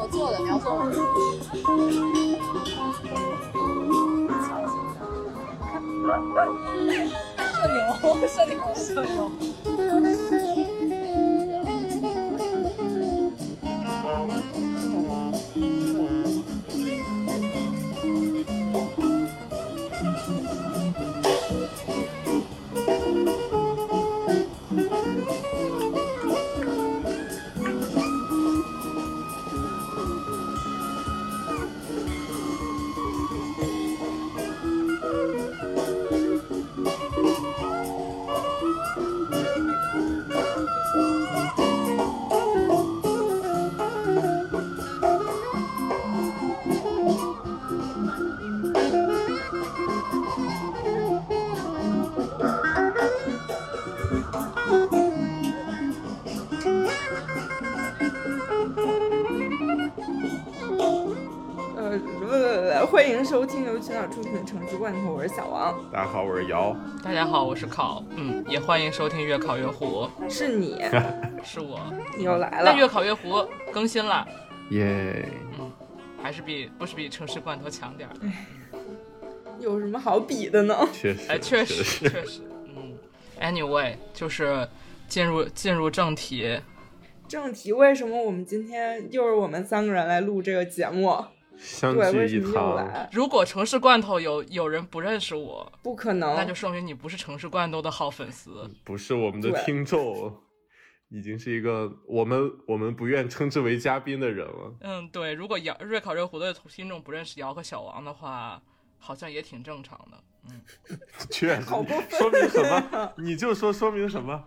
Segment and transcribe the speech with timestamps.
[0.00, 0.92] 我做的，你要做吗？
[0.92, 0.94] 社
[7.66, 7.76] 牛，
[8.28, 10.17] 社牛，社牛。
[66.38, 70.80] 是瑶，大家好，我是考，嗯，也欢迎收听越考越糊，是你，
[71.42, 71.80] 是我，
[72.16, 72.66] 你又来了。
[72.66, 72.76] 那了。
[72.76, 74.24] 越考越糊更新了，
[74.70, 75.28] 耶！
[75.58, 75.68] 嗯
[76.22, 78.28] 还是比不是比城市罐头强点儿的，
[79.58, 80.88] 有什么好比的呢？
[80.92, 82.96] 确实，哎，确实实，确实，嗯
[83.40, 84.68] ，anyway，就是
[85.08, 86.60] 进入进入正题，
[87.26, 91.16] 正题，为什么我们今天又是我们三个人来录这个节目？
[91.58, 100.40] 相聚一堂，如果城市罐头有有人不认识我，不可能，那就说明你不是城市罐头的好粉丝，不是我们的听众，
[101.08, 104.74] 已经是一个我们我们不愿称之为嘉宾的人了。
[104.80, 108.62] 嗯，对，如果姚瑞考越糊的听众不认识姚和小王的话，
[108.98, 110.60] 好像也挺正常的，嗯。
[111.30, 113.12] 确实，说明什么？
[113.18, 114.44] 你就说说明什么？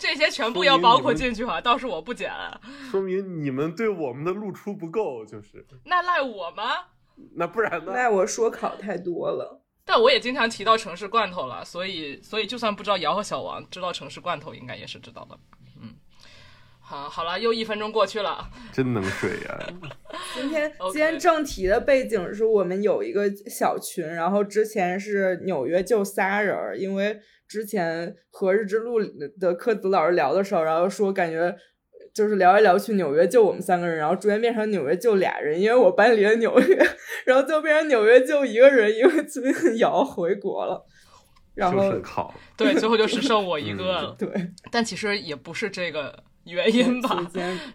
[0.00, 2.32] 这些全部要包括进去啊，倒是我不剪，
[2.90, 6.86] 说明你们对我们的露出不够，就是那赖我吗？
[7.36, 7.92] 那不然呢？
[7.92, 9.60] 赖我说考太多了。
[9.84, 15.38] 但我也经常提到城市罐头了，所以所以就算不知道姚和小王，知道城市罐头应该也是知道的。
[15.82, 15.94] 嗯，
[16.80, 18.48] 好，好了，又一分钟过去了。
[18.72, 19.58] 真能睡呀、
[20.34, 27.20] 今天今天正题的背景是我们有一个小群，然后之前是纽约就仨人儿，因为
[27.50, 31.52] 之前和日之路里的科子老师聊的时候，然后说感觉
[32.14, 36.86] 就是聊来聊去纽约就我们三个人，然后逐渐变成纽约就俩人，因为我搬离了纽约，
[37.24, 40.86] 然后就变成纽约就一个人，因为最近瑶回国了，
[41.56, 44.14] 然后考，对，最后就只剩我一个了。
[44.16, 44.28] 对，
[44.70, 47.20] 但其实也不是这个原因吧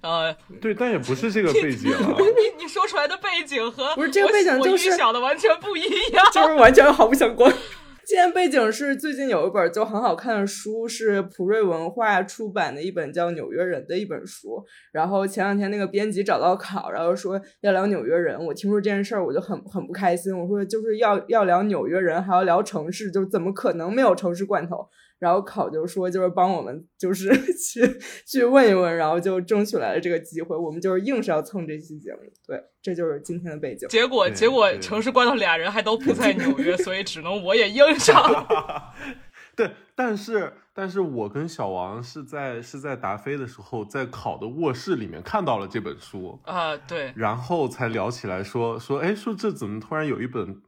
[0.01, 2.15] 呃，对，但也不是这个背景啊。
[2.17, 5.81] 你你说出来的背景和不是这个背景就是我预想的完全不一
[6.13, 6.25] 样。
[6.33, 7.53] 就是完全毫不相关。
[8.07, 14.63] 今天背景是最近有一本就很好看的书，是普瑞文化出版的一本叫《纽约人》的一本书。
[14.91, 18.37] 然后前两天那个编辑找到考，然后说要聊纽约人。
[18.45, 20.37] 我听说这件事儿，我就很很不开心。
[20.37, 24.87] 我说就是要要聊纽约人，还要聊城市，就怎么可能没有城市罐头？
[25.19, 27.81] 然后考就说就是帮我们就是 去
[28.27, 30.55] 去问一问，然后就争取来了这个机会。
[30.57, 33.87] 我们就是硬是要蹭这期节目，对，这就是今天的背景。
[33.89, 38.93] 结果结果城市关头俩人还都不在纽约，所以只能我也硬上了。
[39.55, 50.61] 对，但是但是我跟小王是在是在达菲的时候，在考的卧室里面看到了这本书，啊、对，然后才聊起来说说，哎，说这怎么突然有一本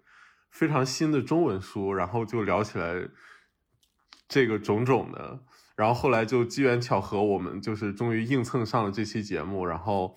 [0.52, 3.10] 非常新的中文书，然后就聊起来
[4.28, 5.40] 这个种种的，
[5.76, 10.16] 然后后来就机缘巧合，我们就是终于硬蹭上了这期节目，然后。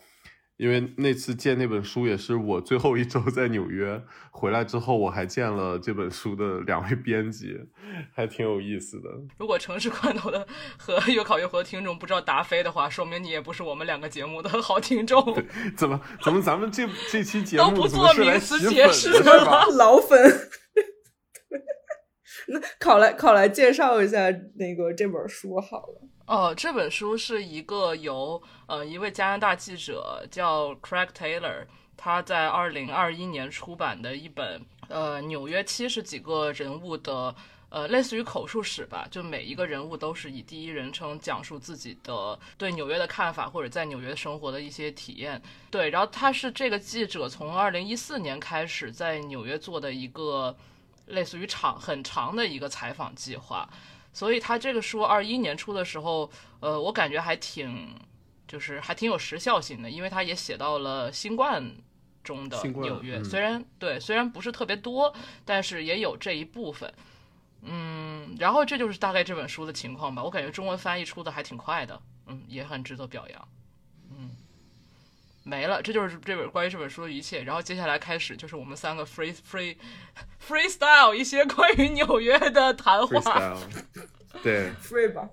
[0.60, 3.98] 因为那次见那本书也是我最后一周在纽约
[4.30, 7.58] 回来之后，我还见了这本书的两位编辑，
[8.12, 9.08] 还挺有意思的。
[9.38, 10.46] 如果城市罐头的
[10.76, 15.34] 和越考越活的听众不知道达菲的话，说明你也不是我们两个节目的好听众。
[15.78, 19.64] 怎么怎么咱们这这期节目都不做名词解释的是吧？
[19.78, 20.50] 老粉。
[22.52, 26.02] 那考来考来介绍一下那个这本书好了。
[26.26, 31.66] 哦，这本书是一个由呃一位加拿大记者叫 Craig Taylor，
[31.96, 37.34] 他在二零二一年出版的一本呃纽约七十几个人物的
[37.68, 45.40] 呃类似于口述史吧，就每一个人物都是以第一人称讲述自己的对纽约的看法或者在纽约生活的一些体验。
[45.70, 50.56] 对，然后他是这个记者从二零一四年开始在纽约做的一个
[51.10, 53.68] 类似于长很长的一个采访计划。
[54.12, 56.28] 所以他这个书二一年出的时候，
[56.58, 57.94] 呃，我感觉还挺，
[58.48, 61.64] 就是还挺有时效性的，因为他也写到了新冠
[62.24, 65.14] 中的纽约，嗯虽然对，虽然不是特别多，
[65.44, 66.92] 但是也有这一部分。
[67.62, 70.24] 嗯，然后这就是大概这本书的情况吧。
[70.24, 73.48] 我感觉中文翻译出的还挺快的，嗯，也很值得表扬。
[75.50, 77.42] 没了，这就是这本关于这本书的一切。
[77.42, 79.76] 然后接下来开始就是我们三个 free free
[80.40, 83.20] freestyle 一些关于纽约的谈话。
[83.20, 83.58] freestyle，
[84.44, 85.28] 对，free 吧。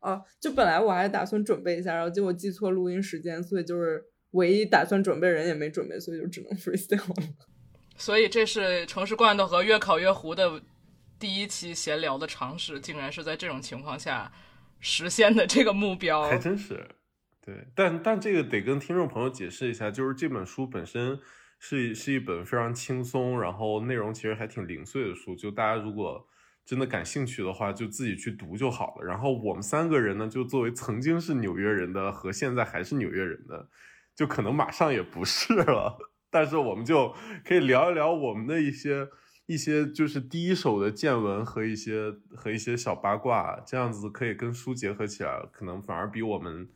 [0.00, 7.28] 啊，就本来我还打算准备一下，然后结果记错录音时间，所以就是唯一打算准备人也没准备，所以就只能 freestyle 了。
[7.96, 10.62] 所以这是城市罐头和越烤越糊的
[11.18, 14.30] 第一期闲聊的尝试，竟然是在这种情况下
[14.78, 16.22] 实现的这个目标。
[16.22, 16.86] 还真是。
[17.48, 21.18] 对，但但这个得跟听众朋友解释一下，就是这本书本身
[21.58, 26.28] 是是一本非常轻松，然后内容其实还挺零碎的书，就大家如果
[26.66, 29.06] 真的感兴趣的话，就自己去读就好了。
[29.06, 33.70] 然后我们三个人呢，就作为曾经是纽约人的和现在还是纽约人的，
[34.14, 35.96] 就可能马上也不是了，
[36.30, 37.14] 但是我们就
[37.46, 39.08] 可以聊一聊我们的一些。
[39.50, 46.68] 一些就是第一手的见闻和一些和一些小八卦，这样子可以跟书结合起来，可能反而比我们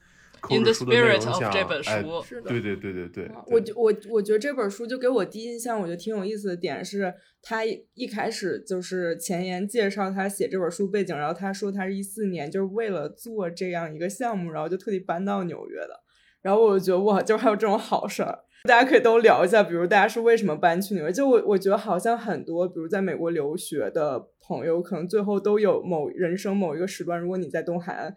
[0.50, 16.00] In the spirit of，这本哎书是的对对对对对，我对觉我我觉得这本书就给我第一印象，我觉得挺有意思的点是，他一一开始就是前言介绍他写这本书背景，然后他说他是一四年就是为了做这样一个项目，然后就特地搬到纽约的。
[16.42, 21.12] 然后我就觉得哇，就还有这种好事儿，大家可以都聊一下，比如大家是为什么搬去纽约？
[21.12, 28.12] 就我我觉得好像很多，比如在美国留学的朋友，可能最后都有某人生某一个时段，如果你在东海岸，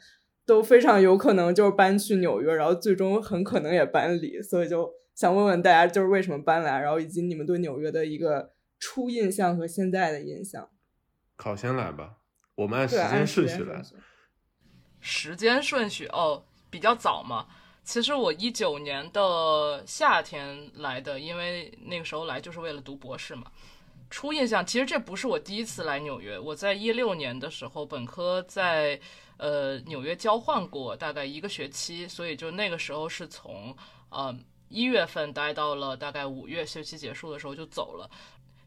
[0.45, 10.69] 都非常有可能就是搬去纽约，然后最终很可能也搬离，所以就想问问大家，就是为什么搬来，然后以及你们对纽约的一个初印象和现在的印象。
[11.35, 12.17] 考先来吧，
[12.55, 13.81] 我们按时间顺序来。
[14.99, 17.47] 时间顺序哦，比较早嘛。
[17.83, 23.51] 其实我一九年的夏天来的，因为那个时候来就是为了读博士嘛。
[24.09, 26.37] 初印象，其实这不是我第一次来纽约。
[26.39, 28.99] 我在一六年的时候，本科在
[29.37, 33.75] 呃纽约交换过大概一个学期，所以就那个时候是从
[34.09, 34.35] 呃
[34.69, 38.09] 一月份待到了大概五月学期结束的时候就走了。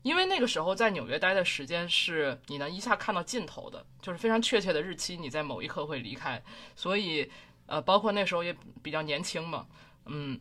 [0.03, 6.43] 因为那个时候在纽约待的时间是你能一下看到尽头的，就是非常确切的日期，你在某一刻会离开，
[6.77, 7.29] 所以
[7.67, 9.67] 呃，包括那时候也比较年轻嘛，
[10.07, 10.41] 嗯，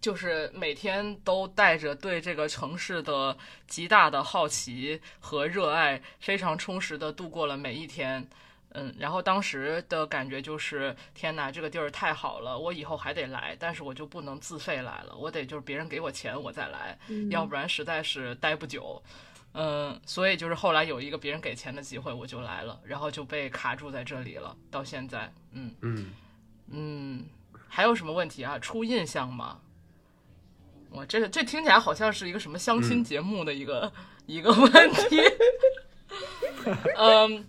[0.00, 3.36] 就是每天都带着对这个城市的
[3.66, 8.26] 极大的好奇和热爱，非常充实的度过了每一天。
[8.72, 16.96] 嗯，然后当时的感觉就是，天哪，这个地儿太好了，我以后还得来，但是我就不能自费来了，我得就是别人给我钱我再来，
[17.30, 19.02] 要不然实在是待不久。
[19.54, 25.32] 嗯，所以就是后来有一个别人给钱的机会，我就来了，然后就被卡住在这里了，到现在。
[25.50, 26.12] 嗯嗯，
[26.68, 27.26] 嗯，
[27.66, 28.56] 还有什么问题啊？
[28.60, 29.58] 初印象吗？
[30.90, 33.92] 我这个这听起来好像是一个什么相亲嗯节目的一个、
[34.26, 35.20] 一个问题。
[36.98, 37.46] 嗯，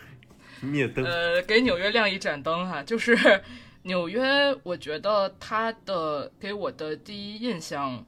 [0.60, 1.04] 灭灯。
[1.04, 3.42] 呃，给纽约亮一盏灯哈，就是
[3.82, 8.04] 纽约，我觉得它的给我的第一印象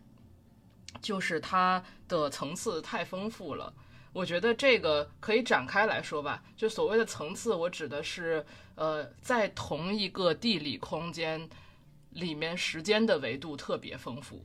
[1.01, 3.73] 就是它的层次太丰富了。
[4.13, 8.45] 我觉得这个可以展开来说吧，就所谓的层次，我指的是
[8.75, 11.49] 呃，在同一个地理空间
[12.11, 14.43] 里面，时间的维度特别丰富。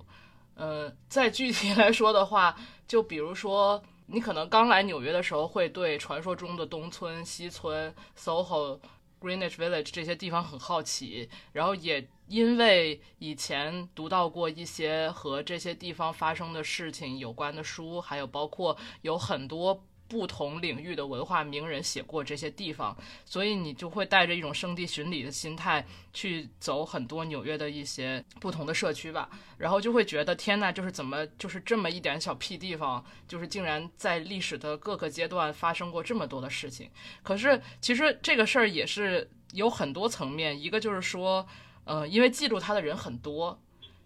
[0.55, 2.55] 呃，再具体来说的话，
[2.87, 8.79] 就比如说，你可能刚来纽约的时候，会对传说中的东村、西村、SOHO、
[9.19, 19.83] Greenwich Village 这些地方很好奇，然后也因为以前读到过一些和这些地方发生的事情有关的书，还有包括有很多。
[20.07, 22.95] 不同领域的文化名人写过这些地方，
[23.25, 36.89] 所以你就会带着一种圣地巡礼的心态去走很多纽约的一些不同的社区吧，然后就会觉得天呐，就是怎么就是这么一点小屁地方，就是竟然在历史的各个阶段发生过这么多的事情。
[37.23, 41.45] 可是其实这个事儿也是有很多层面，一个就是说，
[41.83, 43.59] 呃，因为记录它的人很多，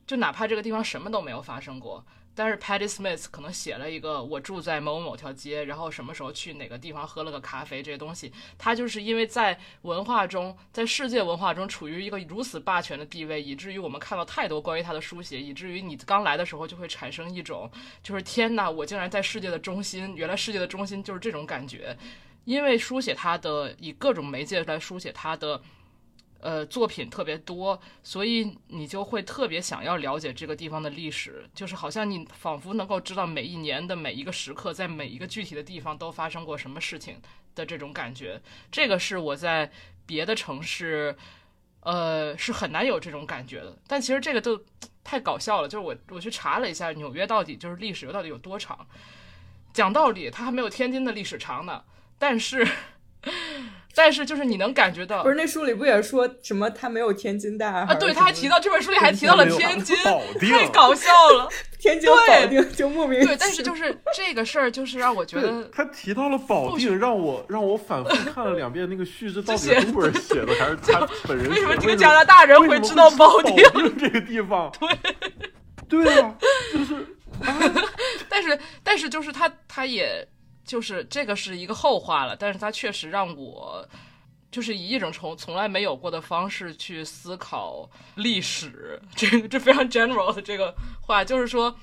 [0.07, 2.05] 就哪怕这个地方什么都没有发生过。
[2.39, 17.69] 但是 Patty Smith 可能写了一个我住在某某某条街，然后什么时候去哪个地方喝了个咖啡这些东西，他就是因为在文化中，在世界文化中处于一个如此霸权的地位，以至于我们看到太多关于他的书写，以至于你刚来的时候就会产生一种
[18.01, 21.97] 就是天哪，我竟然在世界的中心，原来世界的中心就是这种感觉。
[22.45, 25.61] 因为书写他的以各种媒介来书写他的。
[26.41, 37.21] 呃，作品特别多，所以你就会特别想要了解这个地方的历史，就是好像你仿佛能够知道每一年的每一个时刻，在每一个具体的地方都发生过什么事情
[37.55, 38.41] 的这种感觉。
[38.71, 39.69] 这个是我在
[40.05, 41.13] 别的城市，
[41.81, 43.77] 呃，是很难有这种感觉的。
[43.85, 44.63] 但其实这个都
[45.03, 48.87] 太搞笑了，就是我我去查了一下纽约到底就是历史到底有多长，
[49.73, 51.83] 讲道理它还没有天津的历史长呢，
[52.17, 52.65] 但是。
[53.95, 59.95] 但是就是你能感觉到不是那书里不也说什么他没有天津大啊，对，他还提到这本书里还提到了天津，
[60.39, 61.49] 太搞笑了。
[61.79, 71.55] 天津保定就莫名对，但是就是这个事儿，就是让我觉得他提到了保定，让我让我反复看了两遍那个序，这到底写是中国人写的还是他本人 写的？
[71.55, 73.55] 为什么这个加拿大人会知道保定
[73.97, 74.69] 这个地方？
[75.87, 76.35] 对，对啊，
[76.73, 77.05] 就是，
[78.27, 80.27] 但是但是就是他他也
[80.69, 83.89] 就是这个是一个后话了，但是它确实让我。
[84.51, 90.73] 就是以一种从从来没有过的方式去思考历史，这个这非常 general 的这个
[91.05, 91.77] 话，就是说，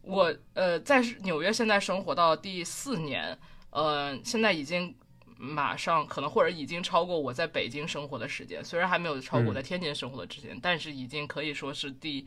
[0.00, 3.38] 我呃在纽约现在生活到第四年，
[3.68, 4.96] 呃，现在已经
[5.36, 12.24] 马上可能或者已经超过我在北京生活的时间，虽然还没有超过我在天津生活的时间，但是已经可以说是第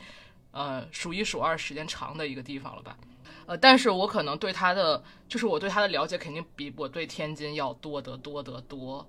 [0.51, 2.95] 呃数一数二时间长的一个地方了吧。
[3.49, 9.03] 呃，但是我可能对他的，就是我对他的了解肯定比我对天津要多得多得多。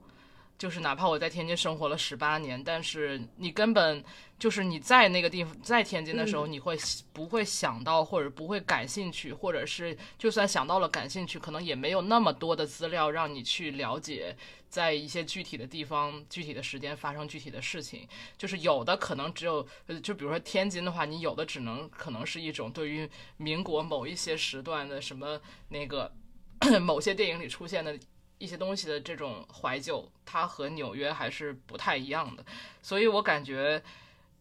[0.61, 4.05] 就是哪怕我在天津生活了十八年，但是你根本
[4.39, 6.77] 就是你在那个地方在天津的时候，你会
[7.15, 14.37] 不会想到或者不会感兴趣，或者是就算想到了感兴趣，可能也没有那么多的资料让你去了解，
[14.69, 18.07] 在一些具体的地方、具体的时间发生具体的事情。
[18.37, 19.67] 就是有的可能只有，
[20.03, 25.41] 就比如说天津的话，你有的只能可能是一种对于民国某一些时段的什么
[25.71, 26.13] 那个
[26.83, 27.99] 某些电影里出现的。
[28.41, 32.45] 一些东西的这种怀旧，它和纽约还是不太一样的，
[32.81, 33.81] 所以我感觉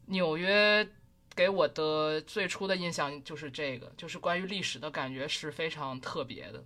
[0.05, 0.87] 纽约
[1.35, 6.63] 给我的最初的印象就是这个，就是关于历史的感觉是非常特别的。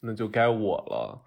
[0.00, 1.22] 那就该我了，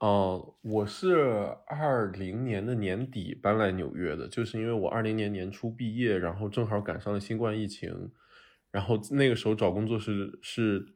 [0.00, 8.10] 嗯，我是二零年的年底搬来纽约的，就是因为我二零年年初毕业，然后正好赶上了新冠疫情，
[8.70, 10.95] 然后那个时候找工作是是。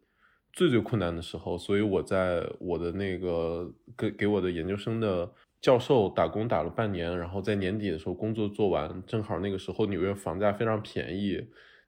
[0.53, 5.31] 最最困难的时候，所以我在我的那个给给我的研究生的
[5.61, 11.41] 教授打工打了半年，然后在年底的时候工作做完，正好那个时候纽约房价非常便宜，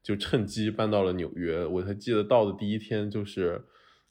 [0.02, 1.66] 就趁机搬到了纽约。
[1.66, 3.64] 我才记得到的第一天就是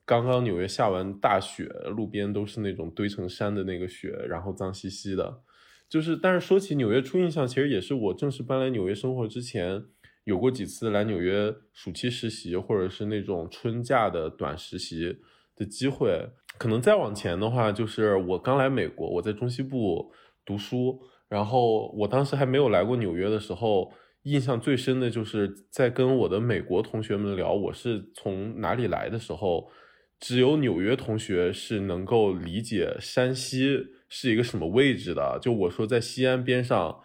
[0.05, 1.65] 刚刚纽约下完大雪，
[1.95, 5.41] 路边都是那种堆成山的那个雪，然后脏兮兮的。
[5.87, 9.85] 就是，但是说起纽约初印象，其实也是我正式搬来纽约生活之前。
[10.23, 15.17] 有过几次来纽约暑期实习，或者是那种春假的短实习
[15.55, 16.29] 的机会。
[16.59, 20.11] 可能再往前的话，就是我刚来美国，我在中西部
[20.45, 23.91] 读书，然后我当时还没有来过纽约的时候，
[24.23, 29.71] 印象最深的就是在跟我的美国同学们聊我是从哪里来的时候，
[30.19, 35.39] 只有纽约同学是能够理解山西是一个什么位置的。
[35.41, 37.01] 就我说在西安边上。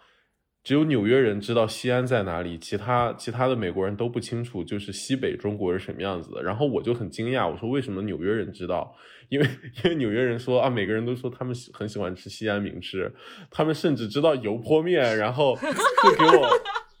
[0.67, 6.43] 只有纽约人知道西安在哪里，其他其他的美国人都不清楚，就是西北中国是什么样子的。
[6.43, 8.93] 然后我就很惊讶，我说为什么纽约人知道？
[9.29, 9.47] 因为
[9.81, 13.09] 因为纽约人说啊，每个人都说他们很喜欢吃西安名吃，
[13.49, 16.49] 他们甚至知道油泼面，然后就给我，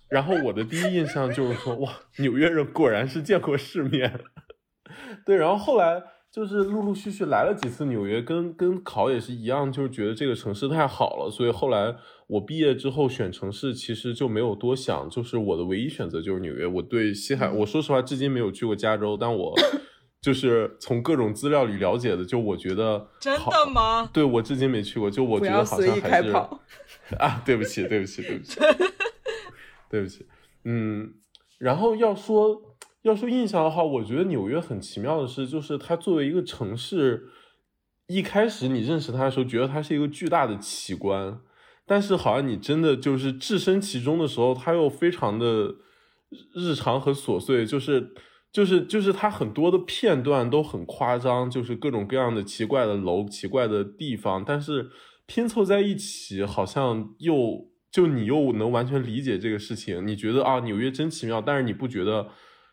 [0.09, 4.21] 然后我的第一印象就是说哇，纽约人果然是见过世面。
[5.25, 6.01] 对，然后后来。
[6.29, 11.95] 就是陆陆续续来了几次纽约，跟跟考也是一样，就是觉得这个城市太好了，所以后来
[12.27, 16.67] 我毕业之后选城市，其实就没有多想，就是我的唯一选择就是纽约。
[16.67, 19.55] 我对西海，我说实话，至今没有去过加州，但我
[20.21, 24.09] 就是从各种资料里了解的，就我觉得 真的吗？
[24.13, 26.31] 对我至今没去过，就我觉得好像还是
[27.17, 28.59] 啊，对不起，对不起，对不起，
[29.89, 30.25] 对不起，
[30.65, 31.13] 嗯，
[31.57, 32.61] 然后要说。
[33.03, 37.29] 要说印象的话，我觉得纽约很奇妙的是，就是它作为一个城市，
[38.07, 41.39] 一开始你认识它的时候，觉得它是一个巨大的奇观，
[41.87, 45.73] 但是好像你真的就是置身其中的时候，它又非常的
[46.53, 48.13] 日常和琐碎，就是
[48.51, 54.89] 就是就是它很多的片段都很夸张，就是各种各样的奇怪的楼、奇怪的地方，但是
[55.25, 62.27] 拼凑在一起，好像又就你又能完全理解这个事情，你觉得啊，纽约真奇妙，但是你不觉得？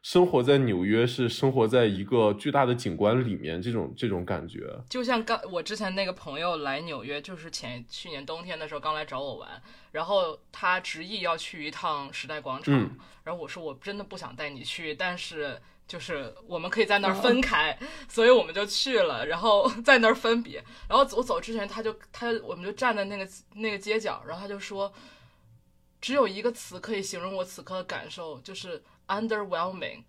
[0.05, 12.75] 生活在纽约是生活在一个巨大的景观里面，这种这种感觉，就像刚我之前那个朋友来纽约，就是前去年冬天的时候刚来找我玩，然后他执意要去一趟时代广场，
[13.23, 15.59] 然后我说我真的不想带你去，但是
[15.89, 24.93] 就是我们可以在那儿分开，所以我们就去了，然后 在那儿分别，然后我走之前他就他我们就站在那个那个街角，然后他就说，
[26.03, 28.85] 只有一个词可以形容我此刻的感受，就是。
[29.09, 30.05] Underwhelming，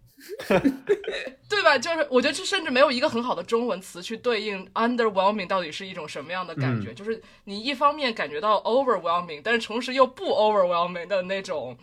[1.50, 1.78] 对吧？
[1.78, 6.94] 就是我觉得这甚至没有一个很好的中文词去对应 underwhelming 到底是一种什么样的感觉。
[6.94, 11.78] 就是你一方面感觉到 overwhelming，但是同时又不 overwhelming 的那种，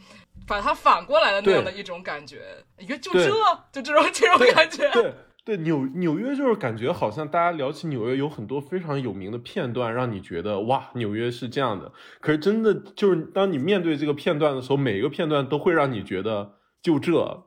[0.47, 2.43] 把它反过来的那样的一种感觉。
[2.79, 3.29] 一个就这
[3.73, 4.91] 就这种这种感觉。
[4.91, 5.15] 对
[5.45, 11.93] 对纽纽约就是感觉好像大家聊起纽约有很多非常有名的片段，让你觉得哇，纽约是这样的。
[12.21, 17.47] 可是真的就是当你面对这个片段的时候，每一个片段都会让你觉得就这。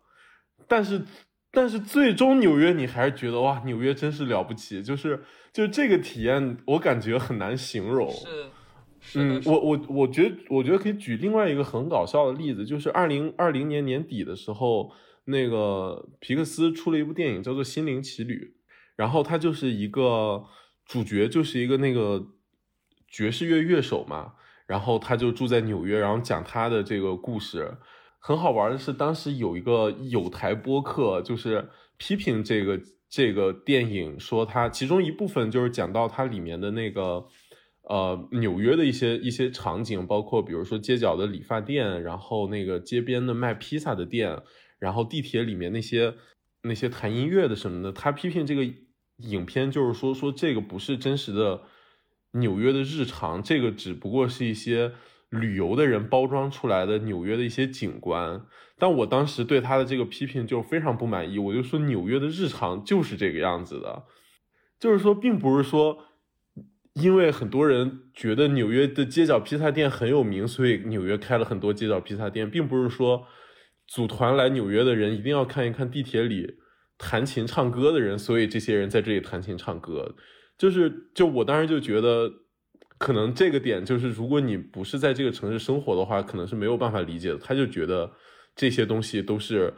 [0.67, 1.03] 但是
[1.51, 4.81] 但是最终纽约你还是觉得哇，纽约真是了不起。
[4.81, 5.23] 就是
[5.53, 8.09] 就这个体验，我感觉很难形容。
[8.11, 8.45] 是，
[8.99, 14.91] 是嗯，我我我觉得我觉得可以举另外一个很搞笑的例子，就是二零二零年年底的时候。
[15.27, 18.53] 那个皮克斯出了一部电影叫做《心灵奇旅》，
[18.95, 20.45] 然后他就是一个
[20.85, 22.27] 主角，就是一个那个
[23.07, 24.33] 爵士乐乐手嘛，
[24.67, 27.75] 然后他就住在纽约，然后讲他的这个故事。
[28.27, 37.23] 很好玩的是，当时有一个有台播客，就是批评这个这个电影，说它其中一部分就是讲到它里面的那个
[37.83, 44.41] 呃纽约的一些一些场景，包括比如说街角的理发店，然后那个街边的卖披萨的店。
[44.77, 46.13] 然后地铁里面那些
[46.63, 48.67] 那些弹音乐的什么的，他批评这个
[49.17, 51.61] 影片就是说说这个不是真实的
[52.31, 54.91] 纽约的日常，这个只不过是一些
[55.39, 58.41] 旅游的人包装出来的纽约的一些景观。
[58.77, 64.03] 但我当时对他的这个批评就非常不满意，我就说纽约的日常就是这个样子的，
[64.79, 65.97] 就是说并不是说
[66.93, 73.27] 因为很多人觉得纽约的街角披萨店很有名，所以纽约开了很多街角披萨店，并不是说。
[73.87, 76.55] 组团来纽约的人一定要看一看地铁里
[76.97, 80.15] 弹琴唱歌的人，所以这些人在这里弹琴唱歌，
[80.57, 82.33] 就是就我当时就觉得，
[82.97, 87.37] 可能这个点就是，如果你不是在这个城市生活的话，可能是没有办法理解的。
[87.37, 88.11] 他就觉得
[88.55, 89.73] 这些东西都是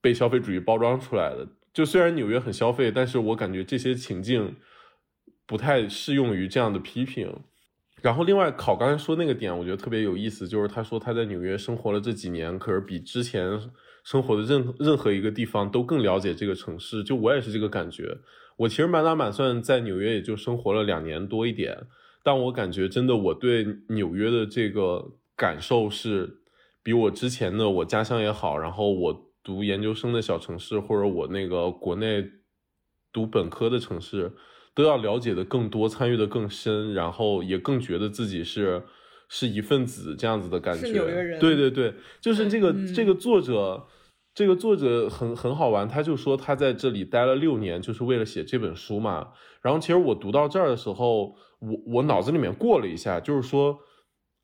[0.00, 1.46] 被消费主义包装出来的。
[1.72, 4.56] 就虽然纽约很消费，但是我感觉这些情境
[5.46, 7.34] 不太适用于这样的批评。
[8.00, 13.60] 然后，另外考刚才说那个点，我觉得特别有意思，就是他说他在纽约生活了这几年，可是比之前
[14.02, 17.04] 生活的任任何一个地方都更了解这个城市。
[17.04, 18.18] 就我也是这个感觉。
[18.56, 21.78] 我其实满打满算在纽约也就生活了两年多一点，
[22.22, 26.38] 但我感觉真的我对纽约的这个感受是
[26.82, 32.24] 比我之前的我家乡也好，然后我读研究生的小城市，或者我那个国内
[33.12, 34.32] 读本科的城市。
[34.74, 38.82] 都要了解的更多，参与的更深，然后也更觉得自己是
[39.28, 40.86] 是一份子这样子的感觉。
[40.86, 41.38] 是纽约人。
[41.38, 41.92] 对对对，
[42.22, 43.86] 就是这个这个作者，
[44.34, 49.28] 这个作者很很好玩，他就说他在这里待了六年，就是为了写这本书嘛。
[49.60, 53.78] 然后其实我读到这儿的时候，我我脑子里面过了一下，就是说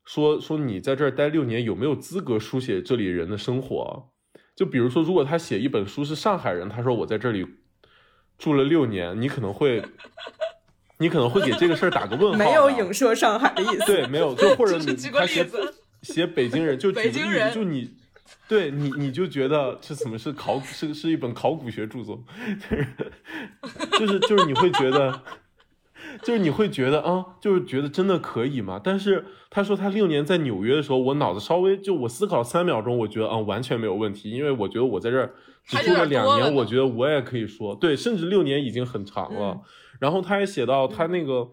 [0.05, 4.09] 说说你在这儿待六年，有没有资格书写这里人的生活？
[4.55, 7.45] 就比如说，如果他写一本书是上海人，他说我在这里。
[8.37, 9.83] 住了六年，你可能会，
[10.97, 12.37] 你可能会给这个事儿打个问号。
[12.37, 13.85] 没有影射上海的意思。
[13.85, 15.45] 对，没有，就或者你他写
[16.03, 17.93] 写北京人，就北京人，就你，
[18.47, 22.23] 对你，你就觉得这怎么是考古是是一本考古学著作，
[23.99, 25.21] 就是就是你会觉得。
[26.23, 28.81] 就是你会觉得啊，就是觉得真的可以吗？
[28.83, 35.33] 但是他说他六年在纽约的时候，我脑子稍微就我思考三秒钟，我觉得啊完全没有问题，因为我觉得我在这儿
[35.65, 39.61] 只住了两年，我觉得我也可以说对，甚至六年已经很长了。
[39.99, 41.47] 然后他还写到他那个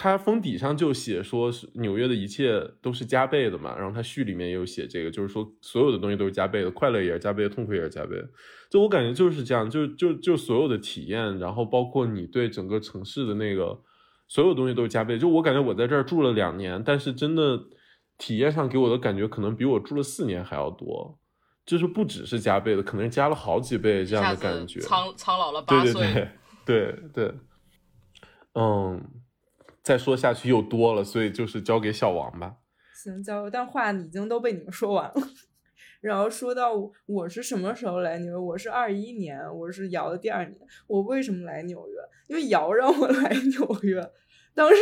[0.00, 8.26] 他封底上就写说是纽约的一切都是加倍的嘛，然后他序里面也有写这个，就是说所有的东西都是加倍的，快乐也是加倍的，痛苦也是加倍的。
[8.70, 13.82] 就我感觉就是这样，就就就所有的体验，然后包括你对整个城市的那个。
[14.32, 17.60] 所有东西都是加倍，就我感觉我在这儿住了两年，但是真的
[18.16, 21.18] 体验上给我的感觉可能比我住了四年还要多，
[21.66, 24.78] 就是不只是加倍的，可能是加了好几倍这样的感觉。
[24.78, 25.94] 苍苍老了八岁。
[25.94, 26.28] 对对
[26.64, 27.34] 对对对，
[28.54, 29.04] 嗯，
[29.82, 32.56] 再说下去又多了，所以就是交给小王吧。
[32.94, 35.14] 行，交，但话已经都被你们说完了。
[36.00, 36.72] 然后说到
[37.06, 40.56] 我是什么时候来纽约，我是二一年，我是姚的第二年。
[40.86, 41.94] 我为什么来纽约？
[42.28, 44.10] 因为姚让我来纽约。
[44.54, 44.76] 当时，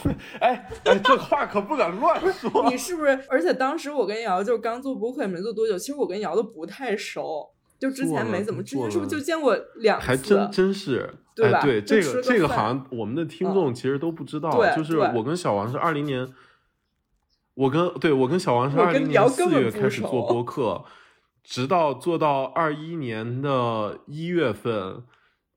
[0.40, 2.68] 哎哎，这话可不敢乱说。
[2.70, 3.10] 你是不是？
[3.28, 5.78] 而且当时我跟姚就是刚做播客，也没做多久。
[5.78, 7.48] 其实我跟姚都不太熟，
[7.78, 10.06] 就之前没怎么，之前是不是就见过两次？
[10.06, 11.60] 还真真是，对吧？
[11.62, 16.32] 对这个这个好像我们的听众其实都不知道，就是我跟小王是二零年。
[17.54, 20.86] 我跟对我跟小王是二零年四月开始做播客，
[21.44, 25.04] 直到做到二一年的一月份，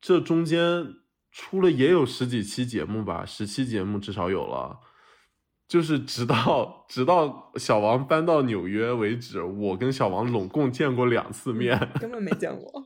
[0.01, 0.95] 这中间
[1.31, 4.81] 出了也有十几期节目吧，十期节目至少有了。
[5.69, 12.83] 就是直到直到小王搬到纽约为止，我跟小王拢共见过两次面，根本没见过。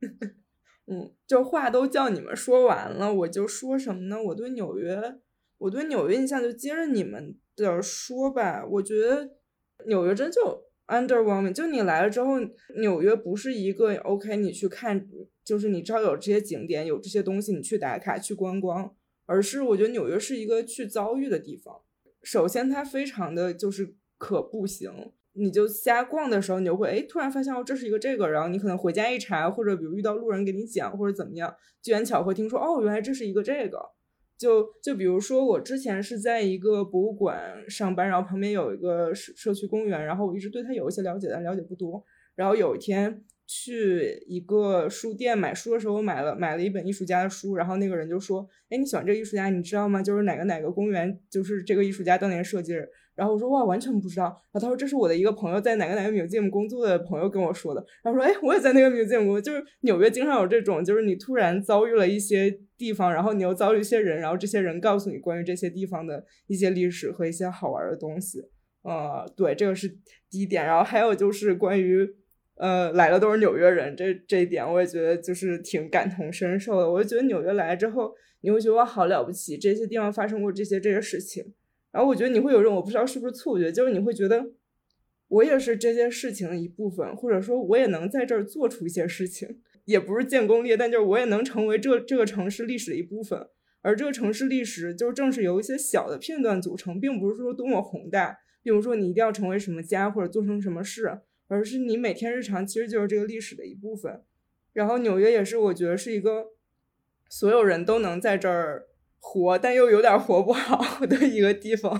[0.86, 4.22] 嗯，就话都叫你们说完了，我就说什么呢？
[4.22, 5.16] 我对纽约，
[5.58, 7.36] 我对纽约印象就接着你们。
[7.56, 9.30] 的说吧，我觉得
[9.86, 11.52] 纽约真就 underwhelming。
[11.52, 12.40] 就你来了之后，
[12.80, 15.08] 纽约不是一个 OK，你去看，
[15.44, 18.92] 就是你知道有这些景点，有这些东西，你去打卡去观光，
[19.26, 21.82] 而是我觉得纽约是一个去遭遇的地方。
[22.24, 25.12] 首先，它非常的就是可步行。
[25.34, 33.78] 你就瞎逛的时候，你就会哎，突然发现哦，这是一个这个，然后你可能回家一查，或者比如遇到路人给你讲，或者怎么样，机缘巧合听说哦，原来这是一个这个。
[34.36, 42.04] 就就比如说我之前是在一个博物馆上班，然后旁边有一个社社区公园，然后我一直对它有一些了解，但了解不多。
[42.34, 50.02] 然后有一天去一个书店买书的时候，我买了买了一本艺术家的书，然后那个人就说，哎，你喜欢这个艺术家，你知道吗？
[50.02, 52.88] 就是哪个哪个公园，就是这个艺术家当年设计的。
[53.14, 54.24] 然后我说哇，完全不知道。
[54.52, 57.84] 然后他说这是我的一个朋友在哪个哪个 museum 工作的朋友跟我说的。
[58.02, 59.40] 然后说哎，我也在那个 museum 工作。
[59.40, 68.42] 就是纽约经常有这种，就是你突然遭遇了一些地方，然后你又遭遇一些人，然后这些人告诉你关于这些地方的一些历史和一些好玩的东西。
[68.82, 69.88] 呃，对，这个是
[70.28, 70.66] 第一点。
[70.66, 72.08] 然后还有就是关于
[72.56, 76.90] 呃来了都是纽约人这这一点，我也觉得就是挺感同身受的。
[76.90, 81.54] 我就觉得纽约来之后，你会觉得哇好了不起，这些地方发生过这些这些事情。
[81.94, 84.50] 然后我觉得你会有种我不知道是不是错觉，就是你会觉得
[85.28, 93.46] 我也是这件事情的一部分，或者说我也能在这儿做出一些事情，也不是建功立业，但就是我也能成为这这个城市历史的一部分。
[93.82, 104.20] 而这个城市历史就正是由一些小的片段组成，并不是说多么宏大，比如说你一定要成为什么家或者做成什么事，而是你每天日常其实就是这个历史的一部分。
[104.72, 106.46] 然后纽约也是我觉得是一个
[107.30, 108.88] 所有人都能在这儿。
[109.26, 111.98] 活，但又有点活不好 的一个地方，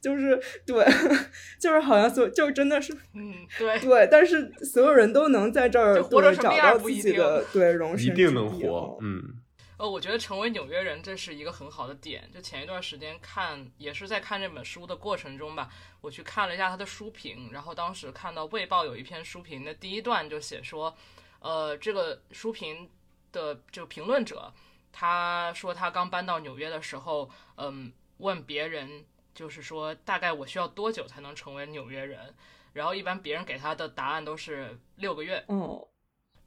[0.00, 0.84] 就是对，
[1.58, 9.40] 就是好像所就真的是，嗯，对对，但是所有人都能在这儿对找到自己的 对容身一定能活，嗯。
[9.78, 12.30] 呃，我觉得成为纽约人这是一个很好的点。
[12.32, 15.68] 就前一段时间看，也是在看这本书的过程中吧，
[16.00, 20.94] 我去看了一下他的书评，然后当时看到《卫报》有一篇书评的第一段就写说，
[21.40, 22.88] 呃，这个书评
[23.32, 24.52] 的这个评论者。
[24.98, 29.04] 他说他刚搬到纽约的时候，嗯，问别人
[29.34, 32.34] 就是说大概我需要多久才能成为纽约人？
[32.72, 35.44] 然后一般别人给他的答案都是六个月。
[35.48, 35.58] 嗯，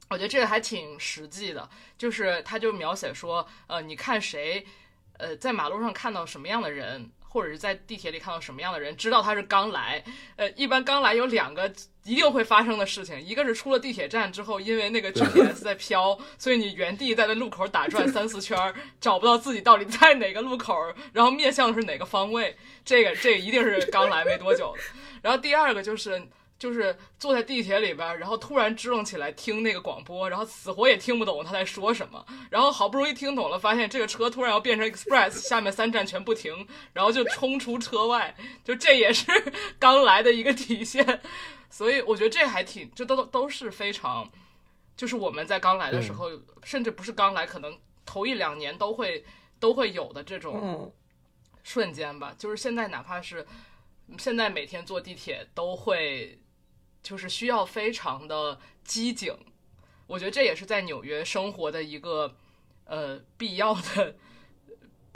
[0.08, 4.66] 我觉得这个还挺实际的，就是他就描写说，呃，你看谁，
[5.18, 7.08] 呃，在马路上看到什么样的人。
[7.30, 10.04] 或者是在地铁里看到什么样的人，知道他是刚来。
[10.34, 11.72] 呃，一般刚来有两个
[12.04, 20.74] 一定会发生的事情，一个是出了地铁站之后，因为那个 GPS 在飘，所以你原地在那路口打转三四圈，找不到自己到底在哪个路口，
[21.12, 22.56] 然后面向是哪个方位。
[22.84, 24.82] 这个这个一定是刚来没多久的。
[25.22, 26.20] 然后第二个就是。
[26.60, 39.24] 就是坐在地铁里边，然后突然支棱起来听那个广播，然后死活也听不懂他在说什么，然后好不容易听懂了，发现这个车突然要变成 express，下面三站全不停，然后就冲出车外，就这也是
[39.80, 41.22] 刚来的一个体现，
[41.70, 44.30] 所以我觉得这还挺，这都都是非常，
[44.98, 46.28] 就是我们在刚来的时候，
[46.62, 49.24] 甚至不是刚来，可能头一两年都会
[49.58, 50.92] 都会有的这种
[51.62, 52.34] 瞬间吧。
[52.36, 53.46] 就是现在哪怕是
[54.18, 56.38] 现在每天坐地铁都会。
[57.02, 59.34] 就是需要非常的机警，
[60.06, 62.36] 我觉得这也是在纽约生活的一个
[62.84, 64.14] 呃必要的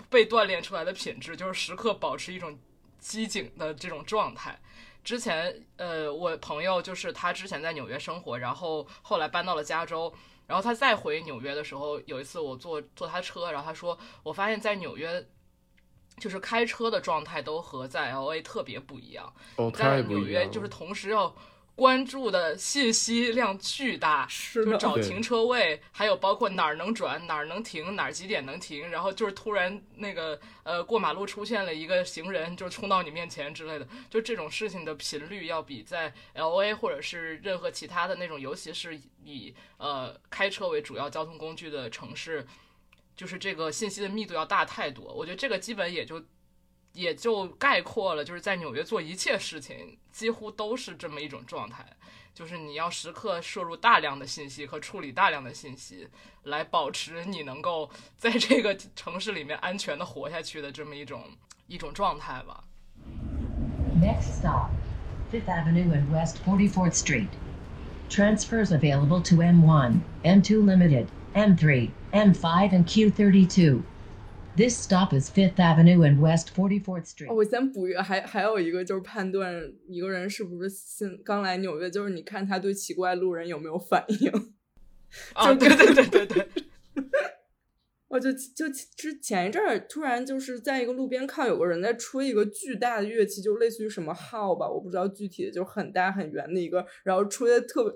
[0.08, 2.58] 被锻炼出来的品质，就是时刻保持一种
[2.98, 4.58] 机警的这种状态。
[5.02, 10.12] 之前呃，我朋友就是他之前在纽约生活，然后后来搬到了加州，
[10.46, 15.26] 然后他再回纽约的时候，有一次我坐坐他车，然后他说我发现在纽约
[16.18, 19.34] 就是开车的状态都和在 L A 特别不一样，
[19.74, 21.34] 在纽约就是同时要。
[21.76, 42.46] 关注的信息量巨大，就找停车位，还有包括哪儿能转，哪儿能停，哪儿几点能停，然后就是突然那个呃过马路出现了一个行人，就冲到你面前之类的，就这种事情的频率要比在 L A 或者是任何其他的那种，尤其是以呃开车为主要交通工具的城市，
[43.16, 45.12] 就是这个信息的密度要大太多。
[45.12, 46.22] 我觉得这个基本也就。
[46.94, 51.84] 也就概括了，就是在纽约做一切事情，几乎都是这么一种状态，
[52.32, 56.08] 就是你要时刻摄入大量的信息和处理大量的信息，
[56.44, 61.24] 来保持你能够在这个城市里面安全的活下去的这么一种
[61.66, 62.64] 一种状态吧。
[64.00, 64.70] Next stop,
[65.32, 67.28] Fifth Avenue and West Forty Fourth Street.
[68.08, 73.82] Transfers available to M1, M2 Limited, M3, M5, and Q32.
[74.56, 77.34] This stop is Fifth Avenue and West Forty Fourth Street。
[77.34, 84.30] 我先补一个，还还有一个就是判断一个人是不是新刚来纽约，就是你看他对奇怪路人有没有反应。
[85.32, 86.48] 啊，对对对对对。
[88.06, 97.92] 我， 就就之前一阵儿，突然就是在一个路边看有个人在吹一个巨大的乐器，就类似于什么号吧，我不知道具体的，就很大很圆的一个，然后吹的特别。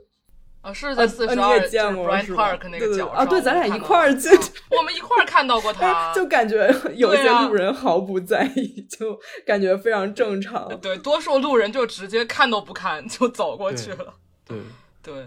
[0.69, 10.69] 啊，是在四啊你十二，也就是见过 Park 那个角啊对咱俩一块儿进去， 我们一块儿看到过他， 就感觉 有些路人毫不在意，就感觉非常正常。
[10.81, 14.15] 对，多数路人就直接看都不看就走过去了。
[14.45, 14.59] 对
[15.03, 15.27] 对，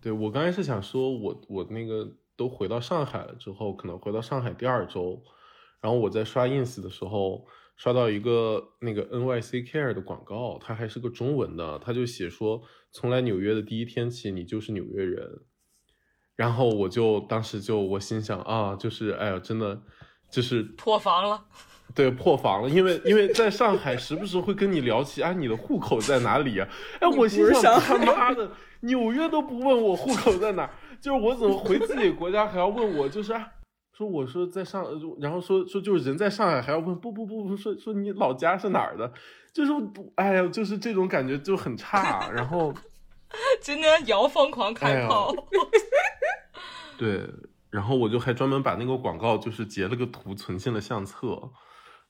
[0.00, 5.22] 对，我刚才是想说我我那个都回到上海了之后，可能回到上海第二周，
[5.80, 7.44] 然后我在刷 ins 的时候
[7.82, 15.28] 刷到一个那个 NYC Care 的广告，它还是个中文的，他就写说从来纽约的第一天起，你就是纽约人。
[16.36, 19.82] 然后我就当时就我心想啊，就是哎呀，真的
[20.30, 21.44] 就是破防了。
[21.92, 26.68] 对，破防了，因为因为在上海时不时会跟你聊起啊，你的户口在哪里啊？
[27.00, 28.48] 哎，我心想他妈的，
[28.82, 33.44] 纽约都不问我户口在哪儿，就是我怎么回自己国家还要问我，就是啊，
[33.92, 34.84] 说我说在上，
[35.20, 39.12] 然后说说就是人在上海还要问，不不不不，说说你老家是哪儿的，
[39.52, 39.72] 就是
[40.14, 42.72] 哎呀，就是这种感觉就很差，然后
[43.60, 45.30] 今天姚疯狂开炮，
[46.96, 47.28] 对，
[47.70, 51.50] 然后我就还专门把那个广告就是截了个图存进了相册。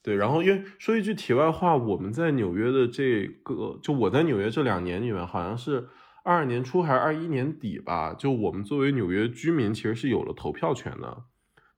[0.04, 5.88] 对，然后因为说一句题外话，我们在纽约的这个，就我在纽约这两年里面，好像是
[6.24, 11.24] 二二年初还是二一年底吧，就我们作为纽约居民，其实是有了投票权的。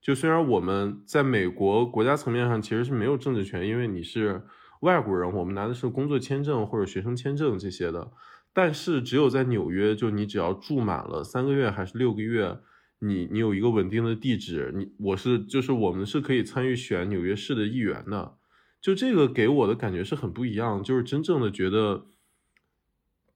[0.05, 4.43] 就虽然我们在美国国家层面上其实是没有政治权，因为你是
[4.81, 8.11] 外国人，我们拿的是工作签证或者学生签证这些的，
[8.53, 12.59] 但是只有在纽约，就你只要住满了三个月还是六个月，
[12.99, 18.35] 你你有一个稳定的地址，你我是就是我们是可以参与选纽约市的议员的，
[18.79, 22.05] 就这个给我的感觉是很不一样，就是真正的觉得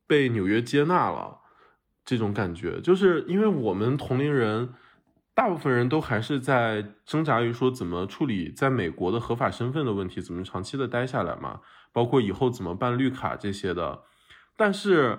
[0.05, 1.39] 被纽约接纳了
[2.05, 4.69] 这种感觉，就是因为我们同龄人。
[5.39, 11.61] 大部分人都还是在挣扎于说怎么处理在美国的合法身份的问题，怎么长期的待下来嘛，
[11.93, 14.01] 包括以后怎么办绿卡这些的。
[14.57, 15.17] 但是，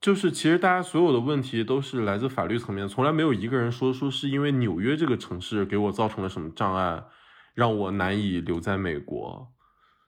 [0.00, 7.04] 就是其实大家所有的问题都是来自法律层面，从来没有一个人说说是因为纽约这个城市给我造成了什么障碍，
[7.52, 9.52] 让我难以留在美国，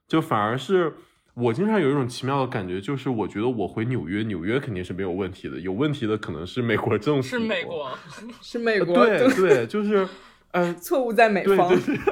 [0.07, 0.95] 就反而是。
[1.35, 7.97] 我经常有一种奇妙的感觉，就是我觉得我回纽约，纽约肯定是没有问题的，有问题的可能是美国政府，是美国，
[8.41, 10.07] 是美国对对，就是，
[10.51, 11.67] 呃， 错误在美方。
[11.67, 12.03] 对对对，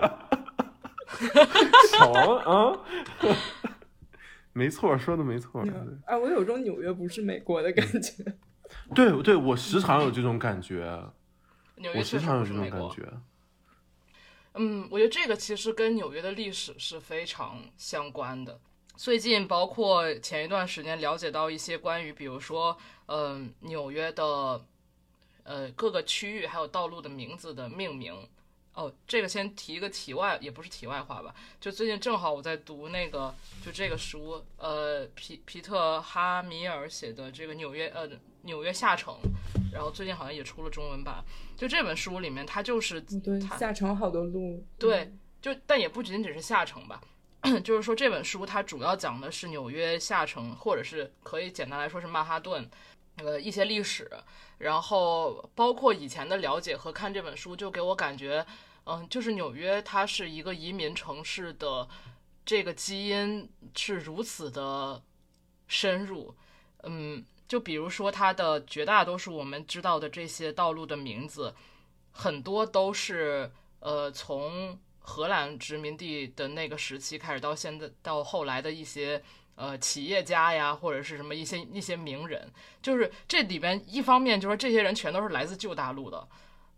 [1.98, 2.38] 小王
[2.74, 2.80] 啊，
[4.52, 5.66] 没错，说的没错。
[6.06, 8.26] 啊，我有种纽约不是美国的感觉。
[8.94, 11.14] 对对，我时常有这种感觉，我
[11.78, 12.54] 纽约确实时常有这。
[12.54, 13.08] 种感觉。
[14.56, 18.60] 嗯，我觉得这个其实跟纽约的历史是非常相关的。
[18.96, 22.78] 最近，包括前一段时间了解到一些关于，比如说，
[23.08, 24.64] 嗯、纽约的，
[25.44, 28.16] 呃，各个区域还有道路的名字的命名。
[28.76, 33.32] 哦，这个先提一个题外，也不是题外话吧，就最近正好我在读那个，
[33.64, 38.10] 就这个书，呃，皮皮特哈米尔写的这个纽约，呃，
[38.42, 39.16] 纽约下城，
[39.72, 41.24] 然后最近好像也出了中文版。
[41.56, 44.66] 就这本书里面，它就是对，下城好多路。
[44.80, 47.00] 对，就但也不仅仅是下城吧，
[47.64, 52.70] 就是说这本书它主要讲的是纽约下城，或者是可以简单来说是曼哈顿，
[53.18, 54.10] 呃一些历史，
[54.58, 58.46] 然后包括以前的了解和看这本书，就给我感觉，
[58.86, 61.88] 嗯，就是纽约它是一个移民城市的
[62.46, 65.02] 这个基因是如此的
[65.68, 66.34] 深入，
[66.84, 71.54] 嗯，就比如说它的绝大多数我们知道的这些道路的名字，
[72.12, 79.22] 很多都是呃从荷兰殖民地的那个时期开始，到现在到后来的一些
[79.56, 82.50] 呃企业家呀，或者是什么一些一些名人，
[82.82, 86.28] 就是这里边一方面就是说这些人全都是来自旧大陆的，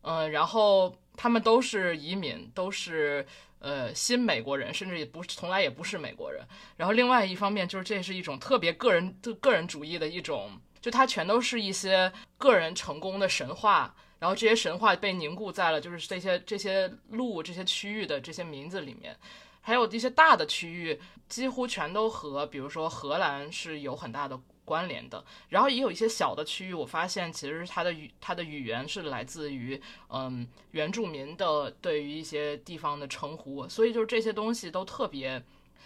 [0.02, 3.26] 嗯、然后他们都是移民，都是
[3.60, 6.44] 呃新美国人，甚至也不从来也不是美国人。
[6.78, 13.96] 然后另外一方面就是这是一种特别个人的个人主义的一种，就它全都是一些个人成功的神话。
[14.26, 19.16] 然后这些神话被凝固在了就是这些这些路这些区域的这些名字里面，
[19.62, 25.24] 还有一些大的区域几乎全都和比如说荷兰是有很大的关联的。
[25.50, 35.40] 然后也有一些小的区域，我发现其实它的语它的语言是来自于嗯原住民的对于一些地方的称呼，所以就是这些东西都特别，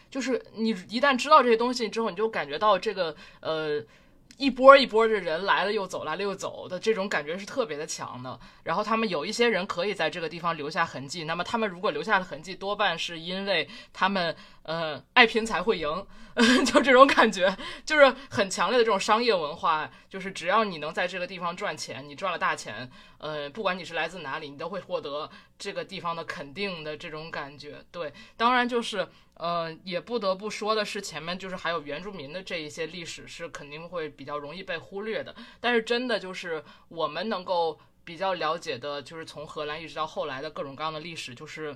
[0.10, 3.84] 就是你一旦知道这些东西之后，你就感觉到这个呃。
[4.40, 8.40] 一波一波的人来了又走，来了又走的这种感觉是特别的强的。
[8.64, 16.08] 然后他们有一些人可以在这个地方留下痕迹，那么他们如果留下的痕迹，多半是因为他们呃爱拼才会赢，
[16.66, 27.84] 就这种感觉，就是很强烈的这种商业文化，就是只要你能在这个地方赚钱，你赚了大钱，呃，不管你是来自哪里，你都会获得这个地方的肯定的这种感觉。
[27.92, 29.06] 对，当然就是。
[29.40, 35.34] 呃，也不得不说的是，前面就是还有原住民的这一些历史是肯定会比较容易被忽略的。
[35.62, 41.74] 但是真的就是我们能够比较了解的，就是从荷兰一直到后来的各种各样的历史，就是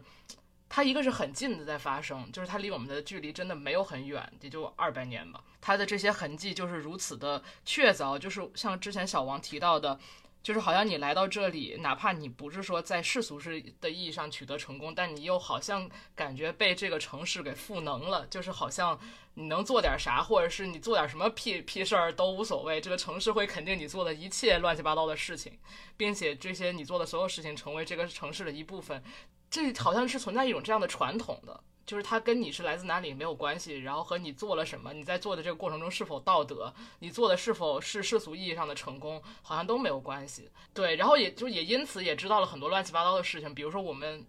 [0.67, 5.41] 它一个是很近的在发生，就是它离我们的距离真的没有很远，也就二百年吧。
[5.62, 9.97] 它的这些痕迹就是如此的确凿，就是像之前小王提到的。
[10.43, 18.27] 就是好像你来到这里，哪怕你不是说在世俗式的意义上取得成功，但你又好像感觉被这个城市给赋能了。
[18.27, 18.99] 就是好像
[19.36, 25.58] 你能做点啥，或者是你做点什么屁屁事儿都无所谓，这个城市会肯定你做的一切乱七八糟的事情，
[25.95, 29.01] 并且这些你做的所有事情成为这个城市的一部分。
[29.49, 31.63] 这好像是存在一种这样的传统的。
[31.85, 40.49] 就是它跟你是来自哪里没有关系，然后和你做了什么，你在做的这个过程中是否道德，你做的是否是世俗意义上的成功，好像都没有关系。
[40.73, 44.25] 对，然后也就也因此也知道了很多乱七八糟的事情，比如说我们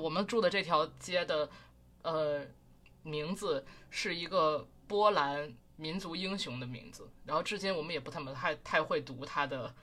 [0.00, 1.48] 我们住的这条街的
[2.02, 2.44] 呃
[3.02, 9.74] 名字是一个波兰民族英雄的名字，然后至今我们也不太太太会读它的。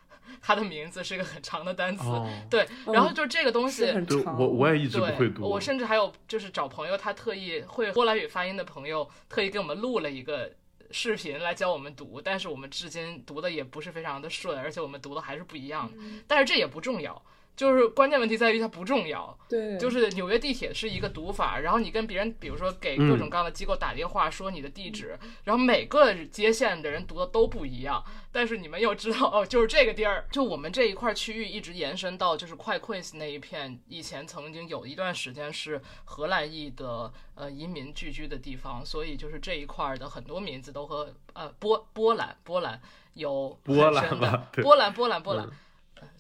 [0.41, 2.03] 他的名字是一个很长的单词，
[2.49, 5.47] 对，然后就这个东西，对，我我也一直不会读。
[5.47, 10.51] 我甚至还有就是找朋友，他特意会波兰语发音的朋友，特意给我们录了一个
[10.91, 15.97] 视频来教我们读，但是我们至今读的也不是非常的顺，而且我们读的还是不一样的。
[16.27, 17.21] 但是这也不重要。
[17.57, 42.79] 就是关键问题在于它不重要，对，就是纽约地铁是一个读法，然后你跟别人，比如说给各种各样的机构打电话说你的地址，然后每个接线的人读的都不一样，但是你们又知道哦，就是这个地儿，就我们这一块区域一直延伸到就是快 Queens 那一片，以前曾经有一段时间是荷兰裔的呃移民聚居的地方，所以就是这一块的很多名字都和呃波波兰波兰
[43.15, 44.19] 有波兰
[44.51, 45.49] 波兰波兰波兰。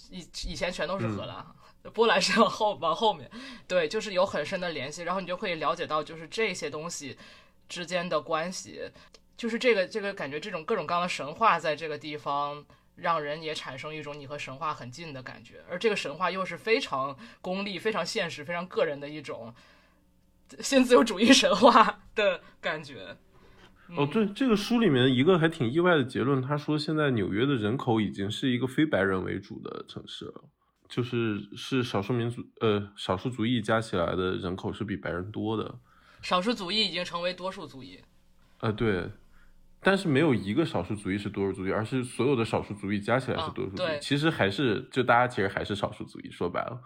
[0.09, 1.45] 以以前全都是荷兰，
[1.93, 3.29] 波兰是往后往后面，
[3.67, 7.17] 对，就是有很深的联系，然后你就可以了解到，就是这些东西
[7.69, 8.91] 之间的关系，
[9.35, 19.53] 就是这个这个感觉，这种各种各样的神话在这个地方，让人也产生一种你和神话很近的感觉，而这个神话又是非常功利、非常现实、非常个人的一种
[20.59, 23.15] 新自由主义神话的感觉。
[23.95, 30.43] 哦，对，这个书里面一个还挺意外的结论，他说现在纽约的人口已经是一个非白人为主的城市了，
[30.89, 35.79] 就是是少数民族呃少数族裔加起来的人口是比白人多的，
[36.21, 38.01] 少数族裔已经成为多数族裔，
[38.59, 39.09] 呃对，
[39.81, 46.81] 但是没有一个少数族裔是多数族裔，而是所有的少数族裔加起来是多数族裔，其实还是就大家其实还是少数族裔，说白了。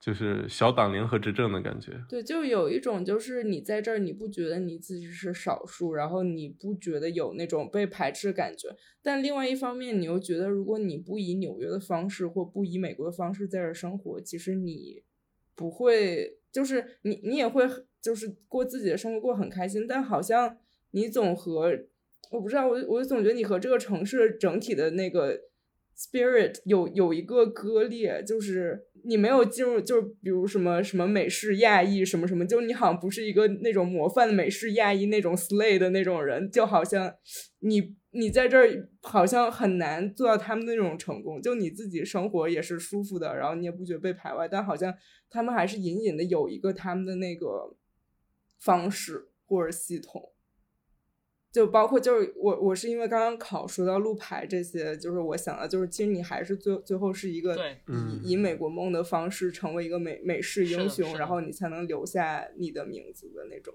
[0.00, 8.68] 就是小党联合执政的感觉，对，就有一种就是你在这儿，你不觉得你自己是少数，然后你不觉得有那种被排斥的感觉，
[9.02, 15.02] 但另外一方面，你又觉得如果你不以纽约的方式或不以美国的方式在这儿生活，其实你
[15.56, 17.68] 不会，就是你你也会
[18.00, 20.58] 就是过自己的生活过很开心，但好像
[20.92, 21.76] 你总和
[22.30, 25.40] 我不知道，我我总觉得你和这个城市整体的那个
[25.96, 28.84] spirit 有有一个割裂，就是。
[29.04, 37.14] 你没有进入，就是比如什么什么美式亚裔什么什么，就你好像不是一个那种模范美式亚裔那种 slay 的那种人，就好像
[37.60, 41.40] 你你在这儿好像很难做到他们那种成功。
[41.42, 44.94] 就你自己生活也是舒服的，然后你也不觉得被排外，但好像
[45.28, 47.76] 他们还是隐隐的有一个他们的那个
[48.58, 50.32] 方式或者系统。
[51.50, 57.56] 就包括就是我我是因为刚刚考说到路牌这些，就是我想的，就是其实你还是最最后是一个
[57.86, 63.74] 以以美国梦的方式成为一个美美式英雄，然后你才能留下你的名字的那种。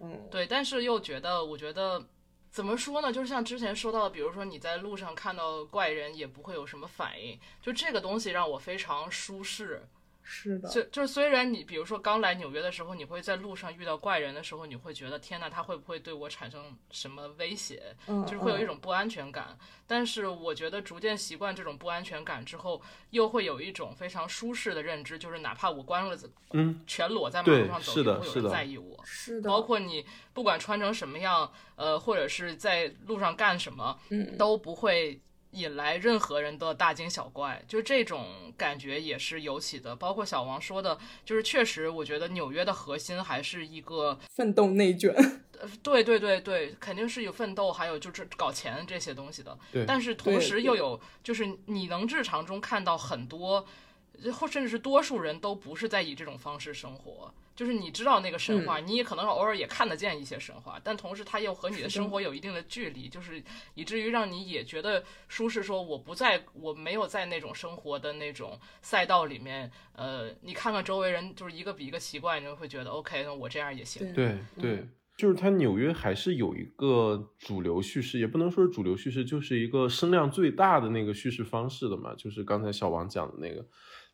[0.00, 2.02] 嗯，对，但是又觉得，我觉得
[2.50, 3.12] 怎么说呢？
[3.12, 9.82] 就是像之前说到的，比如说你在路上看到怪人也不会有什么反应，就这个东西让我非常舒适。
[10.22, 17.94] 是的，就就是虽然你比如说刚来纽约的时候，你会在路上遇到怪人的时候，你会觉得天呐，他会不会对我产生什么威胁？
[18.06, 19.58] 嗯，就是会有一种不安全感。
[19.86, 22.80] 但是我觉得逐渐习惯这种不安全感之后，
[23.10, 26.16] 又会有一种非常舒适的认知，就是哪怕我关了
[26.52, 29.00] 嗯，全裸在马路上走，也不会有人在意我。
[29.04, 35.20] 是的，包括你不管穿成什么样，呃，或者是在路上干什么，嗯，都不会。
[35.52, 39.96] 引来任何人的大惊小怪，就这种感觉也是尤其的。
[39.96, 45.14] 包括小王说的，就是确实，我觉得纽约的核心还是一个奋斗内卷。
[45.60, 49.58] 呃，对对对对，肯定是有奋斗，还有就是搞钱这些东西的。
[49.70, 53.66] 对但是同时又有，就是你能日常中看到很多，
[54.32, 57.32] 或甚至是多数人都不是在以这种方式生活。
[57.56, 63.42] 就是你知道那个神话，你也可能偶尔也看得见一些神话，但同时它又和你的生活有一定的距离，就是
[63.74, 65.62] 以至于让你也觉得舒适。
[65.62, 69.70] 说我不在，我没有在那种生活的那种赛道里面。
[69.92, 74.10] 呃，你看看周围人，就是一个比一个奇怪，你就会觉得 OK，那我这样也行。
[74.14, 83.62] 对对，就是它纽约还是有一个主流叙事，也不能说是主流叙事，就是一个声量最大的那个叙事方式的嘛，就是刚才小王讲的那个。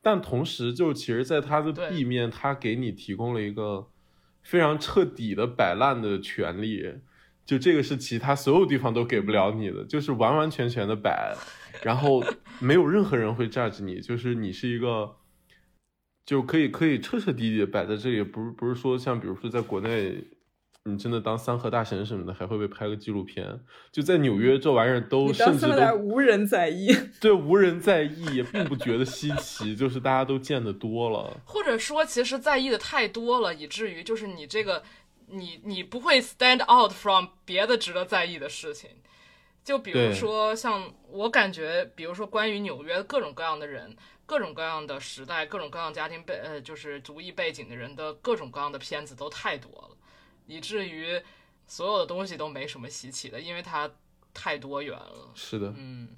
[0.07, 3.89] 但同时，就其实，在它的 B 面，它给你提供了一个
[4.41, 6.95] 非常彻底的摆烂的权利，
[7.45, 11.35] 就这个是其他所有地方都给不了你的，就是完完全全的摆，
[11.83, 12.23] 然后
[12.61, 15.17] 没有任何人会 judge 你，就是你是一个，
[16.25, 20.23] 就可以可以彻彻底底的摆在这里，不是不是说像比如说在国内。
[20.87, 23.61] 你真的当三和大神什么的，还会被拍个纪录片。
[23.91, 26.97] 就在纽约，这玩意儿都甚至都无人在意。
[27.21, 31.41] 对无人在意，也并不觉得稀奇，就是大家都见得多了。
[31.45, 34.83] 或者说，其实在意的太多了，以至于就是你这个，
[35.27, 38.89] 你你不会 stand out from 别的值得在意的事情。
[39.65, 49.96] 就比如说，像我感觉，比如说关于纽约各种各样的人、各种各样的时代、各种各样家庭背呃，就是族裔背景的人的各种各样的片子都太多了，
[50.47, 51.21] 以至于
[51.67, 53.91] 所有的东西都没什么稀奇的，因为它
[54.33, 55.33] 太多元了。
[55.35, 56.09] 是的，嗯，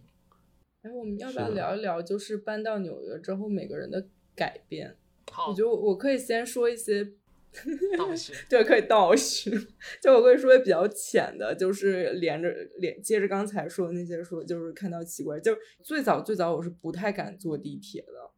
[0.82, 4.96] 哎，我们要不要聊一聊，就是搬到纽约之后每个人的改变？
[5.30, 7.04] 好我觉，得我我可以先说一些
[7.96, 8.32] 倒叙。
[8.48, 9.50] 对，可以倒叙。
[10.02, 18.30] 就我可以说比较浅的，就是连着连接着刚才说的那些说，就是看到奇怪，就最早最早我是不太敢坐地铁的，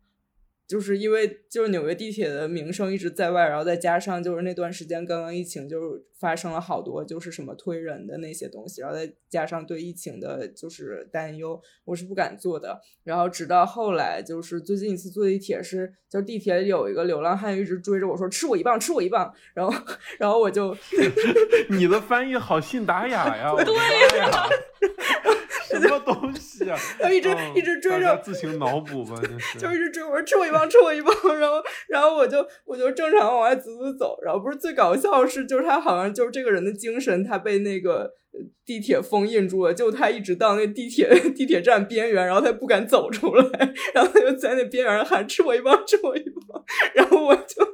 [0.71, 12.81] 就是因为就是纽约地铁的名声一直在外，然后再加上就是那段时间刚刚疫情，就是发生了好多就是什么推人的那些东西，然后再加上对疫情的就是担忧，我是不敢坐的。
[13.03, 19.75] 然后直到后来，就是最近一次坐地铁是，就是地铁有一个流浪汉一直追着我说吃我一棒，吃我一棒，然后
[20.21, 20.77] 然后我就
[21.69, 23.53] 你的翻译好信达雅呀！
[23.53, 23.83] 我的妈
[24.19, 24.47] 呀，
[25.79, 26.77] 什么东西啊？
[26.99, 29.59] 他一直嗯一直追着自行脑补吧， 就是。
[29.59, 46.65] 就一直追我说吃我一棒，吃我一棒，然后然后我就我就正常往外走走走，然后不是最搞笑的是，就是他好像就是这个人的精神，他被那个呃地铁封印住了，就他一直到那地铁地铁站边缘，然后他不敢走出来，然后他就在那边缘喊吃我一棒，吃我一棒，
[46.95, 47.67] 然后我就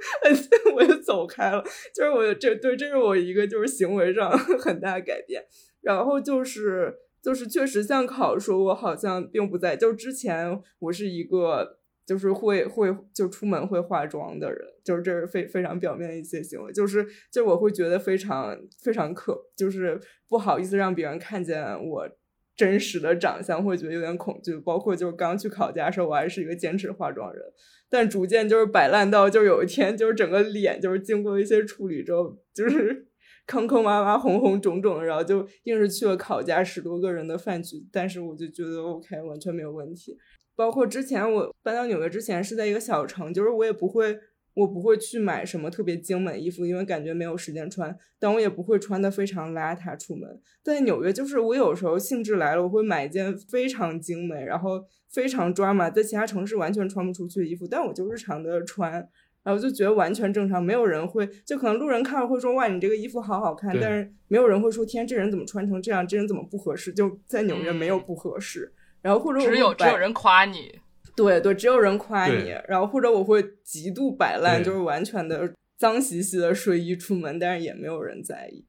[0.75, 1.63] 我就走开了，
[1.95, 5.45] 就是我这对这是我一个就是行为上 很大的改变，
[5.83, 6.95] 然后就是
[7.27, 22.09] 就是确实像考说，我好像并不在，就之前我是一个就是会会就出门会化妆的人，就是这是非非常表面的一些行为，就是就我会觉得非常非常可，就是不好意思让别人看见我。
[22.57, 27.43] 真实的长相会觉得有点恐惧，包括就是刚去考驾的时候，我还是一个坚持化妆人，
[27.91, 33.09] 但逐渐就是摆烂到，就有一天就是整个脸就是经过一些处理之后，就是
[33.47, 40.19] 坑坑洼洼、红红肿肿的，然后就硬是去了考家十多个人的饭局，但是我就觉得 OK，完全没有问题。
[40.55, 44.19] 包括之前我搬到纽约之前是在一个小城，就是我也不会，
[44.55, 50.41] 我不会去买什么特别精美衣服，因为感觉没有时间穿，但我也不会穿的非常邋遢出门。
[50.63, 54.83] 在纽约，就是我有时候兴致来了，我会买一件非常精美，然后
[55.13, 59.07] 非常抓马，在其他城市完全穿不出去的衣服，但我就日常的穿，
[59.47, 66.93] 然后就觉得完全正常，没有人会，就可能路人看了会说哇，你这个衣服好好看，但是没有人会说天，这人怎么穿成这样，这人怎么不合适？
[66.93, 68.73] 就在纽约没有嗯不合适。
[69.01, 70.81] 然后或者只有只有人夸你，
[71.15, 78.65] 对对，只有人夸你，然后或者我会极度摆烂，就是完全的脏兮兮的睡衣出门，但是也没有人在意。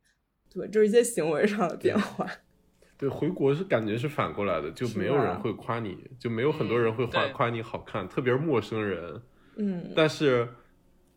[0.53, 2.27] 对，就是一些行为上的变化。
[2.99, 9.19] 对，回国是感觉是反过来的，就没有人会夸你，就没有很多人会夸夸你好看，特别是陌生人。
[9.59, 10.47] 嗯，但是，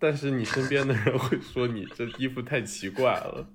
[0.00, 3.52] 但是你身边的人会说你这衣服太奇怪了，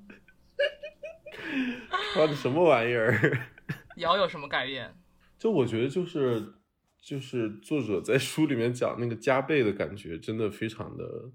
[2.13, 3.49] 穿的什么玩意儿？
[3.97, 4.93] 瑶有什么改变？
[5.39, 6.53] 就我觉得就是
[7.01, 11.31] 就是作者在书里面讲那个加倍的感觉，真的非常的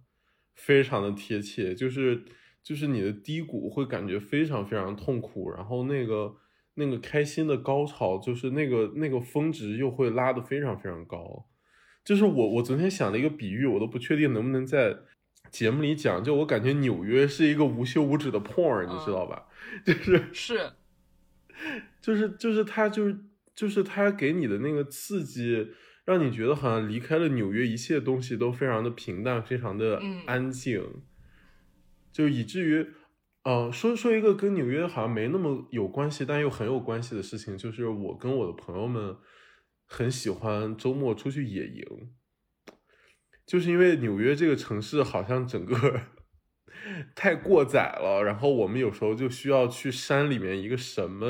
[0.55, 1.75] 非常的贴切。
[1.75, 2.25] 就是
[2.63, 6.37] 就是你的低谷会感觉非常非常痛苦，然后那个
[6.75, 11.47] 那个开心的高潮，就是那个那个峰值又会拉得非常非常高。
[12.05, 14.97] 就是我我昨天想了一个比喻，我都不确定能不能在
[15.51, 16.23] 节目里讲。
[16.25, 19.47] 就我感觉纽约是一个无休无止的 porn，你知道吧？
[19.85, 20.25] 就是。
[20.33, 20.71] 是。
[22.01, 23.19] 就是就是他就是
[23.55, 25.69] 就是他给你的那个刺激，
[26.07, 30.23] 让你觉得好像离开了纽约，一切东西都非常的平淡，非常的嗯。
[30.27, 30.83] 安静，
[32.11, 32.87] 就以至于，
[33.45, 39.15] 呃，说说一个跟纽约好像没那么有关系，但又很有关系的事情，就是我跟我的朋友们
[39.93, 41.85] 很喜欢周末出去野营，
[43.45, 46.01] 就是因为纽约这个城市好像整个
[47.17, 51.27] 太过载了，然后我们有时候就需要去山里面一个什么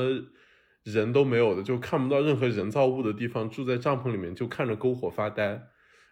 [0.83, 5.63] 人都没有的，就看不到任何人造物的地方，住在帐篷里面就看着篝火发呆，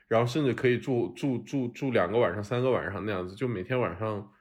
[0.07, 4.31] 然后甚至可以住住住住两个晚上、三个晚上那样子，就每天晚上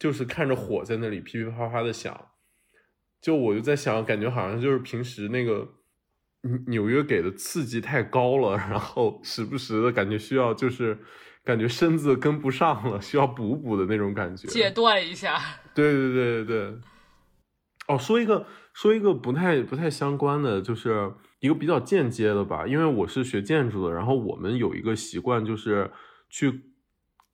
[0.00, 2.28] 就是看着火在那里噼噼啪啪的响。
[3.20, 5.76] 就我就在想，感觉好像就是平时那个
[6.42, 10.98] 纽纽约给的刺激太高了，然后时不时的感觉需要就是
[11.44, 14.48] 感觉身子跟不上了，需要补补的那种感觉。
[14.48, 15.40] 戒断一下。
[15.74, 16.78] 对对对对对。
[17.88, 22.66] 哦，说一个说一个不太不太相关的，就是一个比较间接的吧。
[22.66, 25.90] 因为我是学建筑的，然后我们有一个习惯，就是
[26.30, 26.62] 去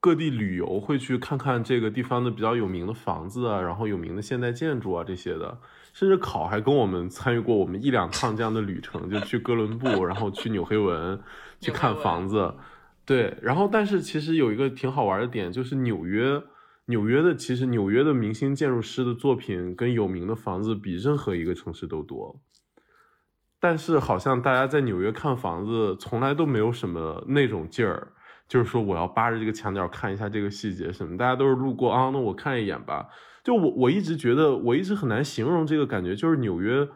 [0.00, 5.58] 各地旅游，会去看看这个地方的比较有名的房子啊，然后有名的现代建筑啊这些的。
[5.98, 11.20] 甚至考还跟我们参与过我们一两趟这样的旅程，就去哥伦布，然后去纽黑文
[11.58, 12.54] 去看房子。
[13.04, 16.40] 对，然后但是其实有一个挺好玩的点，就是纽约，
[16.84, 22.40] 纽约的其实纽约的明星建筑师的作品跟有名的房子比任何一个城市都多。
[23.58, 28.12] 但是好像大家在纽约看房子，从来都没有什么那种劲儿，
[28.46, 33.08] 就是说我要扒着这个墙角看一下这个细节什么，大家都是路过啊，那我看一眼吧。
[33.42, 36.88] 就我我一直觉得，我一直很难形容这个感觉，就是纽约。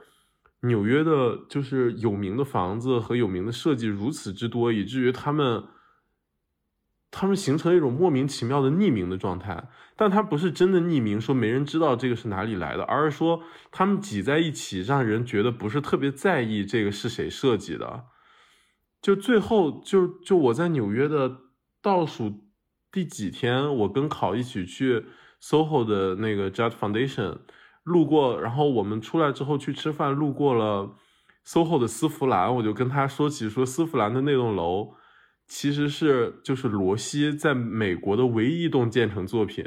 [0.65, 5.65] 纽约的，就是有名的房子和有名的设计如此之多，以至于他们，
[7.11, 9.69] 他们形成一种莫名其妙的匿名的状态。
[9.97, 18.05] 但它不是真的匿名，说没人知道这个是哪里来的，而是说他们挤在一起，让人觉得不是特别在意这个是谁设计的。
[19.01, 21.39] 就最后，就就我在纽约的
[21.83, 22.45] 倒数
[22.93, 25.07] 第几天，我跟考一起去
[25.43, 27.39] SOHO 的那个 Judd Foundation。
[27.85, 30.95] 路过，然后我们出来之后去吃饭，路过了
[31.45, 34.95] SOHO 的丝芙兰，我就跟他说起说丝芙兰的那栋楼
[35.49, 39.65] 其实是就是罗西在美国的唯一一栋建成作品，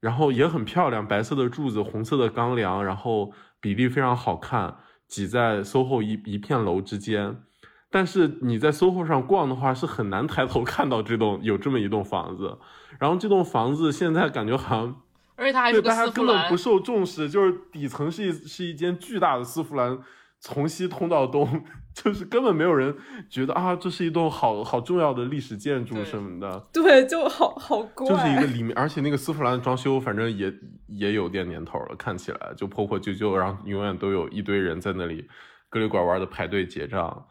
[0.00, 7.44] 然后也很漂亮，白色的柱子，红色的钢梁，然后比例非常好看，挤在 SOHO 一一片楼之间。
[7.90, 12.58] 但是你在 SOHO 上逛的话，是很难抬头看到这栋有这么一栋房子。
[12.98, 14.96] 然后这栋房子现在感觉好像。
[15.38, 19.96] 而且它还对，是个大家根本不，受重视，就是底层是一是一间巨大的丝芙兰，
[20.40, 21.64] 从西通到东，
[21.94, 22.92] 就是根本没有人
[23.30, 30.52] 觉得啊，这是一栋好好重要的历史建筑什么的，对，就好好怪，就是一个里面，而且那个丝芙兰的装修，反正也
[30.88, 35.28] 也有点年头了，看起来就破破旧旧，然后永远都有一堆人在那里
[35.70, 37.26] 搁里拐弯的排队结账，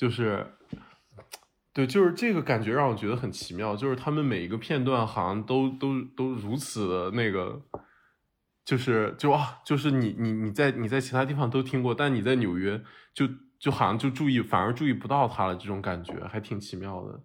[0.00, 0.46] 就是。
[1.72, 7.62] 对，就是这个感觉让我觉得很奇妙，就是他们每一个片段好像都都都如此的那个，
[8.64, 12.82] 就是就啊，就是你你你在你在其他地方都听过，但你在纽约
[13.14, 13.24] 就
[13.56, 17.22] 就好像就注意反而注意不到他了，这种感觉还挺奇妙的。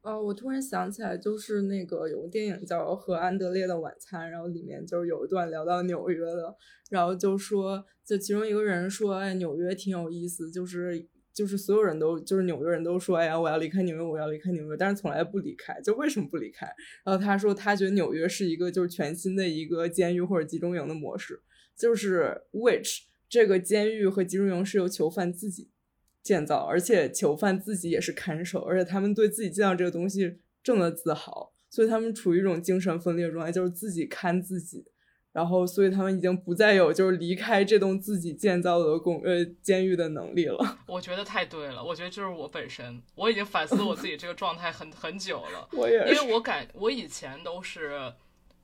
[0.00, 6.56] 哦，我突然想起来，就是那个有个电影叫《和安德烈的晚餐》，然后里面就是有一段聊到纽约的，
[6.90, 16.66] 然后就说，就其中一个人说，哎，纽约挺有意思，就是就是所有人都就是纽约人都说，哎呀，我要离开纽约，我要离开纽约，但是从来不离开，就为什么不离开？
[17.04, 21.42] 然后他说，他觉得纽约是一个就是全新的一个监狱或者集中营的模式，
[21.76, 25.68] 就是 which 这个监狱和集中营是由囚犯自己
[26.26, 34.84] 建造，而且囚犯自己也是看守，而且他们对自己建造这个东西正的自豪，所以他们处于一种精神分裂状态，就是自己看自己，
[35.32, 40.78] 然后所以他们已经不再有就是离开这栋自己建造的公呃监狱的能力了。
[40.88, 41.84] 我觉得太对了。
[41.84, 45.68] 我觉得就是我本身，我已经反思我自己这个状态很很久了。
[45.72, 48.12] 我也是，因为我感我以前都是，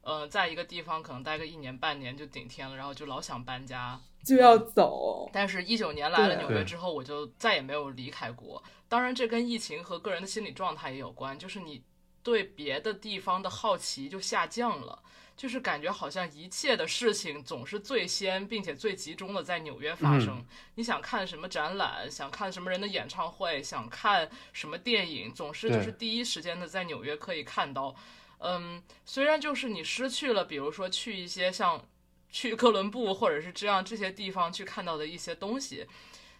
[0.02, 4.00] 呃，在一个地方可能待个一年半年就顶天了，然后就老想搬家。
[4.24, 8.62] 就要走，但是，一九年来了纽约之后，我就再也没有离开过。
[8.88, 11.82] 当然，这跟疫情和个人的心理状态也有关，就是你
[12.22, 15.02] 对别的地方的好奇就下降了，
[15.36, 20.38] 就是感觉好像一切的事情总是最先并且最集中的在纽约发生。
[20.38, 20.46] 嗯
[20.76, 27.94] 你想看什么展览，想看什么人的演唱会，想看什么电影，总是就是第一时间的在纽约可以看到。
[28.42, 31.80] 嗯，虽然就是你失去了，比如说去一些像
[32.30, 35.86] 去哥伦布或者是这样这些地方去看到的一些东西，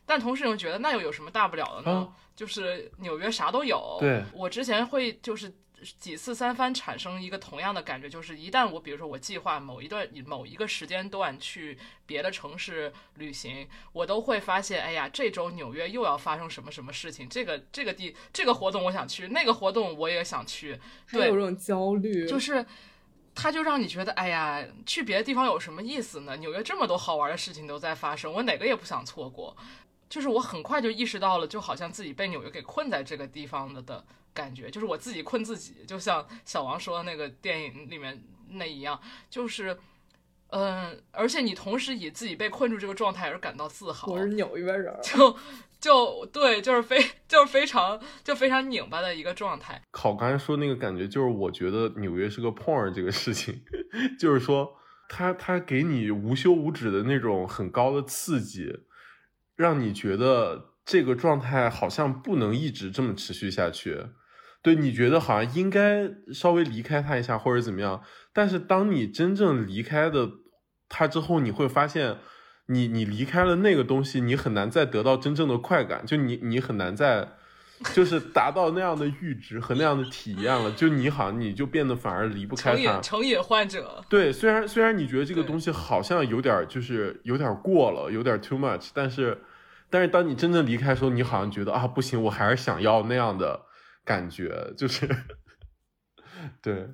[0.05, 1.99] 但同时又觉得那又有什么大不了的呢？
[1.99, 3.99] 啊就是纽约啥都有。
[4.01, 5.53] 对我之前会就是
[5.99, 11.77] 几次三番产生一个同样的感觉，就是一旦我比如说我计划某一段某一个时间段去
[12.07, 20.79] 别的城市旅行，我都会发现，哎呀，这周纽约又要发生什么什么事情，这个这个地这个活动我想去，那个活动我也想去，
[21.11, 22.65] 对，有种焦虑，就是。
[23.35, 26.37] 他就让你觉得，哎呀，去别的地方有什么意思呢？
[26.37, 29.57] 纽约这么多好玩的事情都在发生，我哪个也不想错过。
[30.07, 34.05] 就是我很快就意识到了，就好像自己被纽约给困在这个地方了的
[34.35, 39.77] 感觉，就是我自己困自己，就像小王说的那个电影里面那一样，就是，
[40.49, 44.13] 嗯，而且你同时以自己被困住这个状态而感到自豪。
[44.13, 45.37] 我是纽约人，就。
[45.83, 49.83] 就对，就是非就是非常就非常拧巴的一个状态。
[49.91, 53.65] 考刚才说那个感觉，就是我觉得纽约是个 porn 这个事情，
[54.17, 54.77] 就是说
[55.09, 58.73] 他他给你无休无止的那种很高的刺激，
[59.57, 64.07] 让你觉得这个状态好像不能一直这么持续下去。
[64.63, 68.03] 对你觉得好像应该稍微离开他一下或者怎么样，
[68.33, 70.31] 但是当你真正离开的
[70.89, 72.17] 他之后，你会发现。
[72.67, 77.29] 你你离开了那个东西，你很难再得到真正的快感，就你你很难再，
[77.93, 80.71] 就是达到那样的阈值和那样的体验了。
[80.71, 83.01] 就你好像你就变得反而离不开他。
[83.01, 84.03] 成瘾患者。
[84.09, 89.43] 对，虽然虽然你觉得这个东西好像有点就是有点过了，有点 too much，但是
[89.91, 93.61] 但是当你真正离开的时候，你好像觉得啊不行，我还是想要那样的
[94.05, 95.09] 感觉，就是
[96.61, 96.89] 对。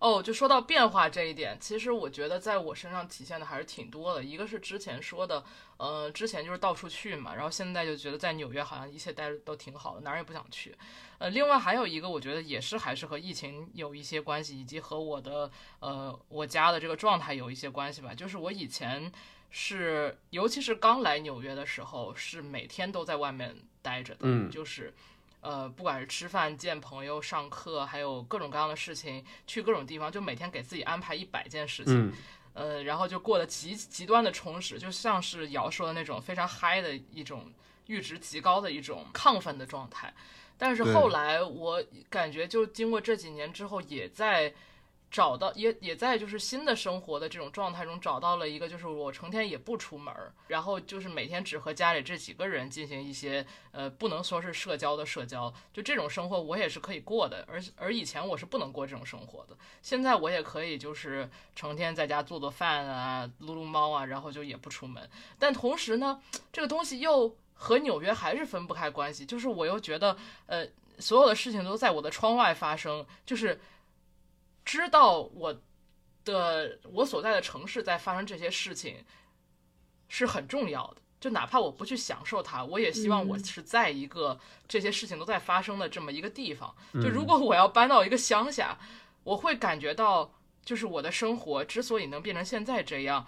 [0.00, 4.22] 哦，就说到变化这一点，其实我觉得在我身上体现的还是挺多的。
[4.22, 5.44] 一个是之前说的，
[5.76, 10.72] 呃，之前就是到处去嘛，然后现在就觉得在纽约好像一切待着都挺好的，哪儿也不想去。
[11.18, 15.50] 呃，另外还有一个，我觉得也是还是和疫情有一些关系，以及和我的
[15.80, 18.14] 呃我家的这个状态有一些关系吧。
[18.14, 19.10] 就是我以前
[19.50, 23.52] 是，尤其是刚来纽约的时候，是每天都在外面
[23.82, 24.94] 待着的，嗯，就是。
[25.40, 32.12] 呃，不管是吃饭、见朋友、上课，还有各种各样的事情，去各种地方，就每天给自己安排一百件事情，
[32.54, 37.52] 呃，然后就过得极极端的充实，就像是瑶说的那种非常嗨的一种
[37.86, 40.12] 阈值极高的一种亢奋的状态。
[40.56, 44.52] 但是后来我感觉，就经过这几年之后，也在。
[45.10, 50.14] 找到也也在就是新的生活的这种状态中找到了一个，就是我成天也不出门，
[50.48, 66.20] 然后就是每天只和家里这几个人进行一些呃不能说是社交的社交，就这种生活我也是可以过的，而而以前我是不能过这种生活的，现在我也可以就是成天在家做做饭啊，撸撸猫啊，然后就也不出门，但同时呢，
[66.52, 70.66] 这个东西又和纽约还是分不开关系，就是我又觉得呃
[70.98, 73.58] 所有的事情都在我的窗外发生，就是。
[74.68, 75.62] 知道我
[76.26, 79.02] 的我所在的城市在发生这些事情
[80.10, 84.38] 是很重要的，就哪怕我不去享受它，我也希望我是在一个
[84.68, 86.74] 这些事情都在发生的这么一个地方。
[86.92, 88.78] 就如果我要搬到一个乡下，
[89.24, 90.30] 我会感觉到，
[90.62, 93.26] 就是我的生活之所以能变成现在这样，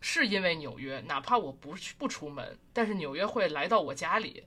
[0.00, 1.00] 是因为纽约。
[1.08, 4.44] 哪怕我不去不出门，但是纽约会来到我家里。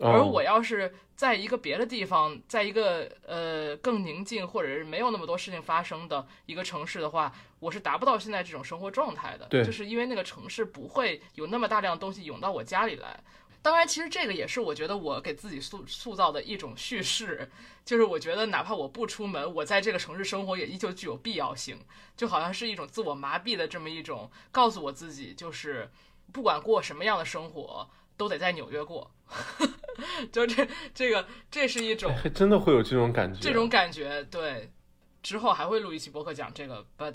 [0.00, 9.46] 而我要是在一个别的地方，在一个呃更宁静或者是没有那么多事情发生的一个城市的话，我是达不到现在这种生活状态的。
[9.50, 13.20] 对，就是因为那个城市不会有那么大量东西涌到我家里来。
[13.60, 17.50] 当然，其实这个也是我觉得我给自己塑塑造的一种叙事，
[17.84, 21.78] 就是我觉得哪怕我不出门，我在这个城市生活也依旧具有必要性，
[22.16, 25.90] 就好像是一种自我麻痹的这么一种告诉我自己，就是
[26.32, 27.90] 不管过什么样的生活。
[28.16, 29.10] 都得在纽约过，
[30.32, 34.70] 就这这个这是一种真的会有这种感觉，这种感觉对。
[35.22, 37.14] 之后还会录一期博客讲这个，but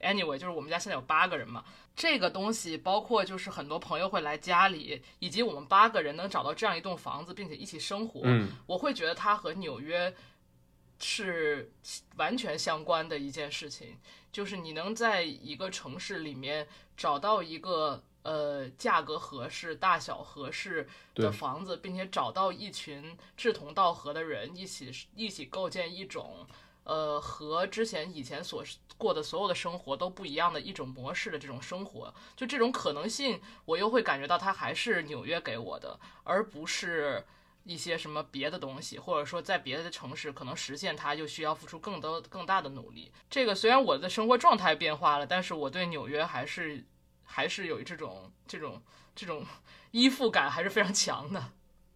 [0.00, 1.62] anyway，就是我们家现在有八个人嘛，
[1.94, 10.14] 这个东西包括就是很多朋友会来家里，以及我们八个人能找到这样一栋房子并且一起生活，嗯，我会觉得它和纽约
[10.98, 11.70] 是
[12.16, 13.98] 完全相关的一件事情，
[14.32, 18.02] 就是你能在一个城市里面找到一个。
[18.24, 26.46] 呃，价格合适、大小合适的房子，并且找到一群志同道合的人，一起一起构建一种
[26.84, 28.64] 呃和之前以前所
[28.96, 37.22] 过的所有的生活都不一样的一种模式的这种生活，就这种可能性，我又会感觉到它还是纽约给我的，而不是
[37.64, 43.12] 一些什么别的东西，或者说在别的城市可能实现它就需要付出更多更大的努力。
[43.28, 46.82] 这个虽然我的生活状态变化了，但是我对纽约还是。
[47.24, 48.80] 还是有这种这种
[49.14, 49.44] 这种
[49.90, 51.42] 依附感，还是非常强的。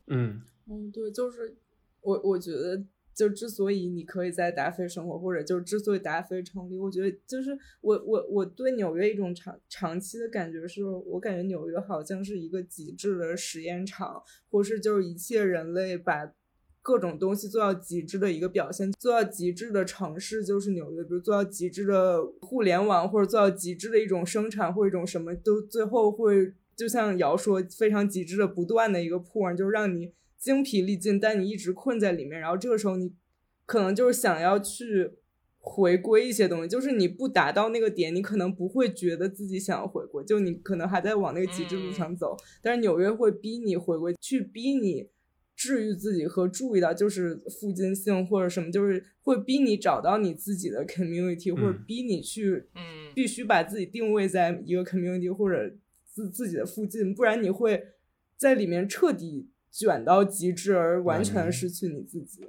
[0.07, 1.57] 嗯嗯，对，就是
[2.01, 2.83] 我我觉得，
[3.15, 16.33] 就之所以你可以在达菲生活，或者就是之所以达菲成立，我觉得就是我我我对纽约一种长长期的感觉是，我感觉纽约好像是一个极致的实验场，或是就是一切人类把。
[16.89, 33.13] 各种东西做到极致的一个表现，做到极致的城市就是纽约，比如做到极致的互联网，或者做到极致的一种生产或一种什么，都最后会就像姚说，非常极致的不断的一个破，就是让你精疲力尽，但你一直困在里面，然后这个时候你
[33.67, 35.11] 可能就是想要去。
[35.61, 42.35] 回归一些东西，就是你不达到那个点，你可能不会觉得自己想要回归，就你可能还在往那个极致路上走。
[42.63, 45.11] 但是纽约会逼你回归，去逼你
[45.59, 55.75] 治愈自己和注意到就是附近性或者什么，就是会逼你找到你自己的 community，或者逼你去，嗯，必须把自己定位在一个 community 或者
[56.07, 57.83] 自自己的附近，不然你会
[58.37, 62.47] 在里面彻底卷到极致而完全失去你自己。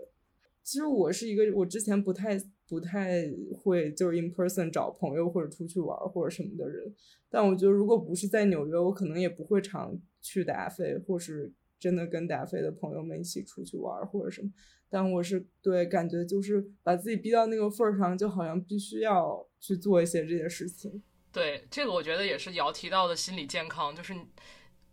[0.63, 2.39] 其实我是一个，我之前不太。
[2.69, 6.93] 不太会就是 in person 找朋友或者出去玩或者什么的人，
[7.27, 14.49] 但我觉得如果不是在纽约，我可能也不会常去达菲，或是真的跟达菲的朋友们一起出去玩或者什么。
[14.89, 21.01] 但我是对感觉就是把自己逼到那个份儿上，就好像必须要去做一些这些事情。
[21.31, 24.15] 对，这个我觉得也是瑶提到的心理健康，就是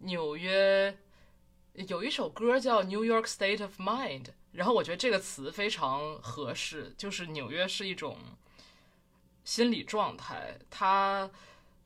[0.01, 0.95] 纽约
[1.89, 4.25] 有一首歌叫《New York State of Mind》。
[4.53, 8.17] 然后我觉得这个词非常合适，就是纽约是一种
[9.45, 10.59] 心理状态。
[10.71, 11.31] 它，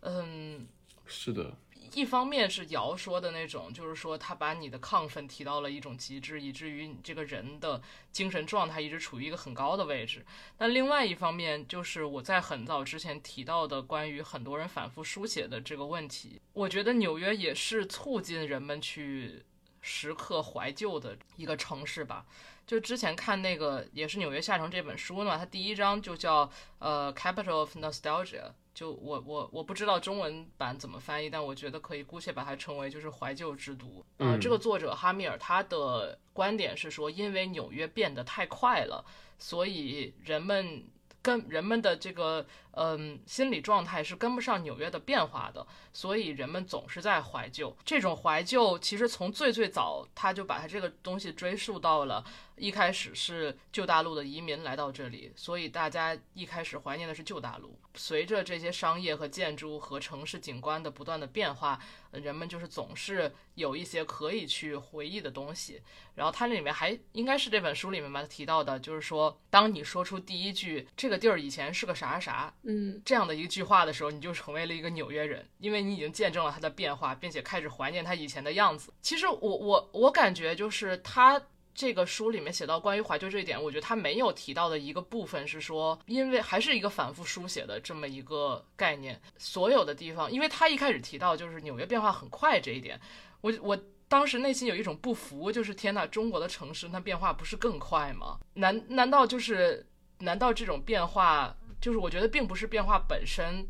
[0.00, 0.66] 嗯，
[1.04, 1.56] 是的。
[1.94, 7.80] 一方面是瑶说的那种，就是说他把你的亢奋提到了一种极致，以至于你这个人的
[8.12, 10.24] 精神状态一直处于一个很高的位置。
[10.56, 16.40] 但另外一方面，就是我在很早之前提到的关于很多人反复书写的这个问题。
[16.52, 19.42] 我觉得纽约也是促进人们去
[19.80, 22.24] 时刻怀旧的一个城市吧。
[22.66, 34.04] 就之前看那个也是《纽约下城》这本书嘛，它第一章就叫呃 Capital of Nostalgia，就我我我不知道中文版怎么翻译，但我觉得可以姑且把它称为就是怀旧之都。
[34.18, 39.04] 呃，这个作者哈米尔他的观点是说，因为纽约变得太快了，
[39.38, 40.84] 所以人们。
[41.22, 42.46] 跟人们的这个
[42.82, 47.76] 嗯心理状态是跟不上纽约的变化的，所以人们总是在怀旧。
[47.84, 52.24] 这种怀旧其实从最最早，他就把他这个东西追溯到了
[52.56, 57.78] 一开始是旧大陆的移民来到这里，所以大家一开始怀念的是旧大陆。
[57.94, 61.78] 随着这些商业和建筑和城市景观的不断的变化。
[62.12, 65.80] 人们就是总是有一些可以去回忆的东西，
[66.16, 78.92] 然后它那里面还应该是这本书里面吧提到的，就是说，当你说出第一句“这个地儿以前是个啥啥”，嗯，这样的一句话的时候，你就成为了一个纽约人，因为你已经见证了它的变化，并且开始怀念它以前的样子。
[79.02, 81.42] 其实我我我感觉就是他。
[81.72, 93.00] 这个书里面写到关于怀旧这一点，我觉得他没有提到的一个部分是说，因为还是一个反复书写的这么一个概念，所有的地方，因为他一开始提到就是纽约变化很快这一点，
[93.40, 98.38] 我我当时内心有一种不服，就是天呐，中国的城市它变化不是更快吗？
[98.54, 99.86] 难难道就是
[100.18, 103.68] 难道这种变化就是我觉得并不是变化本身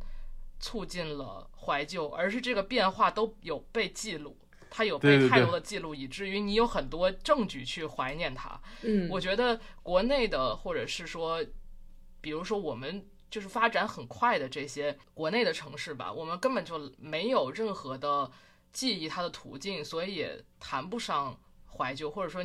[0.59, 4.37] 促进了怀旧，而是这个变化都有被记录。
[4.73, 8.61] 它有被太多的记录，以至于你有很多证据去怀念它。
[8.83, 11.45] 嗯，我觉得国内的，或者是说，
[12.21, 18.31] 比如说我们就是发展很快的这些国内的城市吧，我们根本就没有任何的
[18.71, 21.37] 记忆它的途径，所以也谈不上
[21.67, 22.41] 怀旧，或者说，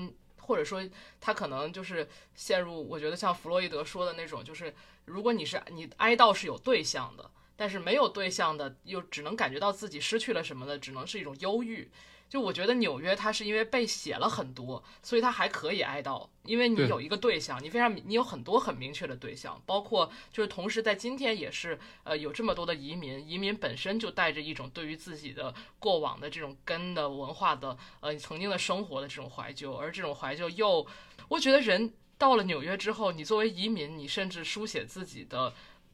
[0.46, 0.82] 或者说
[1.20, 4.74] 他可能就是陷入，我觉得像弗洛伊德说的那种，就是
[5.06, 11.90] 如果你是你哀悼是有对象的，但是没有对象的，又只能感觉到自己失去了什么的，只能是一种忧郁。
[12.28, 30.86] 就我觉得纽约，它是因为被写了很多，所以它还可以哀悼，因为你有一个对象，你非常你有很多很明确的对象，包括就是同时在今天也是，呃，有这么多的移民，移民本身就带着一种对于自己的过往的这种根的文化的，呃，曾经的生活的这种怀旧，而这种怀旧又，
[31.30, 35.54] 我觉得人到了纽约之后，你作为移民，你甚至书写自己的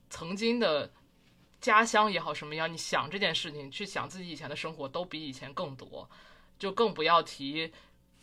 [0.10, 0.92] 曾经的。
[1.62, 2.72] 家乡也好，什么样？
[2.72, 6.10] 你想这件事情，去想自己以前的生活，都比以前更多，
[6.58, 7.72] 就更不要提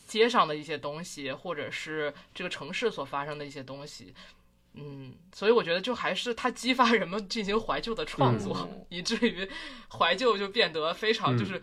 [0.08, 4.12] 街上的一些东西，或者是这个城市所发生的一些东西。
[4.74, 9.48] 嗯，所以我觉得，就还是它激发人们进行怀旧的创作，以至于
[9.88, 11.62] 怀旧就变得非常就是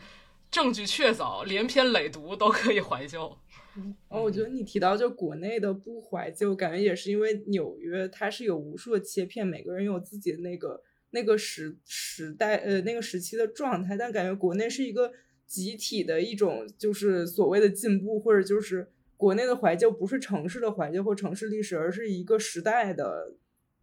[0.49, 3.37] 证据确凿，连篇累牍都可以怀旧。
[4.07, 10.81] 哦，我觉得你提到就国内的不怀旧，感觉也是因为纽约它是有无数的切片，每个人有自己的那个。
[11.15, 15.13] 那个时时代，呃，那个时期的状态，但感觉国内是一个
[15.47, 23.35] 集体的一种，就是所谓的进步，或者就是国内的怀旧，不是城市的怀旧或城市历史，而是一个时代的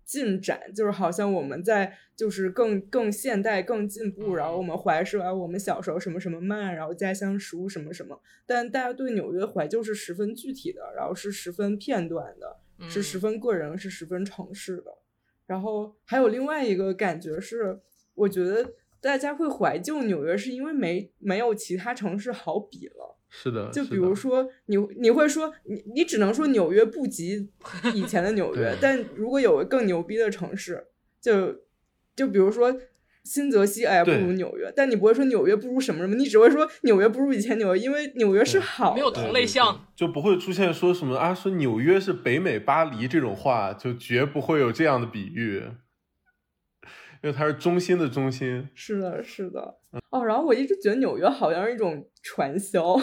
[0.05, 14.99] 进展，就是好像我们在就是更更现代、更进步，然后我们怀是啊，我们小时候什么什么慢，然后家乡食物什么什么，但大家对纽约怀旧是十分具体的，然后是十分片段的，是十分个人，是十分城市的。
[15.47, 17.79] 然后还有另外一个感觉是，
[18.15, 23.19] 我觉得大家会怀旧纽约，是因为没没有其他城市好比了。
[23.29, 27.51] 是的，就比如说你你会说你你只能说纽约不及
[27.95, 30.87] 以前的纽约， 但如果有个更牛逼的城市，
[31.19, 31.63] 就
[32.15, 32.79] 就比如说
[33.25, 45.63] 新泽西，哎呀不如纽约，但你不会说纽约不如什么什么，你只会说纽约不如以前纽约，因为纽约是好，没有同类项，就不会出现说什么啊说纽约是北美巴黎这种话，就绝不会有这样的比喻。
[47.23, 49.77] 因为它是中心的中心，是的，是的，
[50.11, 52.97] 哦，然后我一直觉得纽约好像是一种传销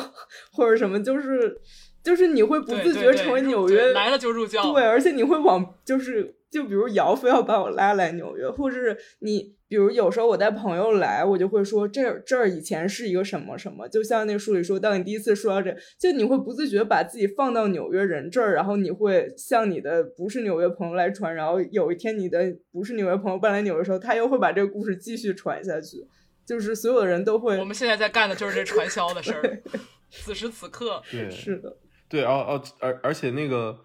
[0.51, 1.57] 或者什么，就是
[2.03, 6.35] 就是你会不自觉成为纽约来了就入教，对，而且你会往就是。
[6.51, 25.97] 就比如姚非要把我拉来纽约，或者是你，比如有时候我带朋友来，我就会说这这儿以前是一个什么什么，就像那书里说，当你第一次说到这，就你会不自觉把自己放到纽约人这儿，然后你会向你的不是纽约朋友来传，然后有一天你的不是纽约朋友搬来纽约的时候，他又会把这个故事继续传下去，
[26.43, 27.55] 就是所有的人都会。
[27.59, 29.61] 我们现在在干的就是这传销的事儿，
[30.09, 31.77] 此时此刻，对， 是的，
[32.09, 33.77] 对，哦哦，而而且那个。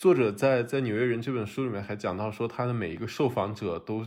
[0.00, 4.02] 作者在在《纽约人》这本书里面还讲到说，他的每一个受访者都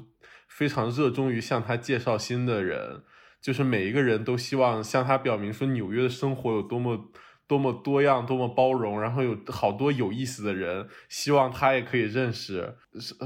[0.55, 3.01] 非常热衷于向他介绍新的人，
[3.41, 7.09] 就是每一个人都希望向他表明说纽约的生活有多么
[7.47, 12.75] 多么多样、多么包容，然后有好多有意思的人，希望他也可以认识。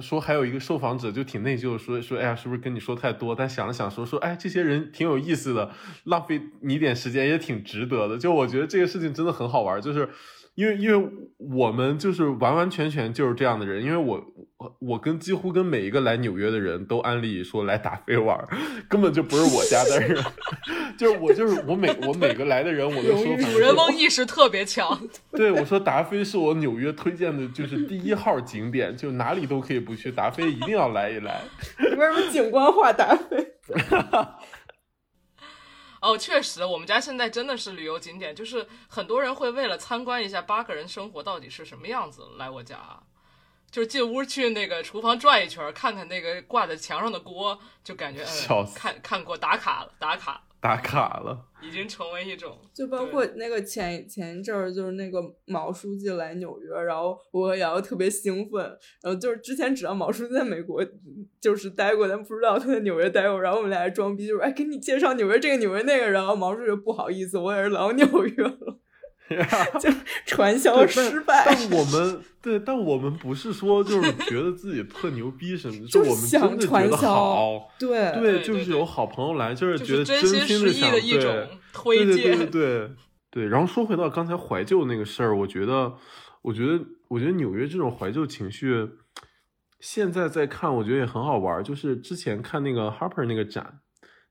[0.02, 3.36] 说还有一个受访者就挺内疚，说说哎呀，是不是跟你说太多？
[3.36, 5.72] 但想了想说说哎，这些人挺有意思的，
[6.06, 8.18] 浪费你点时间也挺值得的。
[8.18, 10.10] 就我觉得这个事情真的很好玩，就是。
[10.58, 14.26] 因为因为我们就是完完全全就是这样的人，因为我
[14.58, 18.36] 我我跟几乎跟每一个来纽约的人都安利说来打飞玩，
[18.90, 20.24] 根本就不是我家的人，
[20.98, 25.00] 就是我就是我每我每个来的人我都说主人翁意识特别强，
[25.34, 31.40] 对我说达菲是我纽约推荐的就是第一号景点，就哪里都可以不去，达菲一定要来一来。
[31.80, 33.48] 为什么景观化达菲？
[36.08, 42.78] 哦，确实，我们家现在真的是旅游景点，就是很多人会为了参观一下八个人生活到底是什么样子来我家，
[43.70, 50.42] 就是进屋去那个厨房转一圈，看看那个挂在墙上的锅，就感觉嗯，看看过打卡了，打卡。
[50.60, 58.62] 打卡了，已经成为一种，就包括那个前前一阵儿，就是那个毛书记来纽约，然后我和瑶瑶特别兴奋，
[59.04, 60.84] 然后就是之前知道毛书记在美国
[61.40, 68.80] 就是待过，但不知道他在纽约待过，然后我们俩还装逼，就是哎给你介绍纽约这个纽约那个，然后毛书记不好意思，我也是老纽约了。
[69.80, 69.90] 就
[70.26, 82.92] 传销失败，但我们对，但我们不是说就是觉得自己特牛逼什么， 就我们真的觉得好，对对，就是有好朋友来，就是觉得真心的想对，对对对对
[83.30, 83.48] 对。
[83.48, 85.94] 然后说回到刚才怀旧那个事儿，我觉得，
[86.42, 88.90] 我觉得，我觉得纽约这种怀旧情绪，
[89.82, 91.62] 现在在看，我觉得也很好玩。
[91.62, 93.80] 就是之前看那个 Harper 那个展，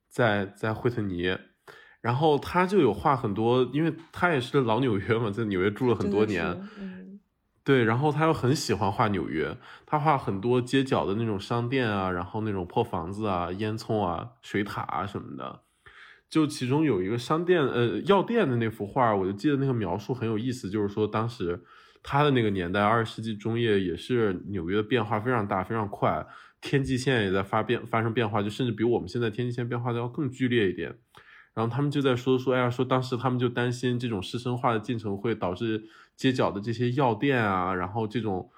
[0.08, 1.36] 在在惠特尼。
[2.06, 6.56] 然后他就有画很多，因为他也是老纽约嘛，在纽约住了很多年，
[7.64, 7.82] 对。
[7.82, 15.62] 然后他又很喜欢画纽约，他画很多街角的那种商店啊，然后那种破房子啊、烟囱啊、水塔啊什么的。
[16.30, 21.60] 就其中有一个商店，呃，药店的那幅画，我就记得那个描述很有意思，就是说当时
[22.04, 26.24] 他的那个年代，二十世纪中叶，也是纽约的变化非常大、非常快，
[26.60, 30.96] 天际线也在发变发生变化，就甚至比我们现在天际线变化的要更剧烈一点。
[31.56, 38.50] 然后他们就在说说，哎呀，说当时他们就担心这种师生化的进程会导致街角的这些药店啊，然后这种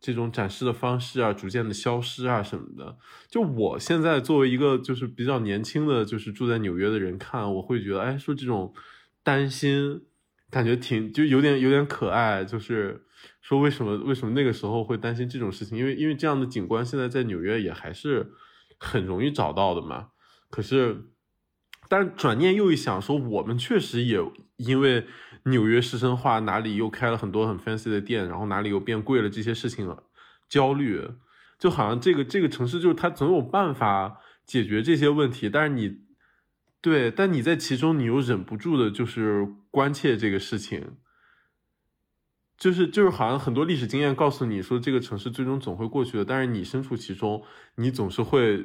[0.00, 2.98] 这种展示的方式啊，逐渐的消失啊什么的。
[3.30, 8.74] 就我现在作为一个就是比较年轻的，就是住在纽约的人看，我会觉得，哎，说这种
[9.22, 10.02] 担心，
[10.50, 12.44] 感觉挺就有点有点可爱。
[12.44, 13.06] 就是
[13.40, 15.78] 说为什么为什么那个时候会担心这种事情？
[15.78, 18.32] 因为因为这样的景观现在在纽约也还是
[18.80, 20.08] 很容易找到的嘛。
[20.50, 21.11] 可是。
[21.88, 24.18] 但转念又一想，说我们确实也
[24.56, 25.06] 因为
[25.44, 30.04] 纽约市生化，哪里又开了很多很 fancy 的店，然后哪里又变贵了，这些事情了，
[30.48, 31.02] 焦虑，
[31.58, 35.98] 就好像这个这个城市就是它总有办法解决这些问题，但是你
[36.80, 40.96] 对，但你在其中你又忍不住的就是关切这个事情，
[42.56, 47.42] 就是就是好像很多历史经验告诉你说这个城市最终总会过去的，但是你身处其中，
[47.74, 48.64] 你总是会。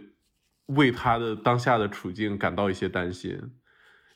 [0.67, 3.39] 为他的当下的处境感到一些担心，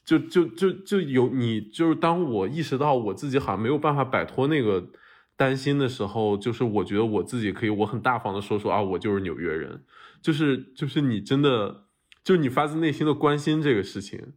[0.06, 4.90] 就就就就有你就是当我意识到我自己好像没有办法摆脱那个
[5.36, 9.84] 担心的时候，就是我觉得我自己可以，我很大方的说说啊，我就是纽约人，
[10.22, 11.86] 就是就是你真的，
[12.24, 14.34] 就你发自内心的关心这个事情。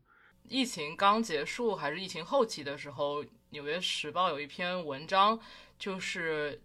[0.48, 5.40] 疫情刚结束还是疫情后期的时候，《纽约时报》有一篇文章，
[5.78, 6.62] 就是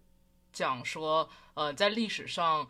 [0.52, 2.68] 讲说，呃，在历史上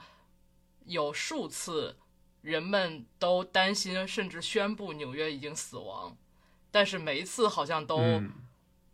[0.86, 1.96] 有数次
[2.42, 6.16] 人们都担心甚至宣布纽约已经死亡，
[6.70, 7.98] 但是每一次好像都。
[7.98, 8.32] 嗯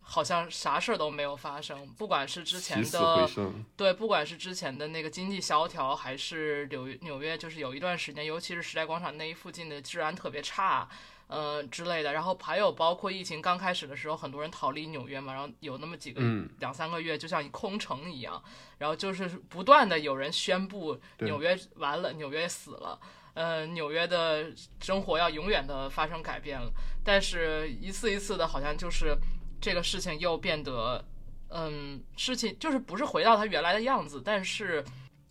[0.08, 3.28] 好像啥事儿都没有发生，不管是之前的，
[3.76, 10.88] 对，不管是之前的那个经济萧条，还是纽约纽约就是有一段时间，尤其是时代广场那一附近的治安特别差，
[11.26, 12.12] 呃之类的。
[12.12, 18.40] 然后还有包括疫情刚开始的时候，很多人逃离纽约嘛，然后有那么几个、嗯两三个月，就像一空城一样。
[18.78, 23.00] 然后就是不断的有人宣布纽约完了，纽约死了。
[23.36, 26.72] 呃，纽约的生活要永远的发生改变了，
[27.04, 29.14] 但是一次一次的，好像就是
[29.60, 31.04] 这个事情又变得，
[31.50, 34.82] 嗯，事情就是不是回到它原来的样子，但是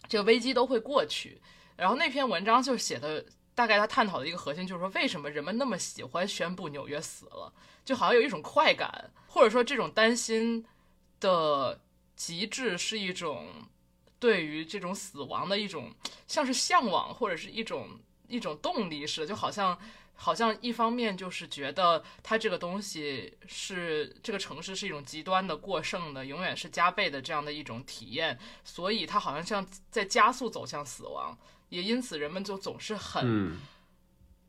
[0.07, 1.41] 这个危机都会过去。
[1.75, 3.25] 然后那篇文章就写的，
[3.55, 7.51] 大概他探讨的一个核心就是说，为什么人们那么喜欢宣布纽约死了，
[7.83, 10.63] 就好像有一种快感，或者说这种担心
[11.19, 11.81] 的
[12.15, 13.47] 极致是一种
[14.19, 15.93] 对于这种死亡的一种
[16.27, 17.89] 像是向往，或者是一种
[18.27, 19.77] 一种动力似的，就好像
[20.15, 31.37] 好像一方面就是觉得它这个东西是这个城市是一种极端的过剩的，永远是加倍的这样的一种体验，所以它好像像在加速走向死亡，
[31.69, 33.57] 也因此人们就总是很。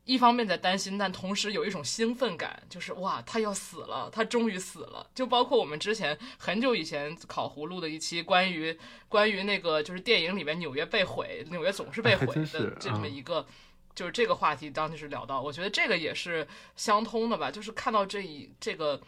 [0.07, 5.07] 一方面在担心，但同时有一种兴奋感，就是哇，他要死了，他终于死了。
[5.13, 8.75] 就包括我们之前很久以前烤葫芦的一期关于
[9.07, 13.45] 关于那个就是电影里面纽约被毁，纽约总是被毁的这么啊一个。
[13.93, 17.49] 就是这个话题，当时是聊到，我觉得这个也是相通的吧。
[17.49, 19.01] 就是看到这一这个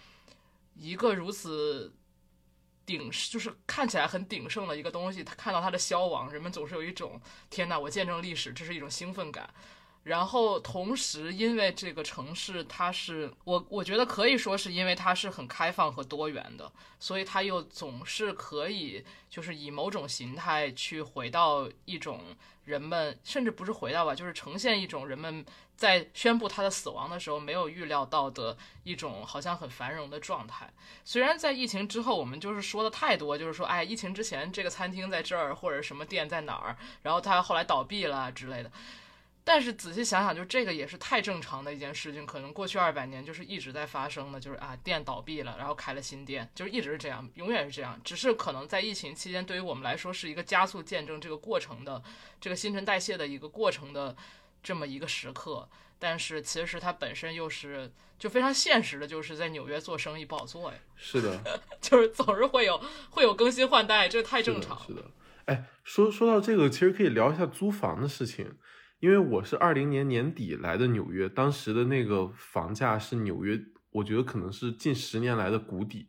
[0.74, 1.94] 一个如此
[2.88, 7.22] 鼎，就是看起来很鼎盛的一个东西，他看到它的消亡，人们总是有一种
[7.52, 9.48] 天哪，我见证历史，这是一种兴奋感。
[10.04, 22.22] 然后同时，因为这个城市它是我我觉得可以说是因为它是很开放和多元的，所以它又总是可以就是以某种形态去回到一种
[22.64, 25.46] 人们甚至不是回到吧，就是呈现一种人们
[25.76, 30.72] 在宣布他的死亡的时候没有预料到的一种好像很繁荣的状态。
[31.04, 38.72] 虽然在疫情之后，我们就是说的太多，就是说，哎，疫情之前这个餐厅在这儿，或者什么店在哪儿，然后它后来倒闭了之类的。
[39.52, 48.00] 但是仔细想想，就这个也是太正常的一件事情，可能过去二百年就是一直在发生的，就是啊，店倒闭了，然后开了新店，就是一直是这样，永远是这样。
[48.04, 52.00] 只是可能在疫情期间，对于我们来说是一个加速见证这个过程的
[52.40, 54.16] 这个新陈代谢的一个过程的
[54.62, 55.68] 这么一个时刻。
[55.98, 62.80] 但是其实它本身又是就非常现实的，就是在纽约做生意不好做呀，是的， 就是总是会有
[63.10, 64.80] 会有更新换代，这太正常。
[64.86, 65.04] 是的。
[65.46, 68.56] 哎，说说到这个，其实可以聊一下租房的事情，
[69.00, 73.60] 因为我是二零年年底来的纽约，当时的那个房价是纽约，
[73.92, 76.08] 我觉得可能是近十年来的谷底。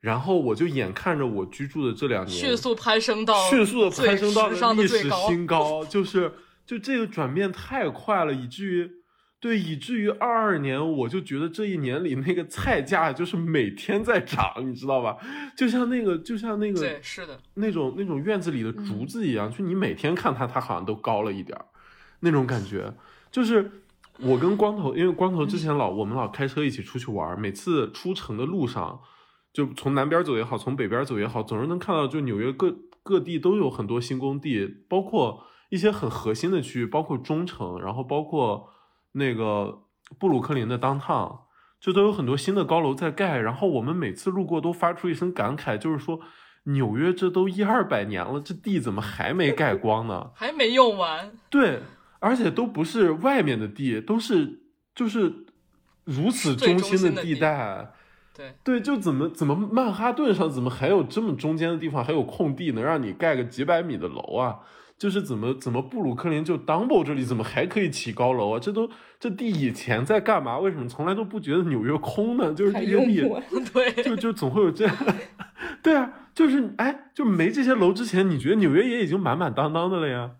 [0.00, 6.32] 然后我就眼看着我居住的这两年迅速攀升到迅速的攀升到历史新高，就是
[6.64, 8.90] 就这个转变太快了，以至于
[9.38, 15.18] 对，以至于二二年我就觉得这一年里那个菜价就是每天在涨，你知道吧？
[15.54, 21.66] 就像那个就像那个对，是的，那种那种院子里的竹子一样，就你每天看它，它好像都高了一点儿，
[22.20, 22.92] 那种感觉。
[23.30, 23.70] 就是
[24.18, 29.00] 我跟光头，因为光头之前老我们老开车一起出去玩儿，每次出城的路上，
[29.52, 38.68] 就从南边走也好，从北边走也好，总是能看到，就纽约各各地都有很多新工地，包括一些很核心的区域，包括中城，然后包括
[39.12, 39.82] 那个
[40.18, 41.40] 布鲁克林的 downtown，
[41.80, 43.38] 就都有很多新的高楼在盖。
[43.38, 46.20] 然后我们每次路过都发出一声感慨，就是说
[46.64, 50.30] 纽约这都一二百年了，这地怎么还没盖光呢？
[50.34, 51.32] 还没用完。
[51.48, 51.82] 对，
[52.20, 54.60] 而且都不是外面的地，都是
[54.94, 55.44] 就是
[56.04, 57.92] 如此中心的地带。
[58.32, 64.60] 对，对，就怎么怎么曼哈顿上怎么还有这么中间的地方还有空地能让你盖个几百米的楼啊？
[64.96, 68.60] 就是怎么怎么布鲁克林就 Dumbo 这里怎么还可以起高楼啊？
[68.60, 70.58] 这都这地以前在干嘛？
[70.58, 72.52] 为什么从来都不觉得纽约空呢？
[72.54, 73.20] 就是还这些地。
[73.72, 74.94] 对，就就总会有这样，
[75.82, 80.32] 对啊，就是哎，就没这些楼之前，你觉得纽约也已经满满当当的了呀？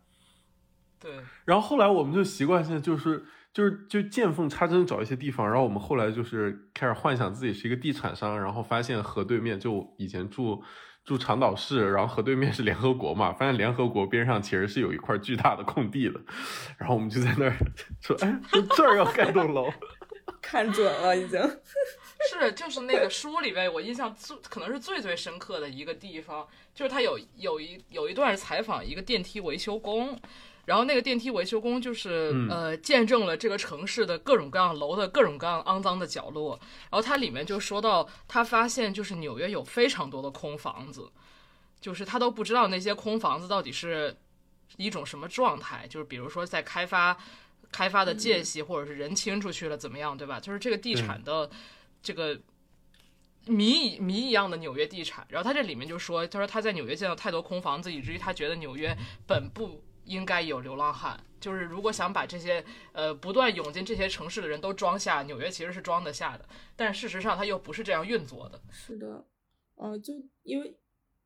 [1.01, 1.11] 对，
[1.47, 10.63] 然后后来我们就习惯性就是就是就见缝插针找一些地方，然后我们后来就是开始幻想自己是一个地产商，然后发现河对面就以前住
[11.05, 16.21] 住长岛市，然后河对面是联合国嘛，发现联合国边上其实是有一块巨大的空地的，
[16.77, 17.57] 然后我们就在那儿
[18.03, 19.73] 说，哎，说这儿要盖栋楼，
[20.43, 21.41] 看准了已经。
[22.29, 30.15] 是，就是那个书里面，我印象最可能是最最深刻的一个地方，就是他有有一有一段采访一个电梯维修工，
[30.71, 41.11] 然后那个电梯维修工就是、嗯呃见证了这个城市的各种各样楼的各种各样肮脏的角落，然后它里面就说到他发现就是纽约有非常多的空房子，
[41.81, 44.17] 就是他都不知道那些空房子到底是
[44.77, 47.17] 一种什么状态，就是比如说在开发。
[47.73, 50.41] 开发的间隙，或者是人清出去了，怎么样，对吧？
[50.41, 51.49] 就是这个地产的
[52.03, 52.37] 这个
[53.47, 55.25] 谜一谜一样的纽约地产。
[55.29, 58.93] 然后他这里面就说，他说他在纽约见到太多空房子，以至于他觉得纽约
[59.25, 59.81] 本不
[60.11, 61.19] 应该有流浪汉。
[61.41, 66.45] 就是如果想把这些呃不断涌进这些城市的人都装下，纽约其实是装得下的。
[66.77, 68.61] 但事实上，它又不是这样运作的。
[68.71, 69.25] 是的，
[69.77, 70.77] 嗯、就因为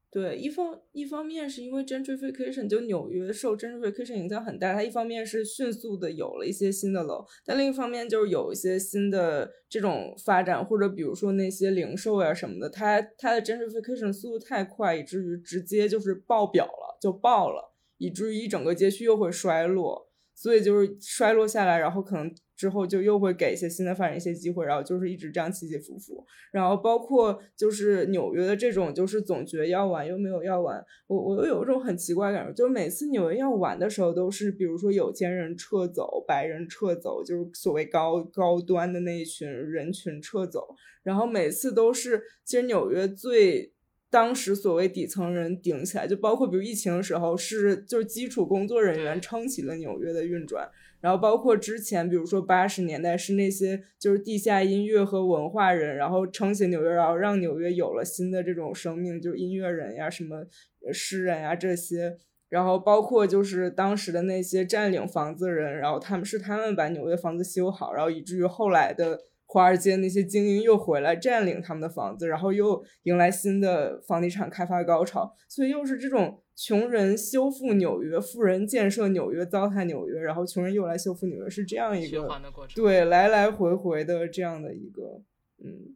[0.08, 17.73] 对一方一方面是因为 gentrification，就纽约受 gentrification 影响很大，它一方面是迅速的有了一些新的楼，但另一方面就是有一些新的这种发展，或者比如说那些零售呀什么的，它它的 gentrification 速度太快，以至于直接就是爆表了，就爆了，
[18.04, 20.10] 以至于一整个街区又会衰落。
[20.36, 26.26] 所以就是衰落下来，然后可能之后就又会给一些新的发展一些机会，然后就是一直这样起起伏伏。
[26.50, 30.84] 然后包括就是纽约的这种，就是总觉得要玩又没有要玩。
[31.06, 40.66] 我我又有一种很奇怪的感觉，就是每次纽约要玩的时候，都是比如说有钱人撤走，白人撤走，就是所谓高高端的那一群人群撤走。
[41.04, 43.72] 然后每次都是，其实纽约最
[44.14, 50.70] 当时所谓底层人顶起来，就包括比如疫情的时候，是就是基础工作人员撑起了纽约的运转。
[51.00, 60.46] 然后包括之前，比如说八十年代是那些就是地下音乐和文化人，然后撑起纽约，然后让纽约有了新的这种生命，就是音乐人呀、什么
[60.86, 62.16] 呃诗人呀这些。
[62.48, 69.18] 然后包括就是当时的那些占领房子的人，然后他们是他们把纽约房子修好，然后以至于后来的
[69.54, 75.32] 华尔街那些精英又回来占领他们的房子然后又迎来新的房地产开发高潮。
[75.48, 85.22] 所以又是这种穷人修复纽约富人建设纽约糟蹋纽约然后穷人又来修复纽约是这样一个循环的过程对来来回回的这样的一个
[85.58, 85.94] 嗯。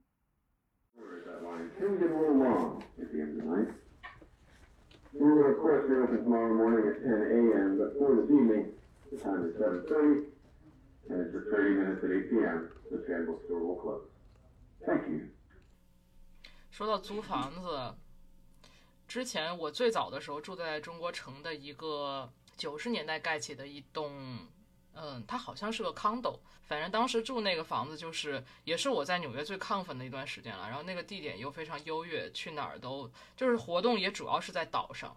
[16.70, 17.94] 说到租房子，
[19.09, 24.46] 之前我最早的时候住在中国城的一个九十年代盖起的一栋，
[24.94, 30.68] 嗯，它好像是个 condo，反正当时住那个房子就是也是我在纽约最亢奋的一段时间了。
[30.68, 35.16] 然后那个地点又非常优越，去哪儿都就是活动也主要是在岛上。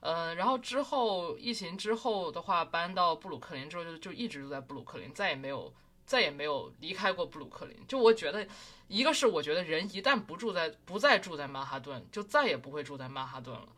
[0.00, 5.72] 呃，然后之后疫情之后的话，搬到布鲁克林之后就就一直住在布鲁克林，再也没有
[6.06, 7.76] 再也没有离开过布鲁克林。
[7.88, 8.46] 就我觉得，
[8.86, 13.68] 一个是我觉得人一旦不住在不再住在曼哈顿，就再也不会住在曼哈顿了，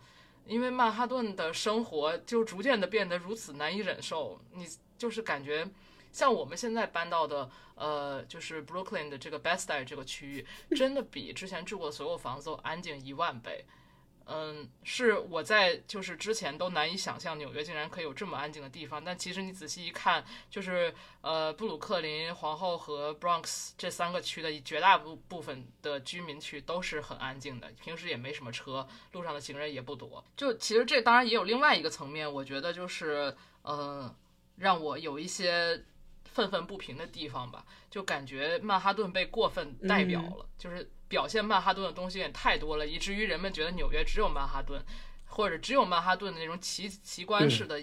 [0.45, 4.39] 因为曼哈顿的生活就逐渐的变得如此难以忍受。
[4.53, 4.69] 你
[4.99, 5.67] 就是感觉
[6.13, 10.47] 像我们现在搬到的，呃，就是 Brooklyn 的这个 Bed-Stuy 这个区域，
[10.77, 13.65] 真的比之前住过的所有房子都安静一万倍。
[14.33, 30.25] 嗯，是我在就是之前都难以想象纽约竟然可以有这么安静的地方，但其实你仔细一看，就是呃布鲁克林、皇后和 Bronx 这三个区的绝大部部分的居民区都是很安静的，平时也没什么车，路上的行人也不多。
[30.37, 34.15] 就其实这当然也有另外一个层面，我觉得就是呃
[34.57, 35.83] 让我有一些
[36.33, 44.81] 愤愤不平的地方吧，就感觉曼哈顿被过分代表了，就是表现曼哈顿的东西有点太多了，以至于人们觉得纽约只有曼哈顿，
[45.27, 47.83] 或者只有曼哈顿的那种奇奇观式的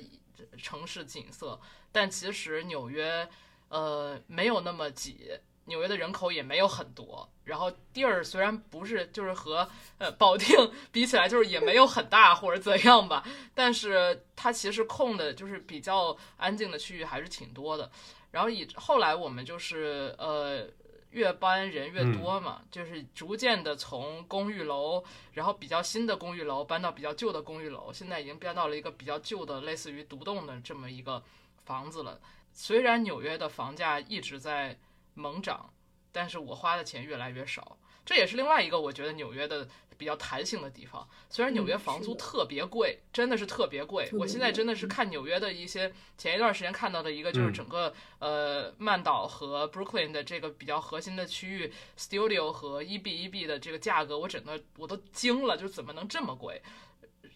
[0.58, 1.60] 城市景色。
[1.92, 3.28] 但其实纽约，
[3.70, 5.32] 呃，没有那么挤，
[5.66, 9.68] 纽约的人口也没有很多，然后地儿虽然不是就是和
[9.98, 10.56] 呃保定
[10.92, 17.92] 比起来，就是也没有很大或者怎样吧，但是它其实空的就是比较安静的区域还是挺多的。
[18.32, 20.68] 然后以后来我们就是呃
[21.12, 25.04] 越搬人越多嘛，就是逐渐的从公寓楼，
[25.34, 31.24] 然后比较新的公寓楼搬到比较旧的公寓楼，现在已经搬到了一个比较旧的类似于独栋的这么一个
[31.66, 32.20] 房子了。
[32.52, 34.78] 虽然纽约的房价一直在
[35.14, 35.74] 猛涨，
[36.12, 37.78] 但是我花的钱越来越少。
[38.08, 41.06] 这也是另外一个我觉得纽约的比较弹性的地方。
[41.30, 44.10] 虽然纽约嗯房租特别贵，真的是特别贵。
[44.14, 56.62] 我现在真的是看纽约的一些前一段时间看到的一个，就是嗯整个、呃曼岛和 Brooklyn 的这个比较核心的区域，Studio 和 E B 一 B 的这个价格，我整个我都惊了，就怎么能这么贵？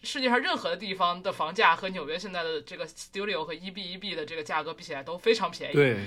[0.02, 5.74] 世界上任何的地方的房价和纽约现在的这个 Studio 和 E B 一 B 的这个价格比起来都非常便宜。
[5.74, 5.98] 对，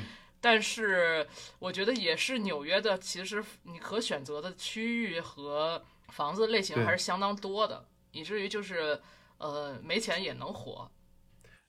[0.45, 1.25] 但是
[1.57, 9.01] 我觉得也是纽约的，其实你可选择的区域和房子类型还是相当多的，以至于就是
[9.39, 10.91] 呃没钱也能活。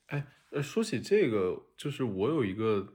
[0.09, 2.87] 哎，呃，说起这个，就是我有一个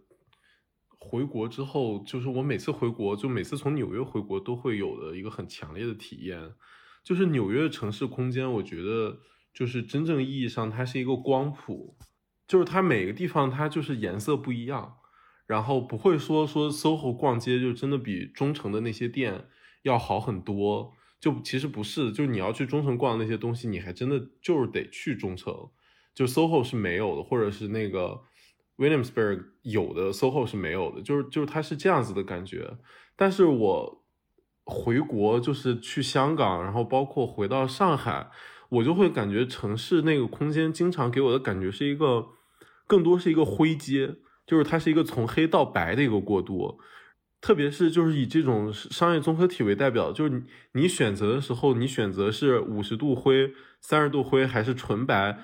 [1.00, 6.54] 回国之后，就是我每次回国，就每次从纽约回国都会有的一个很强烈的体验，
[7.02, 9.18] 就是纽约的城市空间，我觉得
[9.52, 11.96] 就是真正意义上它是一个光谱，
[12.46, 14.98] 就是它每个地方它就是颜色不一样，
[15.52, 19.44] 然后不会说说 SOHO 逛街就真的比中城的那些店
[19.82, 25.54] 要好很多，就其实不是，就是你要去中城逛那些东西，你还真的就是得去中城。
[26.14, 28.22] 就 SOHO 是没有的，或者是那个
[28.78, 32.78] Williamsburg 有的 SOHO 是没有的，就是就是它是这样子的感觉。
[33.14, 34.04] 但是我
[34.64, 38.30] 回国就是去香港，然后包括回到上海，
[38.70, 42.28] 我就会感觉城市那个空间经常给我的感觉是一个
[42.86, 44.16] 更多是一个灰阶，
[44.52, 46.78] 就是它是一个从黑到白的一个过渡。
[47.40, 50.42] 特别是就是以这种商业综合体为代表，就是你
[50.72, 53.50] 你选择的时候，你选择是五十度灰、
[53.80, 55.38] 三十度灰还是纯白，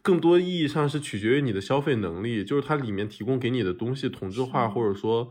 [0.00, 5.28] 更多意义上是取决于你的消费能力，就是它里面提供给你的东西同质化，或者说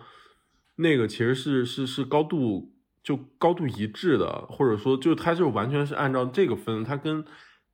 [0.75, 2.71] 那个其实是是是高度
[3.03, 7.25] 就高度一致的，或者说就它就完全是按照这个分，它跟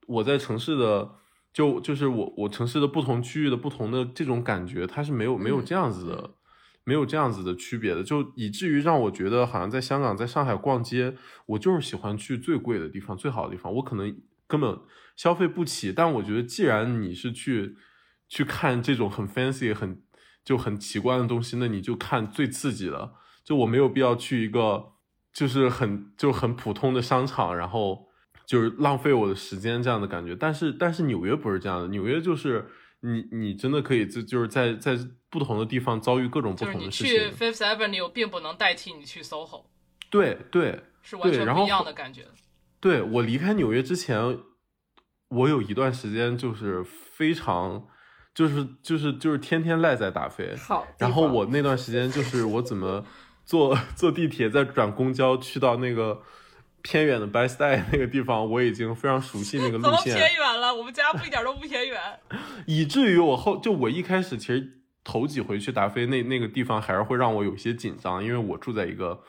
[0.07, 1.11] 我在城市的
[1.54, 6.36] 就就是我我城市的不同区域的不同的这种感觉，它是没有没有这样子的。
[6.86, 11.16] 没有这样子的区别的，就以至于让我觉得好像在香港、在上海逛街，
[11.46, 13.72] 我就是喜欢去最贵的地方、最好的地方。
[13.76, 14.18] 我可能
[14.48, 14.76] 根本
[15.16, 17.76] 消费不起，但我觉得既然你是去
[18.28, 20.02] 去看这种很 fancy、很
[20.44, 23.14] 就很奇怪的东西，那你就看最刺激的。
[23.44, 24.94] 就我没有必要去一个
[25.32, 28.08] 就是很就很普通的商场，然后
[28.50, 30.36] 就是浪费我的时间这样的感觉。
[30.36, 32.68] 但是但是纽约不是这样的，纽约就是
[33.02, 34.98] 你你真的可以就就是在在
[35.30, 37.32] 不同的地方遭遇各种不就是你同的事去情。
[37.38, 39.66] Fifth Avenue 并不能代替你去 SOHO，
[40.10, 42.26] 对对是完全不一样的感觉。
[42.80, 44.40] 对，我离开纽约之前，
[45.30, 47.88] 我有一段时间就是非常
[48.34, 50.56] 就是就是就是天天赖在打飞。
[50.56, 53.06] 好然后我那段时间就是我怎么
[53.46, 56.24] 坐坐地铁再转公交去到那个
[56.82, 60.16] 偏远的 b y s t y 那个地方，我已经非常熟悉那个怎么路 线。
[60.16, 60.74] 偏远了？
[60.74, 62.00] 我们家不一点都不偏远。
[62.66, 69.22] 以至于我后就我一开始其实头几回去达菲那那个地方还是会让我有些紧张，因为我住在一个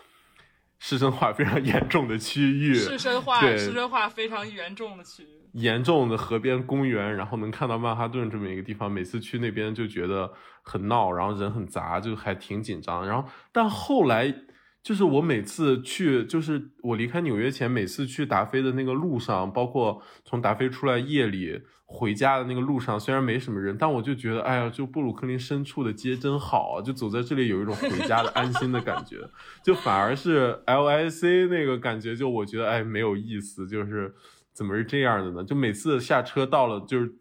[0.78, 5.26] 师生化非常严重的区域，市生化，对市生化非常严重的区域。
[5.54, 10.32] 严重的河边公园，然后能看到曼哈顿这么一个地方，每次去那边就觉得
[10.62, 13.04] 很闹，然后人很杂，就还挺紧张。
[13.04, 14.32] 然后但后来
[14.82, 29.18] 就是我每次去，就是我离开纽约前，每次去达菲的那个路上，包括从达菲出来夜里回家的那个路上，虽然没什么人，但我就觉得，哎呀，就布鲁克林深处的街真好，就走在这里有一种回家的安心的感觉。
[29.62, 34.14] 就反而是 LIC 那个感觉，就我觉得哎没有意思，就是
[34.54, 35.44] 怎么是这样的呢？
[35.44, 37.12] 就每次下车到了，就是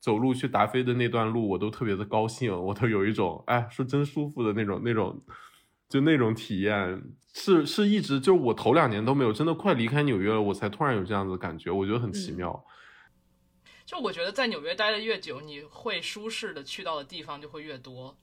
[0.00, 5.22] 走路去达菲的那段路，我都特别的高兴，我都有一种哎说真舒服的那种那种，
[5.88, 7.02] 就那种体验，
[7.32, 12.64] 是是一直就是我头两年都没有，真的快离开纽约了，我才突然有这样子的感觉，我觉得很奇妙。
[13.84, 18.18] 就我觉得在纽约待的越久，你会舒适的去到的地方就会越多。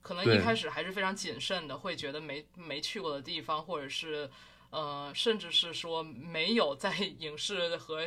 [0.00, 4.30] 可能一开始还是非常谨慎的，会觉得没没去过的地方，或者是
[4.70, 8.06] 呃，甚至是说没有在 影视和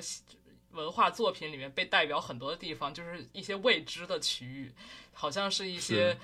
[0.71, 4.71] 文化作品里面被代表很多的地方，就是一些未知的区域，
[5.11, 6.17] 好像是一些是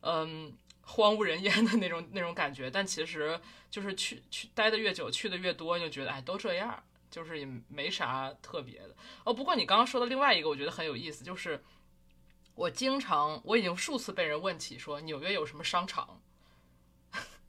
[0.00, 0.52] 嗯
[0.88, 2.70] 荒无人烟的那种那种感觉。
[2.70, 3.38] 但其实
[3.70, 8.96] 就是去去待的越久，去的越多，就觉得哎都这样，就是也没啥特别的。
[9.24, 11.62] 哦，不过你刚刚说的另外一个，我觉得很有意思，就是
[12.54, 16.20] 我经常我已经数次被人问起说纽约有什么商场。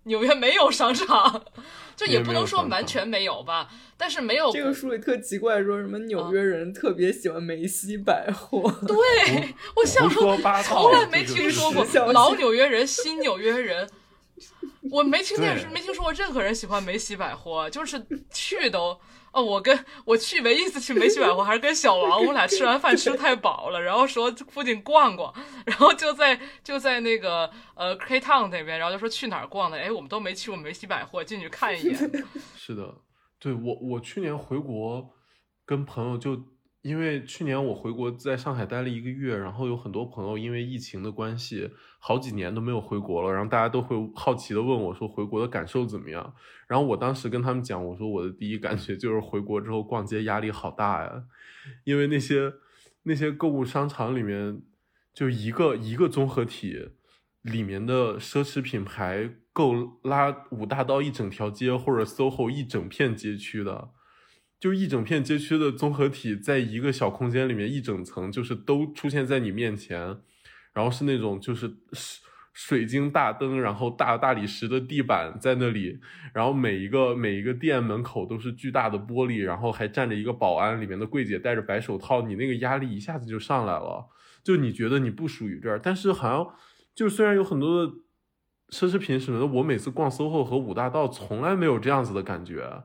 [0.04, 1.44] 纽约没有商场，
[1.96, 8.96] 就也不能说完全没有吧，但是没有这个书里特奇怪，说什么纽约人特别喜欢梅西百货，对
[9.76, 13.90] 我想胡说从来没听说过老纽约人、新纽约人，
[14.90, 15.66] 我没听见对。
[15.74, 18.02] 没听说过任何人喜欢梅西百货，就是
[18.34, 19.00] 去都。
[19.32, 25.34] 哦，我跟我去唯一一次去梅西百货还是跟小王，我们俩吃完饭吃太饱了，然后说附近逛逛，
[25.66, 31.96] 然后就在就在那个呃 K Town 那边，然后就说去哪儿逛的，哎，我们都没去过梅西百货，进去看一眼。
[32.58, 32.96] 是的，
[33.40, 35.10] 对我我去年回国
[35.66, 36.38] 跟朋友就
[36.82, 41.70] 因为去年我回国在上海待了一个月，然后有很多朋友因为疫情的关系，
[42.00, 46.34] 好几年都没有回国了，然后大家都会好奇的问我说回国的感受怎么样？
[46.68, 51.26] 然后我当时跟他们讲，我说我的第一感觉就是回国之后逛街压力好大呀，
[51.84, 52.54] 因为那些
[53.04, 54.62] 那些购物商场里面
[55.14, 56.90] 就一个一个综合体。
[57.42, 59.74] 里面的奢侈品牌够
[60.04, 63.92] 拉五大道一整条街或者 SOHO 一整片街区的，
[64.60, 70.18] 就一整片街区的综合体，在一个小空间里面一整层，就是都出现在你面前，
[70.74, 71.72] 然后是那种就是
[72.54, 76.00] 水晶大灯，然后大大理石的地板在那里，
[76.34, 84.08] 然后每一个每一个店门口都是巨大的玻璃，然后还站着一个保安，里面的柜姐戴着白手套，你那个压力一下子就上来了，
[84.44, 86.54] 就你觉得你不属于这儿，但是好像
[86.94, 87.94] 就虽然有很多的
[88.72, 92.84] 奢侈品什么的，我每次逛 SOHO 和五大道从来没有这样子的感觉，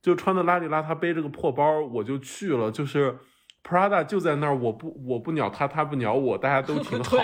[0.00, 3.18] 就穿的邋里邋遢，背着个破包我就去了，就是
[3.62, 7.16] Prada 就在那儿，我不我不鸟他，他不鸟我，大家都挺好。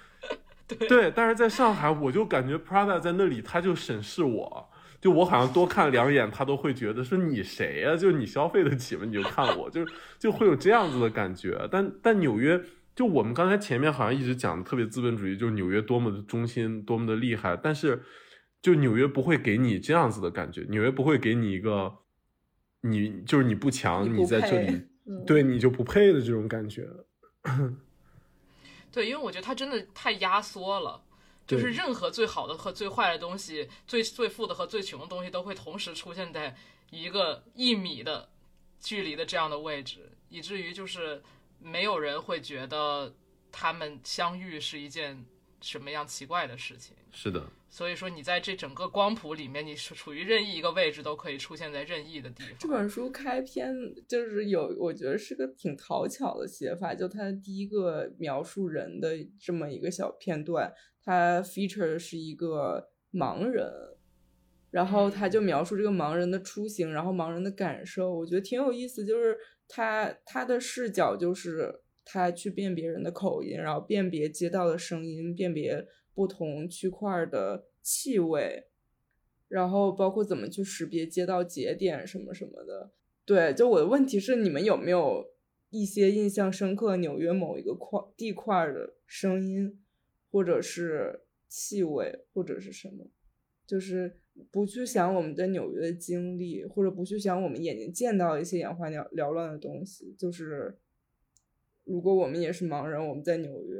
[0.66, 4.68] 对 对，但是在上海，我就感觉 Prada 在那里，他就审视我，
[5.00, 9.04] 就我好像多看两眼，他都会觉得说你谁呀、就你消费得起吗？
[9.04, 9.86] 你就看我，就
[10.18, 11.68] 就会有这样子的感觉。
[11.70, 12.60] 但但纽约，
[12.96, 18.02] 就我们刚才前面好像一直讲的特别资本主义，就是纽约多么的中心，多么的厉害，但是
[18.60, 21.98] 就纽约不会给你这样子的感觉，纽约不会给你一个
[22.80, 26.88] 你就是你不强，你在这里，嗯对你就不配的这种感觉。
[28.90, 31.04] 对，因为我觉得它真的太压缩了，
[31.46, 36.56] 就是任何最好的和最坏的东西，最最富的和最穷的东西都会同时出现在
[36.90, 38.28] 一个一米的
[38.80, 41.22] 距离的这样的位置，以至于就是
[41.60, 43.14] 没有人会觉得
[43.52, 45.24] 他们相遇是一件
[45.60, 46.96] 什么样奇怪的事情。
[47.12, 52.52] 是的，所以说，你在这整个光谱里面，你是处于任意一个位置，都可以出现在任意的地方。
[52.58, 53.74] 这本书开篇
[54.08, 56.94] 就是有，我觉得是个挺讨巧的写法。
[56.94, 60.72] 就它第一个描述人的这么一个小片段，
[61.02, 63.70] 它 feature 的是一个盲人，
[64.70, 69.04] 然后他就描述这个盲人的出行，然后盲人的感受，我觉得挺有意思。
[69.04, 69.36] 就是
[69.68, 75.86] 他他的视角就是他去辨别人的口音，然后辨别街道的声音，辨别
[76.16, 78.64] 不同区块的气味。
[79.48, 82.90] 然后包括怎么去识别街道节点什么什么的。
[83.24, 85.24] 对，就我的问题是，你们有没有
[85.70, 89.80] 一些印象深刻纽约某一个块地块的声音，
[90.32, 93.06] 或者是气味，或者是什么？
[93.64, 94.18] 就是
[94.50, 100.12] 不去想我们在纽约的经历，或者不去想我们眼睛见到一些眼花缭缭乱的东西。
[100.18, 100.76] 就是
[101.84, 103.76] 如果我们也是盲人，我们在纽约，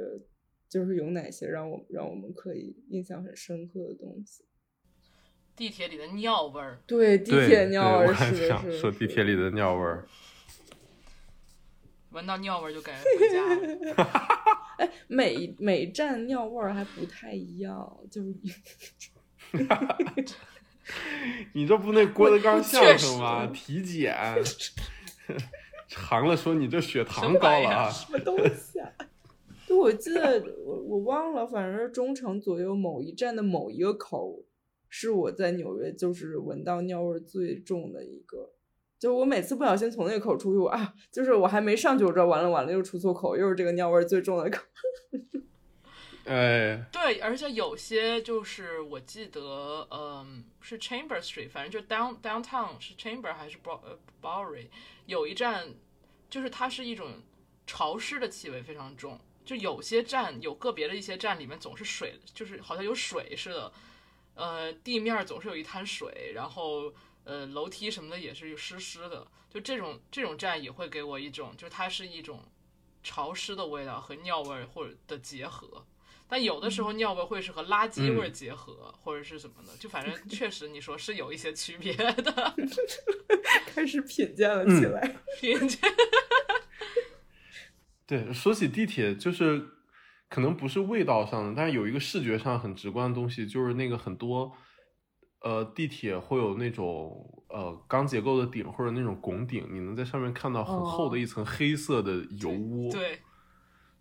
[0.69, 4.43] 就是有哪些让我让我们可以印象很深刻的东西？
[5.55, 10.07] 地铁里的尿味儿，对，地铁尿味我还儿是的，想是说地铁里的尿味儿。
[12.11, 14.07] 闻到尿味儿就感觉回家了。
[14.77, 18.33] 哎，每每站尿味儿还不太一样，就是
[21.53, 23.47] 你这不那郭德纲相声吗？
[23.53, 24.15] 体检，
[25.89, 27.89] 尝了说你这血糖高了啊！
[27.89, 28.91] 什么东西啊？
[29.67, 34.45] 对，我记得我我忘了，反正是中程左右某一站的某一个口，
[34.87, 38.53] 是我在纽约就是闻到尿味最重的一个。
[38.97, 44.63] 就我每次不小心从那个口出去，我啊，就是我还没上去，我知道完了完了，又出错口，又是这个尿味最重的口。
[46.25, 54.67] 哎，对，而且有些就是我记得，嗯，是 Chamber Street，反正就 down downtown 是 Chamber 还是 Bow 呃 Bowery，
[55.05, 55.75] 有一站
[56.29, 57.07] 就是它是一种
[57.65, 63.71] 潮湿的气味非常重，就有些站有个别的一些站里面总是水，就是好像有水似的，
[64.35, 66.93] 呃，地面总是有一滩水，然后
[67.23, 72.43] 呃楼梯什么的也是湿湿的，就这种这种站也会给我一种，就是它是一种
[73.01, 75.85] 潮湿的味道和尿味儿或者的结合。
[76.29, 82.53] 但有的时候尿味会是和垃圾味儿结合，或者是什么的，就反正 确实你说是有一些区别的。
[83.73, 85.15] 开始品鉴了起来。
[85.39, 85.79] 偏见
[88.07, 89.63] 对，说起地铁，就是
[90.29, 94.53] 可能不是味道上的，但是有一个视觉上很直观的东西，就是那个很多
[95.41, 103.19] 呃地铁会有那种呃钢结构的顶或者那种拱顶，你能在上面看到很厚的一层黑色的油污，对，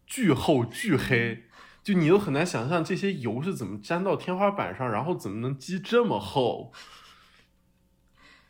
[0.07, 1.43] 巨厚巨黑，
[1.83, 6.73] 就你都很难想象这些油是怎么粘到天花板上，然后怎么能积这么厚，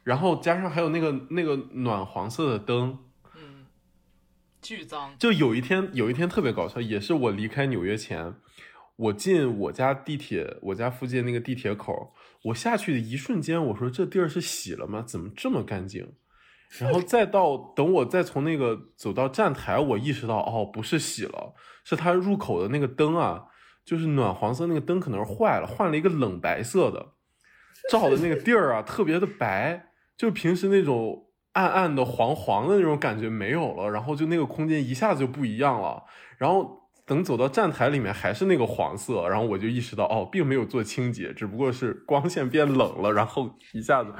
[0.05, 3.06] 然后加上还有那个那个暖黄色的灯，嗯，
[4.67, 5.15] 巨脏。
[5.17, 8.35] 就有一天，有一天特别搞笑，也是我离开纽约前，
[8.97, 12.13] 我进我家地铁，我家附近那个地铁口，
[12.47, 15.05] 我下去的一瞬间，我说这地儿是洗了吗？
[15.07, 16.15] 怎么这么干净？
[16.81, 23.45] 然后再到等我再从那个走到站台，我意识到哦，不是洗了，是它入口的那个灯啊，
[23.85, 27.13] 就是暖黄色那个灯可能是坏了，换了一个冷白色的，
[27.89, 31.26] 照的那个地儿啊特别的白，就平时那种
[31.57, 36.05] 暗暗的黄黄的那种感觉没有了，然后就那个空间一下子就不一样了。
[36.37, 44.12] 然后等走到站台里面还是那个黄色，然后我就意识到哦，并没有做清洁，只不过是光线变冷了，然后一下子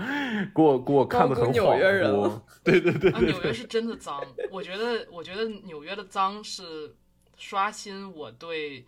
[0.55, 2.43] 给我给我看的很恍约人惚了。
[2.65, 6.97] 对对对啊，对对，纽约是真的脏，我觉得，我觉得纽约的脏是
[7.37, 8.87] 刷新我对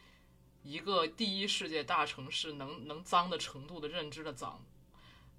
[0.63, 4.59] 一个第一世界大城市能能脏的程度的认知的脏。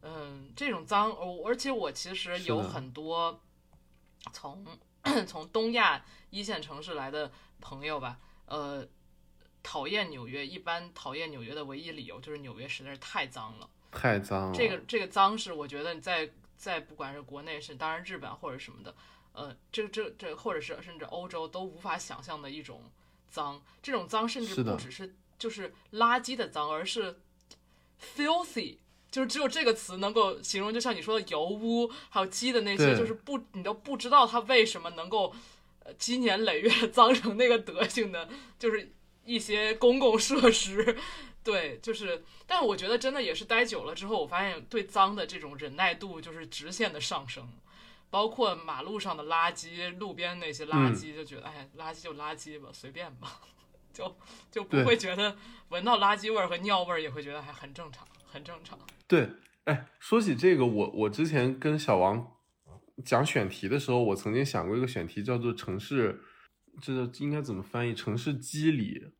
[0.01, 3.41] 嗯，这种脏，哦而且我其实有很多
[4.31, 4.65] 从
[5.27, 8.87] 从东亚一线城市来的朋友吧，呃，
[9.61, 13.69] 讨厌纽约，一般讨厌纽约的唯一理由就是纽约实在是太脏了。
[13.91, 14.55] 太脏了。
[14.55, 18.95] 这个这个脏是我觉得你在在不管是国内是当然日本或者什么的，
[19.33, 22.83] 呃，这这这或者是甚至欧洲都无法想象的一种
[23.29, 23.61] 脏。
[23.81, 27.19] 这种脏甚至不只是就是垃圾的脏，而是
[28.15, 28.77] filthy。
[29.11, 35.33] 就是只有这个词能够形容，就像你说的油污，还有鸡的那些，就是不你都不知道它为什么能够
[35.83, 38.91] 呃积年累月地脏成那个德行的，就是
[39.25, 40.97] 一些公共设施。
[41.41, 47.49] 对，就是，但我觉得真的也是待久了之后，我发现对脏的这种忍耐度就是直线的上升，
[48.09, 53.39] 包括马路上的垃圾、路边那些垃圾，就觉得、哎，垃圾就垃圾吧，随便吧，
[53.93, 54.15] 就
[54.51, 55.35] 就不会觉得
[55.69, 58.77] 闻到垃圾味儿和尿味儿也会觉得还很正常，很正常。
[59.07, 59.29] 对，
[59.65, 62.25] 哎，说起这个，我我之前跟小王
[63.03, 66.21] 讲选题的时候，我曾经想过一个选题，叫做城市，
[66.81, 67.93] 这应该怎么翻译？
[67.93, 69.11] 城市肌理，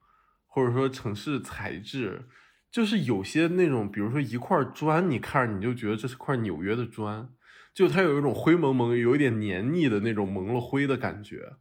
[0.45, 2.27] 或者说城市材质，
[2.71, 7.29] 就是有些那种，比如说一块砖，你看着你就觉得这是块纽约的砖，
[7.73, 11.57] 就它有一种灰蒙蒙、有一点黏腻的那种蒙了灰的感觉。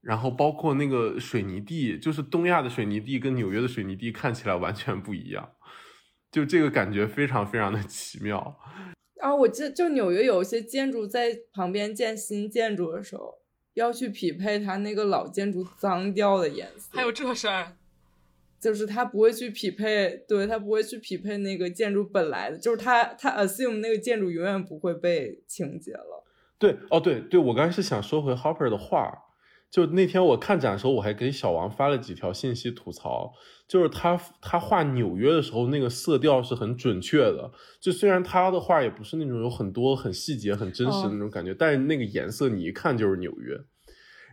[0.00, 5.55] 然后包括那个水泥地，就是东亚的水泥地跟纽约的水泥地看起来完全不一样。
[6.30, 8.58] 就这个感觉非常非常的奇妙。
[9.20, 13.38] 啊，我记得就纽约有一些建筑在旁边建新建筑的时候，
[13.74, 17.76] 要去匹配它那个老建筑脏掉的颜色，还有这事儿，
[18.60, 26.24] 就是他不会去匹配，对他不会去匹配那个建筑本来的，就是他他 assume 那个建筑永远不会被清洁了。
[26.58, 29.25] 对，哦，对对，我刚才是想说回 Hopper 的画，
[29.70, 33.32] 就那天我看展的时候，我还给小王发了几条信息吐槽，
[33.68, 43.56] 就是他他画纽约的时候，那个色调是很准确的，就虽然他的画也不是那种有很多很细节、很真实的那种感觉，但是那个颜色你一看就是纽约。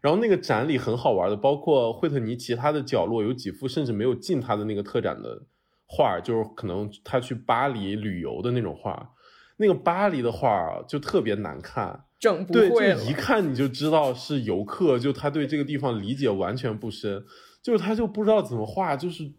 [0.02, 5.44] 然后那个展里很好玩的，包括惠特尼其他的角落有几幅甚至没有进他的那个特展的
[5.88, 9.12] 画，就是可能他去巴黎旅游的那种画。
[9.56, 13.04] 那个巴黎的画就特别难看，整不对，就会了。
[13.04, 17.22] 一看你就知道是游客，就他对这个地方理解完全不深，
[17.62, 19.30] 就是他就不知道怎么画，就是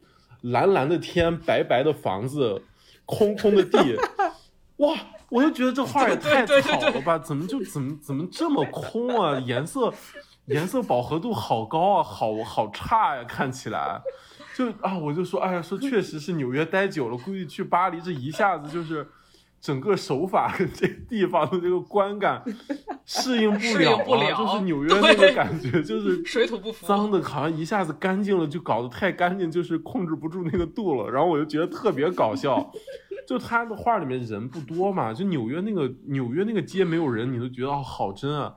[0.42, 2.60] 蓝蓝的天，白白的房子，
[3.06, 3.78] 空空的地，
[4.76, 4.94] 哇！
[5.30, 7.18] 我就觉得这画也太对对对草了吧？
[7.18, 9.40] 怎么就怎么怎么这么空啊？
[9.40, 9.92] 颜色
[10.46, 14.00] 颜色饱和度好高啊，好好差呀、看起来。
[14.54, 19.04] 就啊，我就说，哎呀，说确实是纽约待久了，估计去巴黎这一下子就是
[19.64, 22.44] 整个手法跟 这个地方的这个观感
[23.06, 31.10] 适应不了啊，不了就是纽约那个感觉，就是 水土不服脏的，好像一下子干净了，就搞得太干净，就是控制不住那个度了。
[31.10, 32.70] 然后我就觉得特别搞笑，
[33.26, 38.54] 就他的画里面人不多嘛，就纽约那个纽约那个街没有人，你都觉得哦好真啊。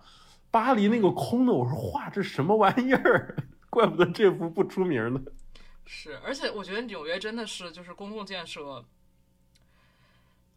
[0.51, 3.33] 巴黎那个空的，我说画这什么玩意儿？
[3.69, 5.21] 怪不得这幅不出名呢。
[5.85, 8.83] 是，而且我觉得纽约真的是就是公共建设，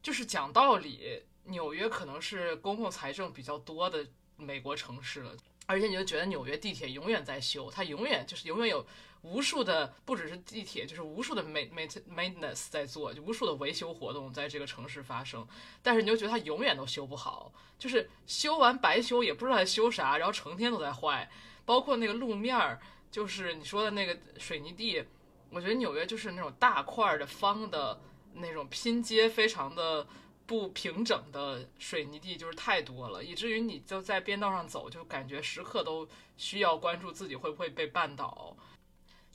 [0.02, 4.06] 就是讲道理，纽约可能是公共财政比较多的
[4.36, 5.32] 美国城市了，
[5.66, 8.86] 而且你就觉得纽约地铁永远在修，它永远就是永远有
[9.22, 15.46] 无数的不只是地铁，就是无数的 ma ma maintenance 在做，就无数的维修活动在这个城市发生，
[15.82, 21.30] 但是你就觉得它永远都修不好，就是修完白修也不知道在修啥，然后成天都在坏，
[21.66, 25.04] 包括那个路面儿，就是你说的那个水泥地。
[25.52, 28.00] 我觉得纽约就是那种大块的方的
[28.34, 30.06] 那种拼接非常的
[30.46, 38.56] 不平整的水泥地，就是太多了，以至于你就在边道上走，就感觉时刻都需要关注自己会不会被绊倒。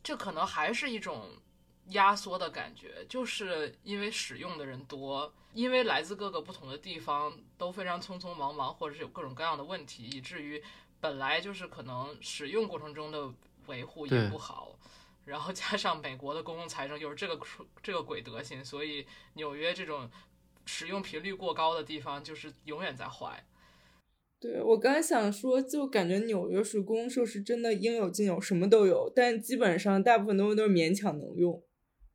[0.04, 1.30] 这可能还是一种
[1.90, 10.62] 压缩的感觉，就是因为使用的人多，因为来自各个不同的地方都非常匆匆忙忙，或者是有各种各样的问题，以至于
[11.00, 13.32] 本来就是可能使用过程中的
[13.68, 14.76] 维护也不好。
[15.26, 17.38] 然后加上美国的公共财政又是这个
[17.84, 20.10] 这个鬼德行，所以纽约这种
[20.66, 23.44] 使用频率过高的地方就是永远在坏。
[24.40, 31.64] 对我刚才想说，就感觉纽约市公共设施真的应有尽有，什么都有，但基本上大部分东西都是勉强能用。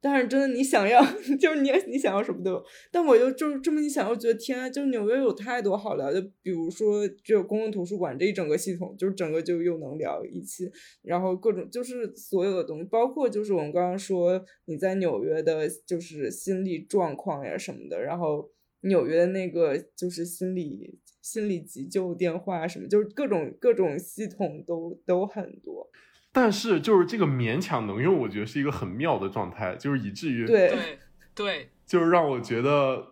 [0.02, 1.04] 但是真的你想要，
[1.38, 2.64] 就是你你想要什么都有。
[2.90, 10.70] 但我又就是这么一想，我觉得天啊，就纽约有太多好聊的，比如说只有公共图书馆这一整个系统，就是整个就又能聊一期，
[11.02, 18.50] 然后各种就是所有的东西，包括就是我们刚刚说你在纽约的，就是心理状况呀什么的，然后
[18.82, 25.90] 纽约的那个就是心理心理急救电话什么，就是各种各种系统都都很多。
[26.32, 30.68] 但是就是这个勉强能用，我觉得是一个很妙的状态，就是以至于对。
[30.68, 30.98] 对
[31.32, 33.02] 对，就是让我觉得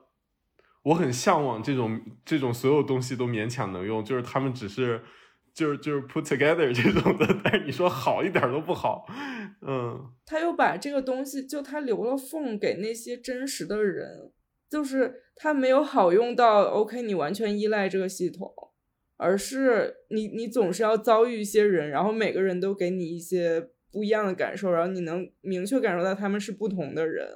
[0.82, 5.00] 我很向往这种这种所有东西都勉强能用，就是他们只是
[5.54, 9.06] 就是就是 put together 这种的，但是你说好一点都不好，
[9.62, 14.30] 嗯，他又把这个东西，就他留了缝给那些真实的人，
[14.68, 18.52] 就是他没有好用到 OK，你完全依赖这个系统，
[19.18, 27.26] 而是你你总是要遭遇一些人，然后每个人都给你一些不一样的感受，然后你能明确感受到他们是不同的人，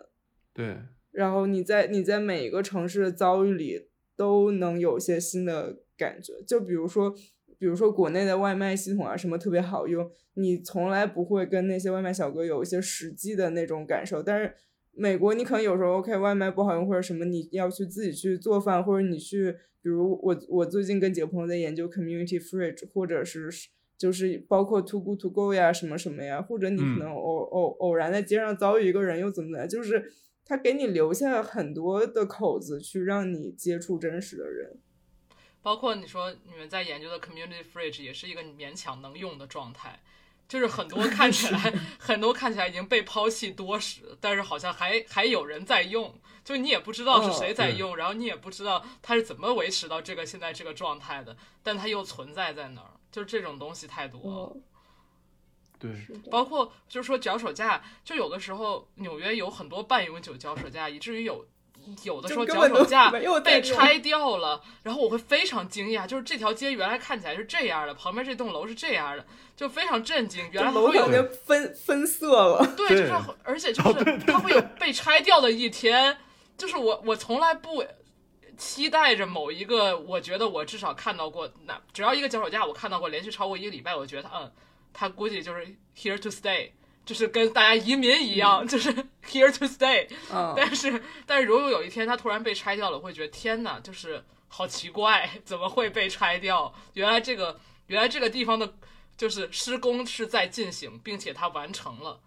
[0.54, 0.78] 对，
[1.10, 7.14] 然后你在你在每一个城市的遭遇里都能有些新的感觉，就比如说，
[7.58, 14.54] 比如说国内的外卖系统啊什么特别好用，你从来不会跟那些外卖小哥有一些实际的那种感受，但是
[14.94, 23.50] 美国你可能有时候 OK 外卖不好用或者什么，你要去自己去做饭，或者你去，比如我我最近跟几个朋友在研究 community fridge，或者是
[23.98, 30.12] 就是包括 to go to go 呀什么什么呀，或者你可嗯能偶偶偶然在街上遭遇一个人又怎么怎么样，就是
[30.44, 34.78] 他给你留下很多的口子去让你接触真实的人。
[35.62, 40.00] 包括你说你们在研究的 community fridge 也是一个勉强能用的状态，
[40.48, 46.12] 就是很多看起来 很多看起来已经被抛弃多时，但是好像还还有人在用，
[46.44, 54.52] 就你也不知道是谁在嗯用，然后你也不知道它是怎么维持到这个现在这个状态的，但它又存在在那儿，就这种东西太多了。
[54.54, 54.62] 嗯，
[55.78, 56.12] 对，是。
[56.30, 61.46] 包括就是说脚手架，就有的时候纽约有很多半永久脚手架，以至于有
[62.04, 63.10] 有的时候脚手架
[63.40, 72.64] 被拆掉了，然后我会非常惊讶，就是这条街原来看起来是这样的，旁边这栋楼是这样的，就非常震惊，原来还会有楼感觉分分色了。
[72.76, 73.12] 对就是
[73.42, 76.16] 而且就是它会有被拆掉的一天，
[76.62, 77.84] 就是我我从来不
[78.56, 84.48] 期待着某一个，我觉得我至少看到过，那只要一个脚手架我看到过连续超过一个礼拜，我觉得嗯，
[84.92, 85.66] 他估计就是
[85.96, 86.70] here to stay，
[87.04, 88.94] 就是跟大家移民一样， 就是
[89.26, 90.06] here to stay。
[90.32, 96.72] 嗯， 但是但是如果有一天它突然被拆掉了，我会觉得天哪，就是好奇怪，怎么会被拆掉？
[96.92, 97.58] 原来这个
[97.88, 98.72] 原来这个地方的，
[99.16, 102.20] 就是施工是在进行，并且它完成了，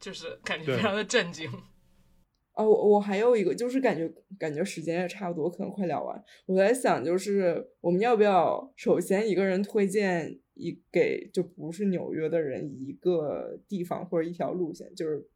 [0.00, 1.52] 就是感觉非常的震惊。
[2.56, 6.24] 哦，我我还有一个，就是感觉感觉时间也差不多，可能快聊完。
[6.46, 15.28] 我在想，就是我们要不要首先一个人推荐一给就不是纽约的人一个地方或者一条路线，就是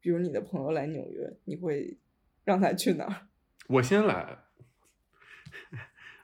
[0.00, 1.98] 比如你的朋友来纽约，你会
[2.44, 3.26] 让他去哪儿？
[3.66, 4.38] 我先来。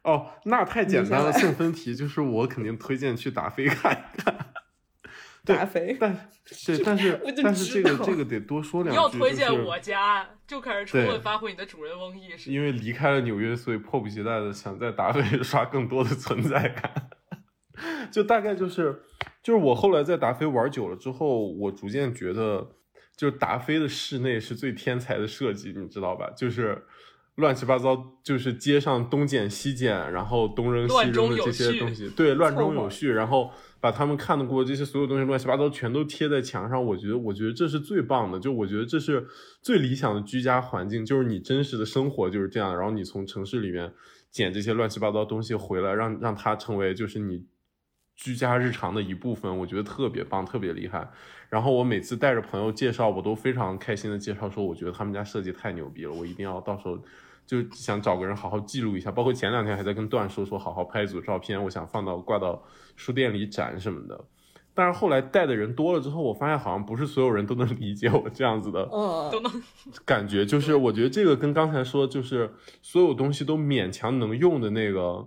[0.04, 4.39] 哦，那太简单了，送分题就是我肯定推荐去达菲看一看。
[5.44, 6.12] 对达菲但
[6.66, 8.98] 对，但是但是这个这个得多说两句。
[8.98, 12.50] 你要推荐我家，就开始充对分发挥你的主人翁意识。
[12.52, 17.10] 因为离开了纽约，所以迫不及待的想在达菲刷更多的存在感。
[18.12, 19.02] 就大概就是，
[19.42, 22.76] 就是我后来在达菲玩久了之后，我逐渐觉得，
[23.16, 26.30] 就是达菲的室内是最天才的设计，你知道吧？
[26.36, 26.84] 就是
[27.40, 33.50] 乱七八糟，就是街上东捡西捡，然后东扔西扔的这些东西，对，乱中有序，然后
[33.80, 36.84] 把他们看得过这些所有东西乱七八糟全都贴在墙上。
[36.84, 39.26] 我觉得，我觉得这是最棒的，就我觉得这是
[39.60, 43.92] 最理想的居家环境，就是你真实的生活就是这样，然后你从城市里面
[44.30, 47.44] 捡这些乱七八糟东西回来，让让它成为就是你
[48.14, 51.10] 居家日常的一部分，我觉得特别棒，特别厉害。
[51.48, 56.96] 然后我每次带着朋友介绍，我都非常开心的介绍说，我觉得他们家设计太牛逼了，我一定要到时候
[57.50, 59.10] 就想找个人好好记录一下。
[59.10, 62.62] 包括前两天还在跟段说说，好好拍一组照片，我想放到挂到
[62.94, 64.24] 书店里展什么的。
[64.72, 69.50] 但是后来带的人多了之后，我发现好像不是所有人都能理解我这样子的嗯，都能
[70.06, 75.26] 感觉，就是我觉得这个跟刚才说，就是所有东西都勉强能用的那个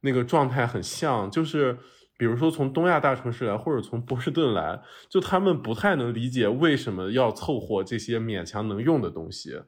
[0.00, 1.78] 那个状态很像，就是
[2.16, 4.80] 比如说从东亚大城市来，或者从波士顿来，
[5.10, 9.60] 就他们不太能理解为什么要凑合这些勉强能用的东西。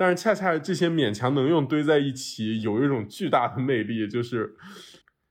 [0.00, 4.54] 但是恰恰这些勉强能用堆在一起，有一种巨大的魅力，就是，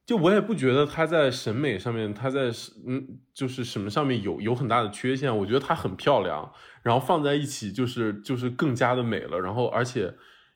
[0.06, 2.52] 就我也不觉得它在审美上面，它在
[2.85, 5.35] 嗯，就是什么上面有有很大的缺陷。
[5.38, 6.52] 我觉得它很漂亮，
[6.84, 9.39] 然后放在一起就是就是更加的美了。
[9.39, 10.14] 然后而且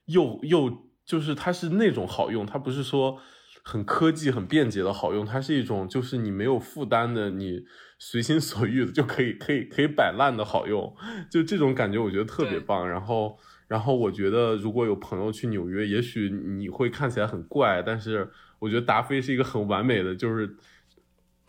[0.07, 3.17] 又又就是它是那种好用，它不是说
[3.63, 7.63] 很科技很便捷的好用，它是一种就是你没有负担的，你
[7.97, 10.93] 随心所欲的就可以可以可以摆烂的好用，
[11.31, 12.89] 就这种感觉我觉得特别棒。
[12.89, 13.37] 然后
[13.71, 18.29] 然后我觉得如果有朋友去纽约，也许你会看起来很怪，但是
[18.59, 20.57] 我觉得达菲是一个很完美的，就是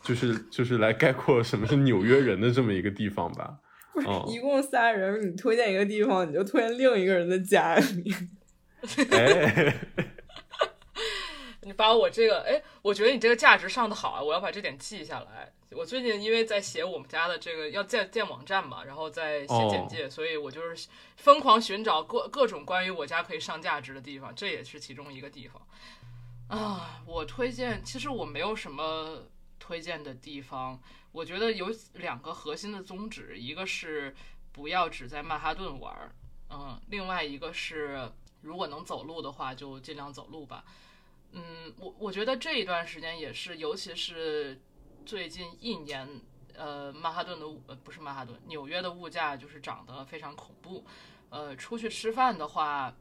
[0.01, 3.57] 就是就是来概括什么是纽约人的这么一个地方吧。
[4.07, 8.15] 哦一共仨人，你推荐一个地方，你就推荐另一个人的家里。
[9.11, 9.75] 哎，
[11.63, 15.51] 你把我这个，哎，我觉得你这个价值上的好啊，我要把这点记下来。
[15.75, 20.87] 我最近因为在写我们家的这个要建建网站嘛，然后在写简介，所以我就是
[21.17, 25.61] 疯狂寻找各各种关于我家可以上价值的地方，这也是其中一个地方。
[26.47, 29.23] 啊，我推荐，其实我没有什么
[29.59, 30.79] 推荐的地方，
[31.11, 34.15] 我觉得有两个核心的宗旨，一个是
[34.51, 36.11] 不要只在曼哈顿玩儿，
[36.49, 38.07] 嗯，另外一个是
[38.41, 40.63] 如果能走路的话，就尽量走路吧。
[41.31, 44.59] 嗯，我我觉得这一段时间也是，尤其是
[45.05, 46.07] 最近一年，
[46.53, 50.85] 呃，曼哈顿的呃不是曼哈顿，纽约的物价就是涨得非常恐怖。
[51.29, 52.93] 呃，出去吃饭的话，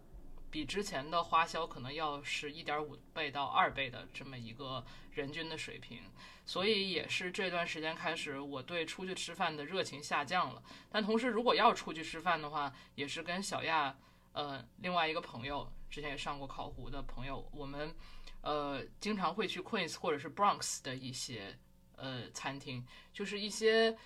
[0.50, 6.00] 比之前的花销可能要是一点五倍到二倍的这么一个人均的水平，
[6.44, 10.62] 所以也是这段时间开始，我对出去吃饭的热情下降了。
[10.90, 13.96] 但同时，如果要出去吃饭的话，也是跟小亚，
[14.32, 17.94] 呃，另外一个朋友，之前也上过考湖的朋友，我们。
[18.42, 21.56] 呃，经常会去 Queens 或者是 Bronx 的一些
[22.02, 23.96] 呃餐厅，就是一些，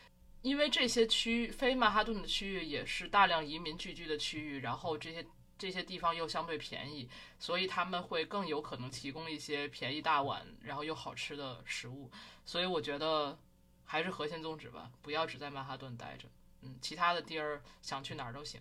[0.43, 7.09] 因为这些区域非曼哈顿的区域也是大量移民聚居的区域，然后这些这些地方又相对便宜，
[7.39, 12.11] 所以他们会更有可能提供一些便宜大碗，然后又好吃的食物。
[12.45, 13.39] 所以我觉得
[13.85, 16.29] 还是核心宗旨吧，不要只在曼哈顿待着，
[16.61, 18.61] 嗯，其他的地儿想去哪儿都行，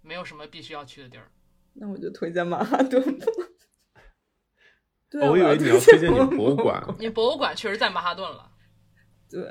[0.00, 1.30] 没有什么必须要去的地儿。
[1.74, 3.26] 那我就推荐曼哈顿吧。
[5.10, 6.82] 对啊，我以为你要推推荐你博物馆。
[6.98, 8.50] 你博物馆确实在曼哈顿了。
[9.30, 9.42] 对，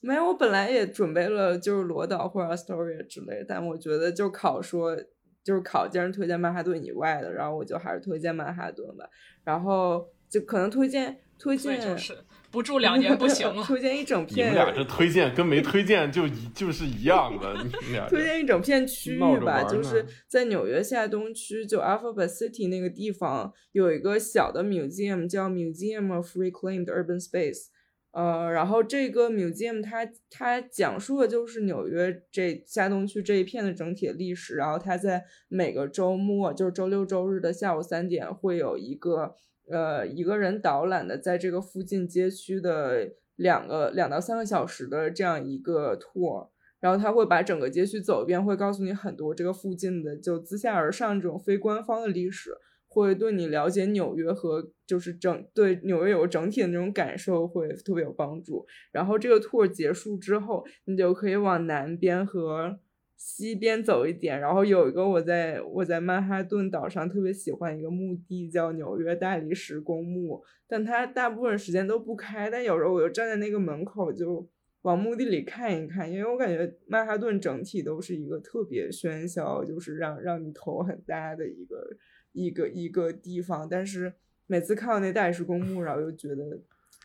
[0.00, 4.96] 没有，我本来也准备了，就是罗导或者 Astoria 之类，但我觉得就考说，
[5.44, 9.08] 就是考既然推荐曼哈顿以外的，然后我就还是推荐曼哈顿吧。
[9.44, 12.16] 然后就可能推荐推荐，就是
[12.50, 13.62] 不住两年不行了。
[13.66, 27.66] 推荐一整片你们片，俩这推荐跟没推荐就一就是一样的，你们俩 推荐一整片区域吧，就是在纽约下东区，就 Alphabet City 那个地方有一个小的 museum 叫 Museum of Reclaimed Urban Space。
[28.12, 39.34] 呃，然后这个 museum 它它讲述的就是纽约这下东区这一片的整体历史，然后它在每个周末，就是周六周日的下午三点会有一个
[39.70, 46.48] 呃一个人导览的，在这个附近街区的两个两到三个小时的这样一个 tour。
[46.80, 52.50] 然后他会把整个街区走一遍，会告诉你很多这个附近的就自下而上这种非官方的历史，
[52.92, 58.66] 会对你了解纽约和就是整对纽约有个整体的那种感受会特别有帮助。
[58.92, 62.78] 然后这个 tour 结束之后，你就可以往南边和
[63.16, 74.46] 西边走一点，然后有一个我在我在曼哈顿岛上特别喜欢一个墓地叫纽约大理石公墓，但它大部分时间都不开，但有时候我就站在那个门口就。
[74.82, 81.76] 往墓地里看一看，因为我感觉曼哈顿整体都是一个特别喧嚣，就是让让你头很大的一个
[82.32, 83.68] 一个一个地方。
[83.68, 84.12] 但是
[84.46, 86.60] 每次看到那大理石公墓，然后又觉得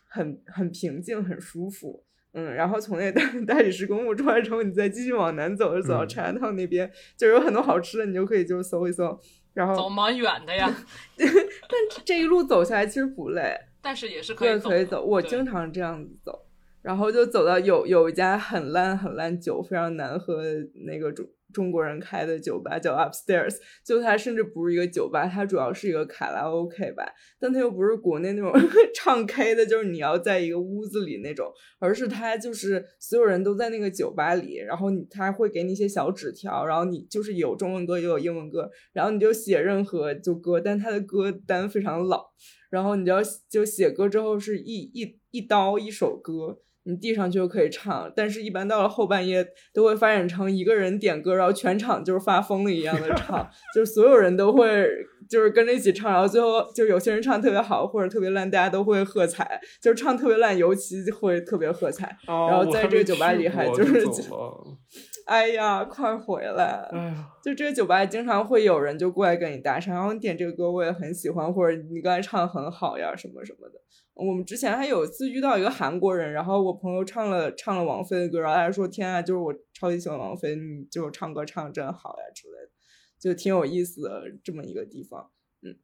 [0.08, 2.04] 很很平静，很舒服。
[2.32, 9.18] 嗯，然后从那大大理石公墓出来之后，你再继续往南走，就走到嗯 Chinatown 那边，就有很多好吃的，你就可以就搜一搜。
[9.54, 10.72] 然后，走蛮远的呀，
[11.16, 13.58] 但这一路走下来其实不累。
[13.80, 14.68] 但是也是可以，走。
[14.68, 15.02] 可以走。
[15.04, 16.46] 我经常这样子走，
[16.82, 23.56] 然后就走到有有一家很烂很烂酒，非常难喝的那个中中国人开的酒吧，叫 Upstairs。
[23.84, 27.04] 就它甚至不是一个酒吧，它主要是一个卡拉 OK 吧，
[27.38, 28.52] 但它又不是国内那种
[28.94, 42.26] 唱 K 的，就是你要在一个屋子里那种，而是它就是所有人都在那个酒吧里，然后你他会给你一些小纸条，然后你就是有中文歌也有英文歌，然后你就写任何就歌，但他的歌单非常老。
[42.70, 46.58] 然后你就要就写歌之后是一一一刀一首歌，
[46.88, 48.10] 你递上去就可以唱。
[48.16, 54.88] 但是，一般到了后半夜都会发展成一个人点歌，然后全场就是发疯了一样的唱， 就是所有人都会
[55.28, 59.44] 就是跟着一起唱，然后最后就有些人唱特别好或者特别烂，大家都会喝彩；
[59.82, 62.16] 就是唱特别烂，尤其会特别喝彩。
[62.26, 64.04] 然然后在这个酒吧里还就是
[65.26, 66.88] 哎呀，快回来！
[66.90, 73.74] 哎呀，就这个酒吧经常会有人就过来跟你搭讪，然后你点这个歌我也很喜欢，或者你刚才唱的很好呀，什么什么的。
[74.18, 82.70] 我们之前还有一次遇到一个韩国人，然后我朋友唱了唱了王菲的歌，然后他说：“天啊，就是我超级喜欢王菲，你就唱歌唱的真好呀之类的，
[83.16, 85.30] 就挺有意思的这么一个地方。”
[85.62, 85.76] 嗯，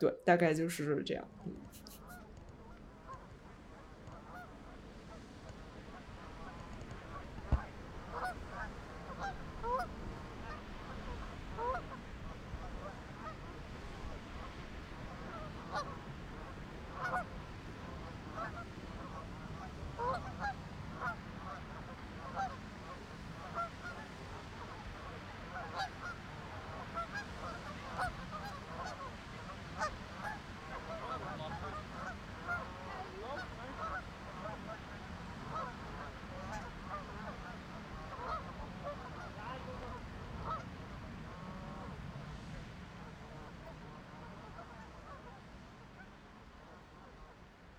[0.00, 1.28] 对，大概就是这样。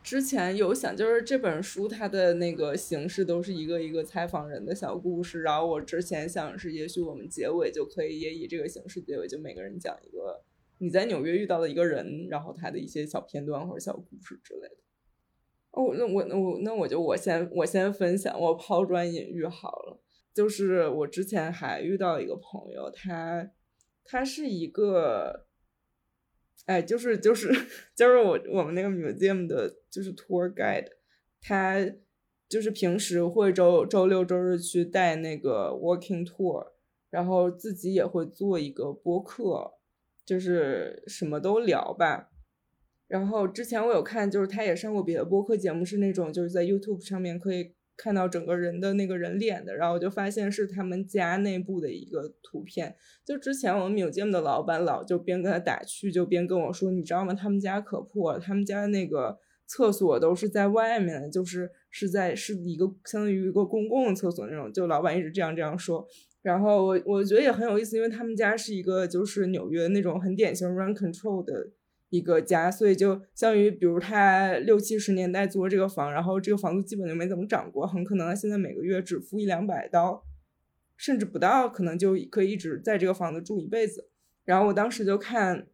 [0.07, 10.45] 之前有想，就是这本书它的那个形式都是一个一个采访人的小故事，然后我之前想是，也许我们结尾就可以也以这个形式结尾，就每个人讲一个
[10.77, 14.77] 你在纽约遇到的一个人，然后他的一些小片段或者小故事之类的。
[15.71, 19.99] 哦，那我那我那我就我先我先分享，我抛砖引玉好了。
[20.33, 23.51] 就是我之前还遇到一个朋友，他
[24.05, 25.43] 他是一个。
[26.65, 27.47] 哎，就是就是
[27.95, 30.85] 就是我我们那个 museum 的，就是 tour guide，
[31.41, 31.83] 他
[32.47, 36.67] 就是平时会周周六周日去带那个 walking tour，
[37.09, 39.73] 然后自己也会做一个播客，
[40.23, 42.29] 就是什么都聊吧。
[43.07, 47.73] 然后之前我有看，就是他也上过别的播客节目，是那种就是在 YouTube 上面可以。
[47.99, 52.95] 看到整个人的那个人脸的，然后我就发现是他们家内部的一个图片。
[53.25, 57.33] 就之前我们 museum 的老板老就边跟他打趣，就边跟我说：“你知道吗？
[57.33, 66.07] 他们家可破了，他们家那个厕所都是在外面，就是是在是一个相当于一个公共厕所那种。”就老板一直这样这样说。
[66.41, 71.71] 然后我我觉得也很有意思，因为他们家是一个就是纽约那种很典型 run control 的。
[72.09, 80.23] 一个家，所以就相当于，比如他六七十年代租这个房，然后这个房子基本就没怎么涨过，很可能他现在每个月只付一两百刀，
[80.95, 84.07] 甚至不到，可能就可以一直在这个房子住一辈子。
[84.45, 85.67] 然后我当时就看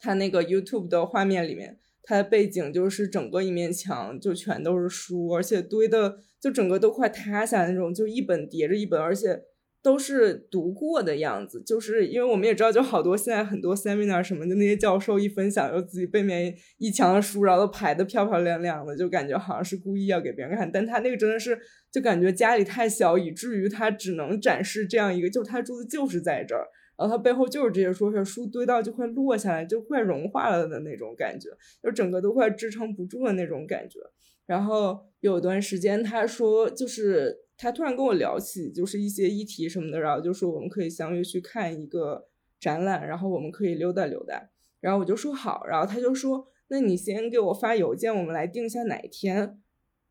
[0.00, 9.42] 他那个 YouTube 的画面里面，他的背景就是整个一面墙就全都是书，而且堆的就整个都快塌下来那种，就一本叠着一本，而且。
[9.84, 20.70] 都是读过的样子，就是因为我们也知道，就好多现在很多 seminar 什么的，那些教授一分享，就自己背面一墙的书，然后都排的漂漂亮亮的，就感觉好像是故意要给别人看。
[20.70, 21.58] 但他那个真的是，
[21.90, 26.64] 就感觉家里太小，以至于他只能展示这样一个，就是他住的就是在这儿，
[26.96, 31.50] 然后他背后就是这些书，书堆到就快落下来，就快融化了的那种感觉，
[31.82, 33.98] 就整个都快支撑不住的那种感觉。
[34.46, 37.40] 然后有段时间他说就是。
[37.54, 42.26] 他突然跟我聊起，就是一些议题什么的，然后就说我们可以相约去看一个
[42.58, 44.48] 展览，然后我们可以溜达溜达。
[44.80, 49.60] 然后我就说好，然后他就说，那你先给我发邮件，我们来定一下哪一天。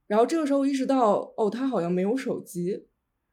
[0.08, 2.88] 然后这个时候我意识到，哦，他好像没有手机。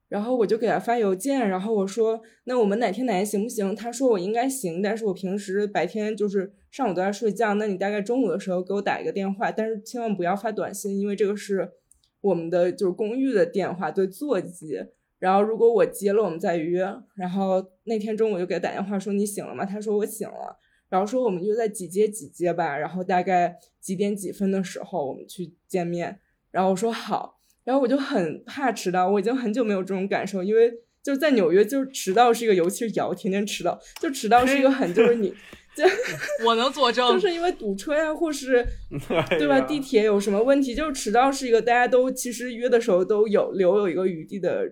[0.08, 3.74] 然后我就给他发邮件，然后我说，那我们哪天哪天行不行？
[3.74, 11.72] 他说我应该行，但是我平时白天就是上午都在睡觉，那你大概中午的时候给我打一个电话，但是千万不要发短信，因为这个是。
[12.20, 14.76] 我们的就是公寓的电话对座机，
[15.20, 16.84] 然后如果我接了，我们再约。
[17.14, 19.64] 然后那天中午就给他打电话说你醒了吗？
[19.64, 20.58] 他说我醒了。
[20.88, 26.18] 然后说我们就在几街几街吧，然后大概几点几分的时候我们去见面。
[26.50, 27.37] 然后我说好。
[27.68, 30.72] 然后我就很怕迟到，我已经很久没有这种感受，因为
[31.02, 35.34] 就是在纽约，就是迟到是一个，尤其是瑶天天迟到，就迟到是一个很就是你。
[36.46, 38.66] 我能作证， 就是因为堵车呀，或是
[39.38, 39.60] 对吧？
[39.60, 44.64] 地铁有什么问题，就是迟到是一个大家都其实约的时候都有留有一个余地的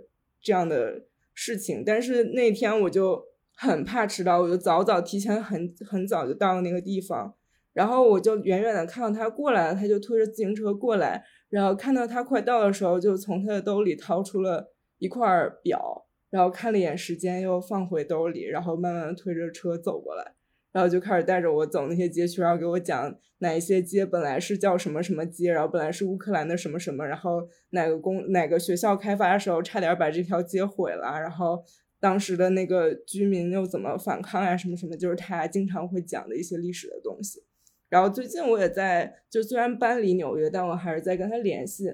[0.43, 1.03] 这样的
[1.35, 1.83] 事情。
[1.85, 3.23] 但是那天我就
[3.55, 7.35] 很怕迟到，我就早早提前很很早就到了那个地方，
[7.77, 15.29] 然后我就远远的看到他过来了，他就推着自行车过来，然后看到他快到的时候，就从他的兜里掏出了一块
[15.63, 20.33] 表，然后看了一眼时间，又放回兜里，然后慢慢的推着车走过来。
[20.73, 31.63] 然后就开始带着我走那些街区，然后给我讲哪一些街本来是叫什么什么街，然后本来是乌克兰的什么什么，然后哪个公哪个学校开发的时候差点把这条街毁了，然后
[31.99, 37.46] 当时的那个居民又怎么反抗啊什么什么，就是他经常会讲的一些历史的东西。
[37.89, 41.93] 然后最近我也在，就虽然搬离纽约，但我还是在跟他联系。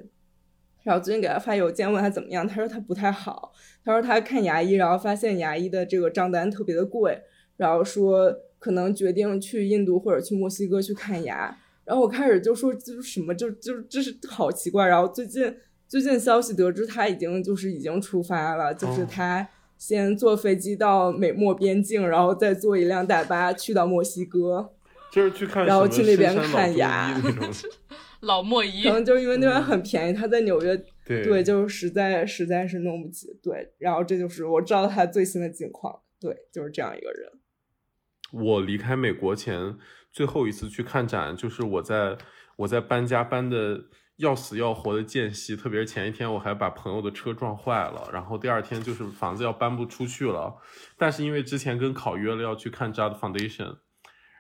[0.82, 3.52] 然后最近给他发邮件问他怎么样，他说他不太好，
[3.85, 7.23] 他说他看牙医，然后发现牙医的这个账单特别的贵，
[7.56, 8.35] 然后说。
[8.62, 11.52] 可能决定去印度或者去墨西哥去看牙，
[11.85, 15.52] 然后我开始就说就是什么就就这是好奇怪，然后最近
[15.89, 24.70] 最近消息得知他已经就是已经出发了，就是他先坐飞机到美墨边境，然后再坐一辆大巴去到墨西哥，
[25.12, 27.14] 就是去看，然后去那边看牙，
[28.20, 30.74] 老莫伊，可能就是因为那边很便宜，他在纽约
[31.05, 37.30] 对，就是实在实在是弄不起，对，然后这就是我知道他最新的近况，对，就是这样一个人。
[38.32, 39.76] 我离开美国前
[40.10, 42.16] 最后一次去看展，就是我在
[42.56, 43.78] 我在搬家搬的
[44.16, 50.56] 要死要活的间隙，特别是前一天我还把朋友的车撞坏了，然后第二天就是房子要搬不出去了，
[50.97, 53.76] 但是因为之前跟考约了要去看 Judd Foundation，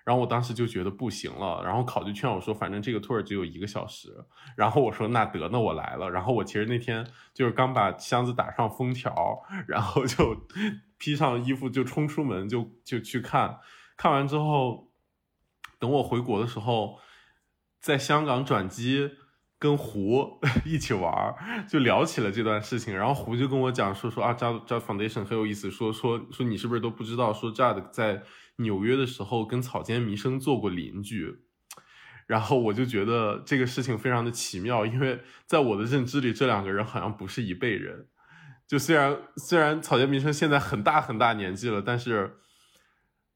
[0.04, 4.08] 然后我当时就觉得不行了，然后考就劝我说，反正这个 tour 只有一个小时，
[4.56, 10.36] 然后我说那得那我来了，然后我其实那天就是刚把箱子打上封条，然后就
[10.98, 13.58] 披上衣服就冲出门就就去看。
[13.96, 14.88] 看完之后，
[15.78, 16.98] 等我回国的时候，
[17.80, 19.10] 在香港转机，
[19.58, 21.34] 跟胡 一起玩，
[21.68, 22.96] 就聊起了这段事情。
[22.96, 28.22] 然后胡就跟我讲说说啊，Jade Jade Foundation 很有意思，说说说你是不是都不知道，说 Jade 在
[28.56, 31.44] 纽约的时候跟草间弥生做过邻居。
[32.26, 38.06] 然后我就觉得这个事情非常的奇妙，因为在我的认知里，这两个人好像不是一辈人。
[38.66, 42.36] 就虽然虽然草间弥生现在很大很大年纪了，但是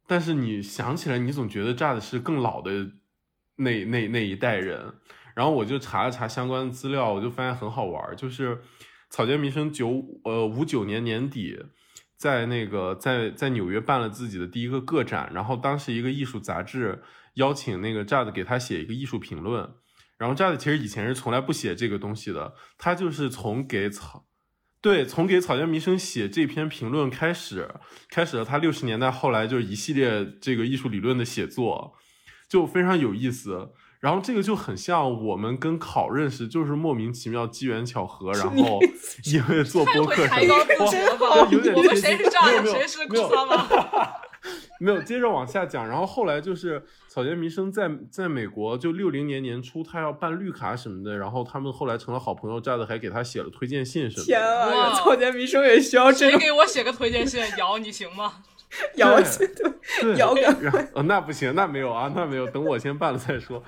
[0.06, 2.92] 但是你想起来，你总觉得炸的是更老的
[3.56, 4.94] 那那那一代人。
[5.34, 8.58] 然后我就查了查相关的资料，我就发现很好玩，就是
[9.10, 11.58] 草间弥生九呃五九年年底
[12.16, 17.02] 在那个在在纽约办了自己的第一个个展，然后当时一个艺术杂志
[17.34, 19.68] 邀请那个 Jade 给他写一个艺术评论，
[20.16, 24.26] 然后 Jade 其实以前是从来不写这个东西的，他就是从给草
[24.80, 27.68] 对从给草间弥生写这篇评论开始，
[28.08, 31.94] 开始了他六十年代后来就是一系列这个艺术理论的写作，
[32.48, 33.72] 就非常有意思。
[34.00, 38.78] 然后这个就很像我们跟考认识，就是莫名其妙机缘巧合，然后
[39.24, 41.48] 因为做播客会抬高自己了吧？
[41.50, 43.68] 有点我们贴近谁是这样的，没有没有谁是没有库萨吗？
[44.78, 45.88] 没有，接着往下讲。
[45.88, 54.46] 然后后来就是草间弥生在在美国，就六零年年初，他要办绿卡什么的，然后他们后来成了好朋友，炸的还给他写了推荐信什么天的。
[54.46, 57.42] 啊，哇草间弥生也需要这谁种给我写个推荐信？
[57.56, 58.34] 瑶，你行吗？
[58.96, 59.72] 摇起对
[60.02, 63.62] 对， 摇杆然后、呃、那不行，那没有啊，那没有，等我先办了再说。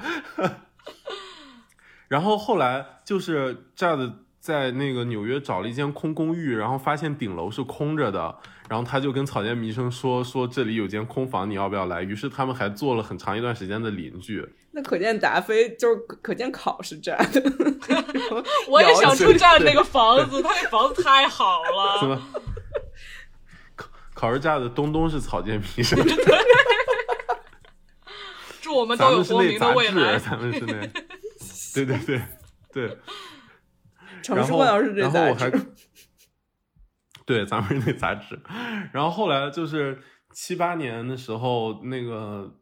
[2.08, 4.10] 然后后来就是炸的
[4.40, 8.34] 在那个纽约找了一间空公寓，然后发现顶楼是空着的，
[8.68, 12.02] 然后他就跟草间弥生说说这里有间空房，你要不要来？
[12.02, 14.46] 于是他们还做了很长一段时间的邻居。
[14.70, 17.42] 那可见达菲就是可可见考是这样的，
[18.68, 22.22] 我也想对住占那个房子，他那房子太好了。
[24.18, 25.96] 考考试架的东东是草间弥生，
[28.60, 30.18] 祝我们都有光明的未来。
[30.18, 30.72] 咱们是那，
[31.72, 32.20] 对对对
[32.72, 32.98] 对。
[34.20, 35.66] 城市冠老师这然后我还杂志，
[37.24, 38.40] 对，咱们是那杂志。
[38.92, 40.02] 然后后来就是
[40.34, 42.52] 七八年的时候，那个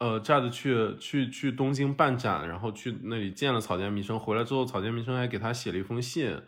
[0.00, 4.20] 呃，炸子去去去东京办展，然后去那里见了草间弥生。
[4.20, 6.42] 回来之后，草间弥生还给他写了一封信，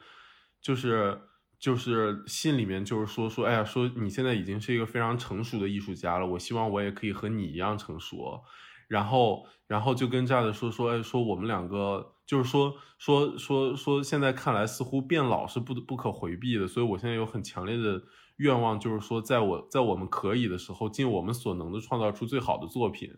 [0.61, 1.19] 就是
[1.63, 8.43] 就是信里面就是说说，哎呀，说你现在已经是一个非常成熟的艺术家了，我希望我也可以和你一样成熟。
[8.89, 18.03] 然后，然后就跟炸的说说，哎，说我们两个就是说说说说，现在看来似乎变老是不不可回避的，所以我现在有很强烈的
[18.39, 23.15] 愿望，就是说，在我在我们可以的时候，尽我们所能的创造出最好的作品。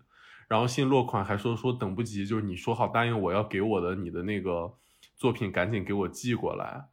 [0.48, 4.74] 然后信落款还说说等不及，就是你说好答应我要给我的你的那个
[5.16, 6.88] 作品，赶紧给我寄过来。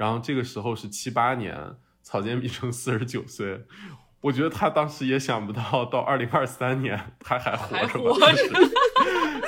[0.00, 1.54] 然后这个时候是七八年，
[2.02, 3.66] 草间弥生四十九岁。
[4.22, 8.32] 我觉得他当时也想不到，到二零二三年他还活着吧？
[8.32, 8.70] 就 是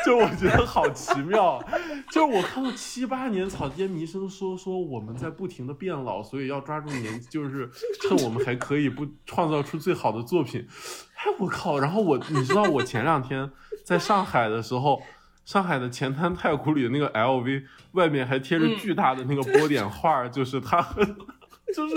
[0.04, 1.58] 就我觉得好奇妙，
[2.10, 7.70] 就是我看到七八年草间弥生说说我们在不停的变老，所以要抓住年纪，就是
[8.02, 10.66] 趁我们还可以不创造出最好的作品。
[11.14, 11.78] 哎，我靠！
[11.78, 13.50] 然后我你知道我前两天
[13.86, 15.00] 在上海的时候，
[15.44, 21.04] 上海的前滩太古里的那个 LV 外面还贴着嗯巨大的那个波点画，就是他和。
[21.74, 21.94] 就是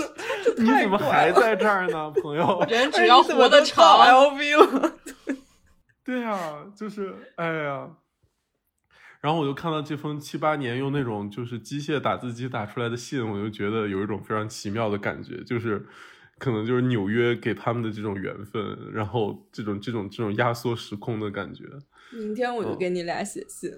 [0.56, 2.64] 你怎么还在这儿呢，朋友？
[2.66, 4.92] 人只要活得长，LV 了，
[6.02, 7.90] 对呀、就是哎呀，
[9.20, 15.84] 然后我就看到这封七八年用那种就是机械打字机打出来的信，我就觉得有一种非常奇妙的感觉，就是
[16.38, 21.64] 可能就是纽约给他们的这种缘分，然后这种这种这种压缩时空的感觉。
[22.12, 23.70] 明天我就给你俩写信，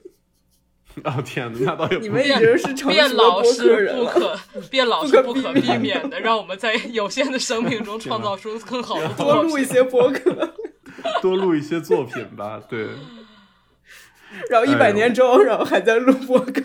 [1.04, 3.92] 哦天哪，那倒也不你们已经是成变老是。
[3.94, 4.38] 不可
[4.70, 9.08] 变老是不可避免的，让我们在有限的生命中创造出更好的。
[9.14, 10.54] 多录一些博客，
[11.22, 12.60] 多录一些作品吧。
[12.68, 12.88] 对，
[14.50, 16.62] 然后一百年之后，然后还在录博客。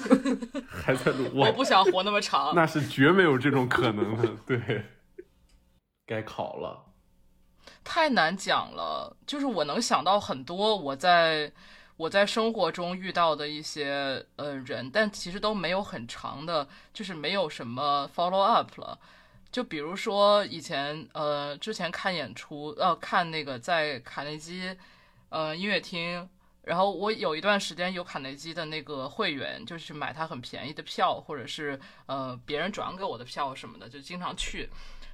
[0.69, 2.53] 还在录，我不想活那么长。
[2.55, 4.29] 那是绝没有这种可能的。
[4.45, 4.83] 对，
[6.05, 6.92] 该考了。
[7.83, 11.51] 太难讲了，就是我能想到很多我在
[11.97, 18.97] 我在生活中遇到的一些呃人，但其实都没有很长的，就是没有什么 follow up 了。
[19.51, 24.75] 就比如说以前呃之前看演出呃看那个在卡内基
[25.29, 26.27] 呃音乐厅，
[26.63, 34.69] 然后我有一段时间有卡内基的那个会员，就是买他很便宜的票，或者是呃别人转给我的票什么的，就经常去。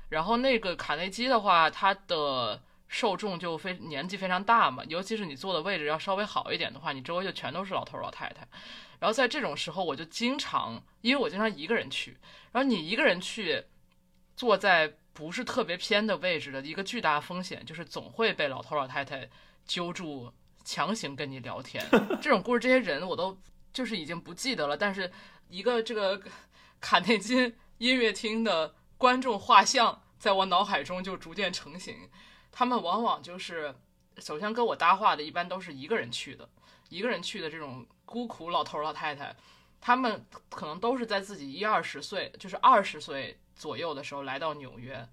[0.09, 8.47] 然后那个卡内基的话，它的受众就非年纪非常大嘛，尤其是你坐的位置要稍微好一点的话，你周围就全都是老头老太太。
[8.99, 12.17] 然后在这种时候，我就经常，因为我经常一个人去，
[12.51, 13.63] 然后你一个人去，
[14.35, 19.29] 坐在不是特别偏的位置的一个巨大风险，就是总会被老头老太太
[19.65, 20.33] 揪住
[20.65, 21.85] 强行跟你聊天。
[22.21, 23.37] 这种故事，这些人我都
[23.71, 25.09] 就是已经不记得了，但是
[25.47, 26.21] 一个这个
[26.81, 32.09] 卡内基音乐厅的观众画像在我脑海中就逐渐成型。
[32.51, 33.73] 他们往往就是
[34.17, 36.47] 首先跟我搭话的，一般都是一个人去的，
[36.89, 39.33] 一个人去的这种孤苦老头老太太，
[39.79, 45.07] 他们可能都是在自己一二十岁，就是二十岁左右的时候来到纽约，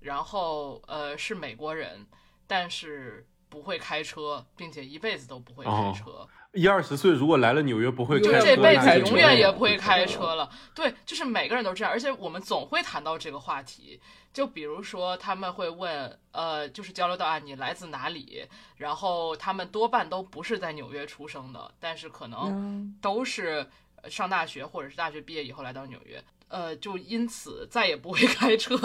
[0.00, 2.06] 然后呃是美国人，
[2.46, 6.26] 但是不会开车，并且一辈子都不会开车。
[6.58, 10.50] 一二十岁如果来了纽约不会就开车，这辈子永远也不会开车了。
[10.74, 14.00] 对，就是每个人都这样，而且我们总会谈到这个话题。
[14.32, 18.46] 就比如说，他们会问，呃，就是交流到啊，你来自哪里？
[18.76, 23.66] 然后他们多半都不是在纽约出生的，但是可能嗯都是
[24.02, 26.22] 呃上大学或者是大学毕业以后来到纽约。
[26.48, 28.76] 呃，就因此再也不会 开车，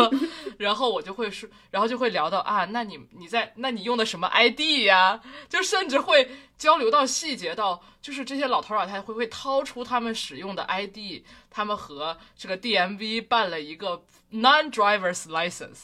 [0.58, 5.22] 然后我就会说，然后就会聊到啊，那你你在，那你用的什么 ID 呀？
[5.50, 15.84] 就甚至会交流到细节到，就是这些老头老太太会不会掏出他们使用的 ID，他们和这个 DMV 办了一个 non-drivers license。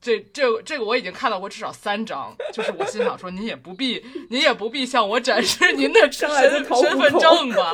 [0.00, 7.72] 这这这个我已经看到过至少三张，就是我心想说，您也不必，您也不必向我展示您的身身份证吧。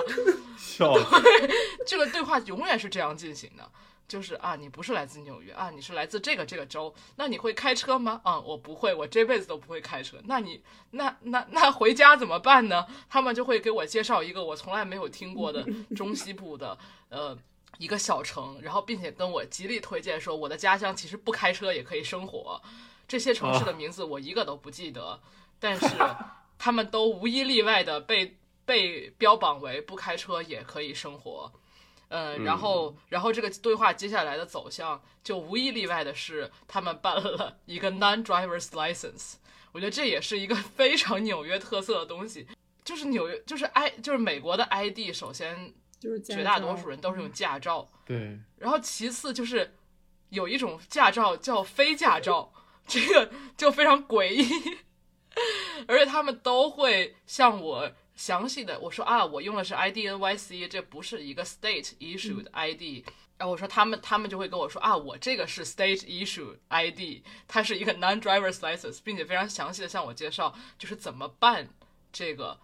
[0.79, 1.17] 笑死。
[1.87, 3.71] 这个对话永远是这样进行的，
[4.07, 8.21] 就是啊，你不是来自纽约啊，你是来自这个这个州，那你会开车吗？
[8.25, 10.19] 啊、我不会，我这辈子都不会开车。
[10.25, 12.87] 那你那那那回家怎么办呢？
[13.09, 16.79] 他们就会给我介绍一个我从来没有听过的中西部的
[17.09, 17.37] 呃
[17.79, 22.61] 一个小城，然后并且跟我极力推荐说我的家乡其实不开车也可以生活。
[23.07, 25.19] 这些城市的名字我一个都不记得，
[25.59, 25.87] 但是
[26.59, 28.37] 他们都无一例外的被
[28.69, 31.51] 被标榜为不开车也可以生活。
[32.11, 39.35] 呃，然后，然后这个对话接下来的走向，就无一例外的是，他们办了一个 non-drivers license。
[39.73, 42.47] 我觉得这也是一个 非常纽约特色的东西，
[42.85, 49.75] 就是纽约，就是 I，就是美国的 ID，首先就是绝大多数人都是用驾照，对，然后其次就是
[50.31, 52.53] 有一种驾照叫非驾照，
[52.87, 54.49] 这个就非常诡异，
[55.87, 63.07] 而且他们都会向我详细的我说啊，我用的是 IDNYC，这不是一个 state issued ID。
[63.39, 71.69] 然后我说他们，他们就会跟我说啊，我这个是 state issue ID，它是一个 non-driver's license，并且非常详细的向我介绍就是怎么办
[72.13, 72.59] 这个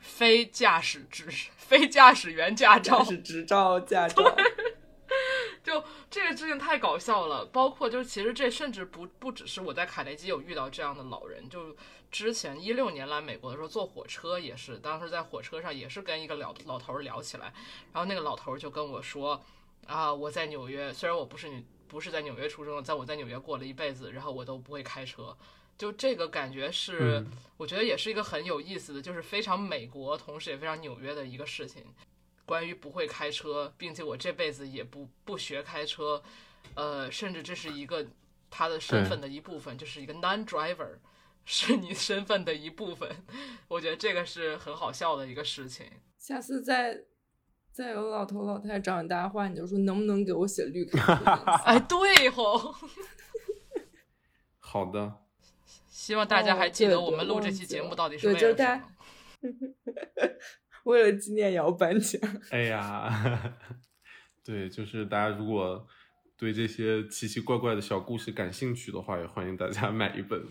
[0.00, 3.04] 非驾驶执非驾驶员驾照驾。
[3.06, 4.22] 驶执照、驾照，
[5.64, 11.74] 就这个事情太搞笑了，包括就是其实这甚至不不只是我在卡内基有遇到这样的老人，就
[12.10, 17.52] 之前一六年来美国的时候坐火车也是，当时在火车上也是跟一个老老头儿聊起来，
[17.92, 19.40] 然后那个老头儿就跟我说
[19.86, 25.36] 啊，我在纽约，虽然我不是你不是在纽约出生的，在我在纽约过了一辈子，然后我都不会开车。
[25.78, 31.84] 就这个感觉是，嗯我觉得也是一个很有意思的，就是非常美国，同时也非常纽约的一个事情。
[32.44, 36.22] 关于不会开车，并且我这辈子也不不学开车，
[36.74, 38.04] 呃，甚至这是一个
[38.50, 40.98] 他的身份的一部分，就是一个 non-driver，
[41.44, 43.08] 是你身份的一部分。
[43.68, 45.86] 我觉得这个是很好笑的一个事情。
[46.18, 47.04] 下次再
[47.72, 51.14] 再有老头老太太找你搭话，你就说能不能给我写绿卡？
[51.64, 52.74] 哎，对吼，
[54.58, 55.12] 好的，
[55.88, 58.82] 希望大家还记得我们录这期节目到底是对为了什么。
[60.84, 63.56] 为了纪念姚颁奖，哎呀，
[64.44, 65.86] 对，就是大家如果
[66.40, 70.40] 对这些奇奇怪怪的小故事感兴趣的话，也欢迎大家买一本《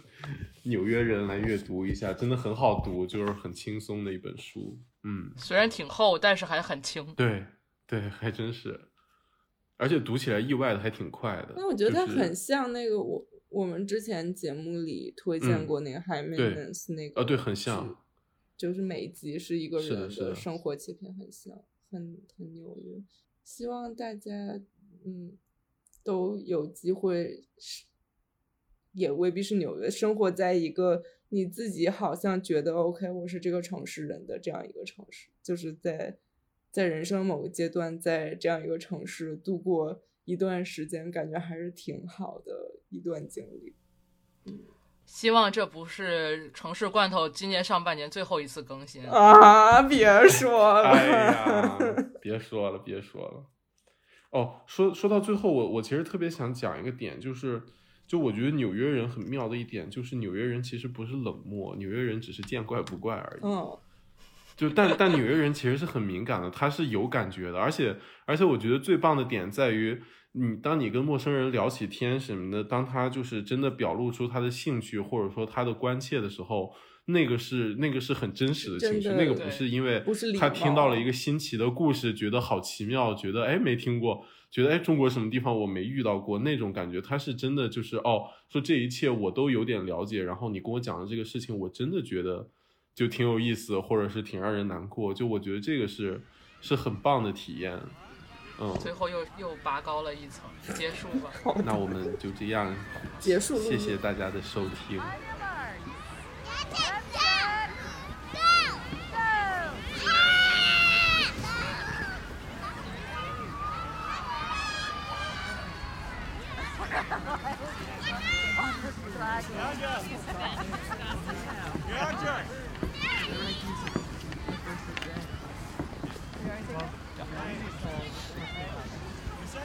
[0.61, 4.78] 纽约人》来阅读一下，真的很好读，就是很轻松的一本书。
[5.02, 7.03] 嗯，虽然挺厚，但是还很轻。
[7.16, 7.44] 对
[7.88, 8.80] 对，还真是，
[9.78, 11.56] 而且读起来意外的还挺快的。
[11.57, 17.98] 那我觉得它很像那个我我们之前节目里推荐嗯过那个 High Maintenance 那个啊对很像，
[18.56, 21.57] 就是每一集是一个人的生活切片，很像，
[21.90, 23.02] 很很纽约。
[23.44, 24.32] 希望大家
[25.03, 25.36] 嗯
[26.03, 27.85] 都有机会是，
[28.93, 36.17] 也未必是纽约，生活在一个你自己好像觉得 OK，我是这个城市人的这样一个城市，就是在
[36.71, 43.76] 在人生某个阶段，在这样一个城市度过一段时间，感觉还是挺好的一段经历。
[45.05, 49.03] 希望这不是城市罐头今年上半年最后一次更新。
[49.07, 49.81] 啊！
[49.81, 51.77] 别说了，哎呀，
[52.21, 53.43] 别说了，别说了。
[54.31, 57.61] 哦，说说到最后，我我其实特别想讲一个点，就是
[58.07, 63.41] 就我觉得纽约人很妙的一点，就是纽约人其实不是冷漠，纽约人只是见怪不怪而已。
[63.43, 63.77] 嗯，
[64.56, 67.95] 就但但纽约人其实是很敏感的，他是有感觉的，而且
[68.26, 69.99] 而且我觉得最棒的点在于，
[70.34, 76.72] 你当你跟陌生人聊起天什么的，当他就是真的表露出他的兴趣或者说他的关切的时候，
[77.11, 80.03] 那个是那个是很真实的情绪，那个不是因为
[80.40, 92.48] 他听到了一个新奇的故事，觉得好奇妙，觉得哎没听过，觉得哎中国什么地方我没遇到过那种感觉，他是真的就是哦，说这一切我都有点了解，然后你跟我讲的这个事情，我真的觉得
[92.94, 96.22] 就挺有意思，或者是挺让人难过，就我觉得这个是
[96.61, 97.80] 是很棒的体验，
[98.60, 100.45] 嗯，最后又又拔高了一层，
[100.76, 101.31] 结束吧。
[101.65, 102.76] 那我们就这样，
[103.19, 105.02] 结束谢谢大家的收听。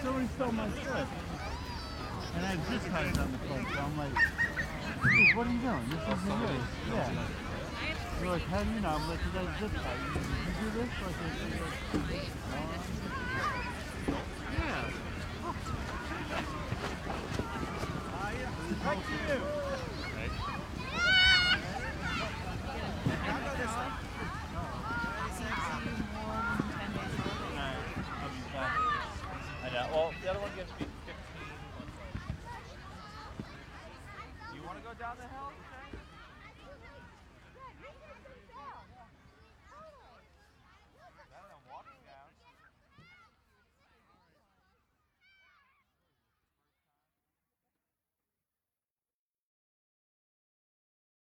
[0.03, 1.09] Somebody stole my slip.
[2.35, 4.13] And I just had it on the phone, so I'm like,
[5.05, 5.89] dude, what are you doing?
[5.89, 6.67] This isn't yours.
[6.91, 7.11] Yeah.
[8.19, 8.89] They're like, how do you know?
[8.89, 10.01] I'm like, because I zip tied.
[10.03, 10.91] You, you do this?
[11.01, 11.19] Like,
[12.51, 13.24] I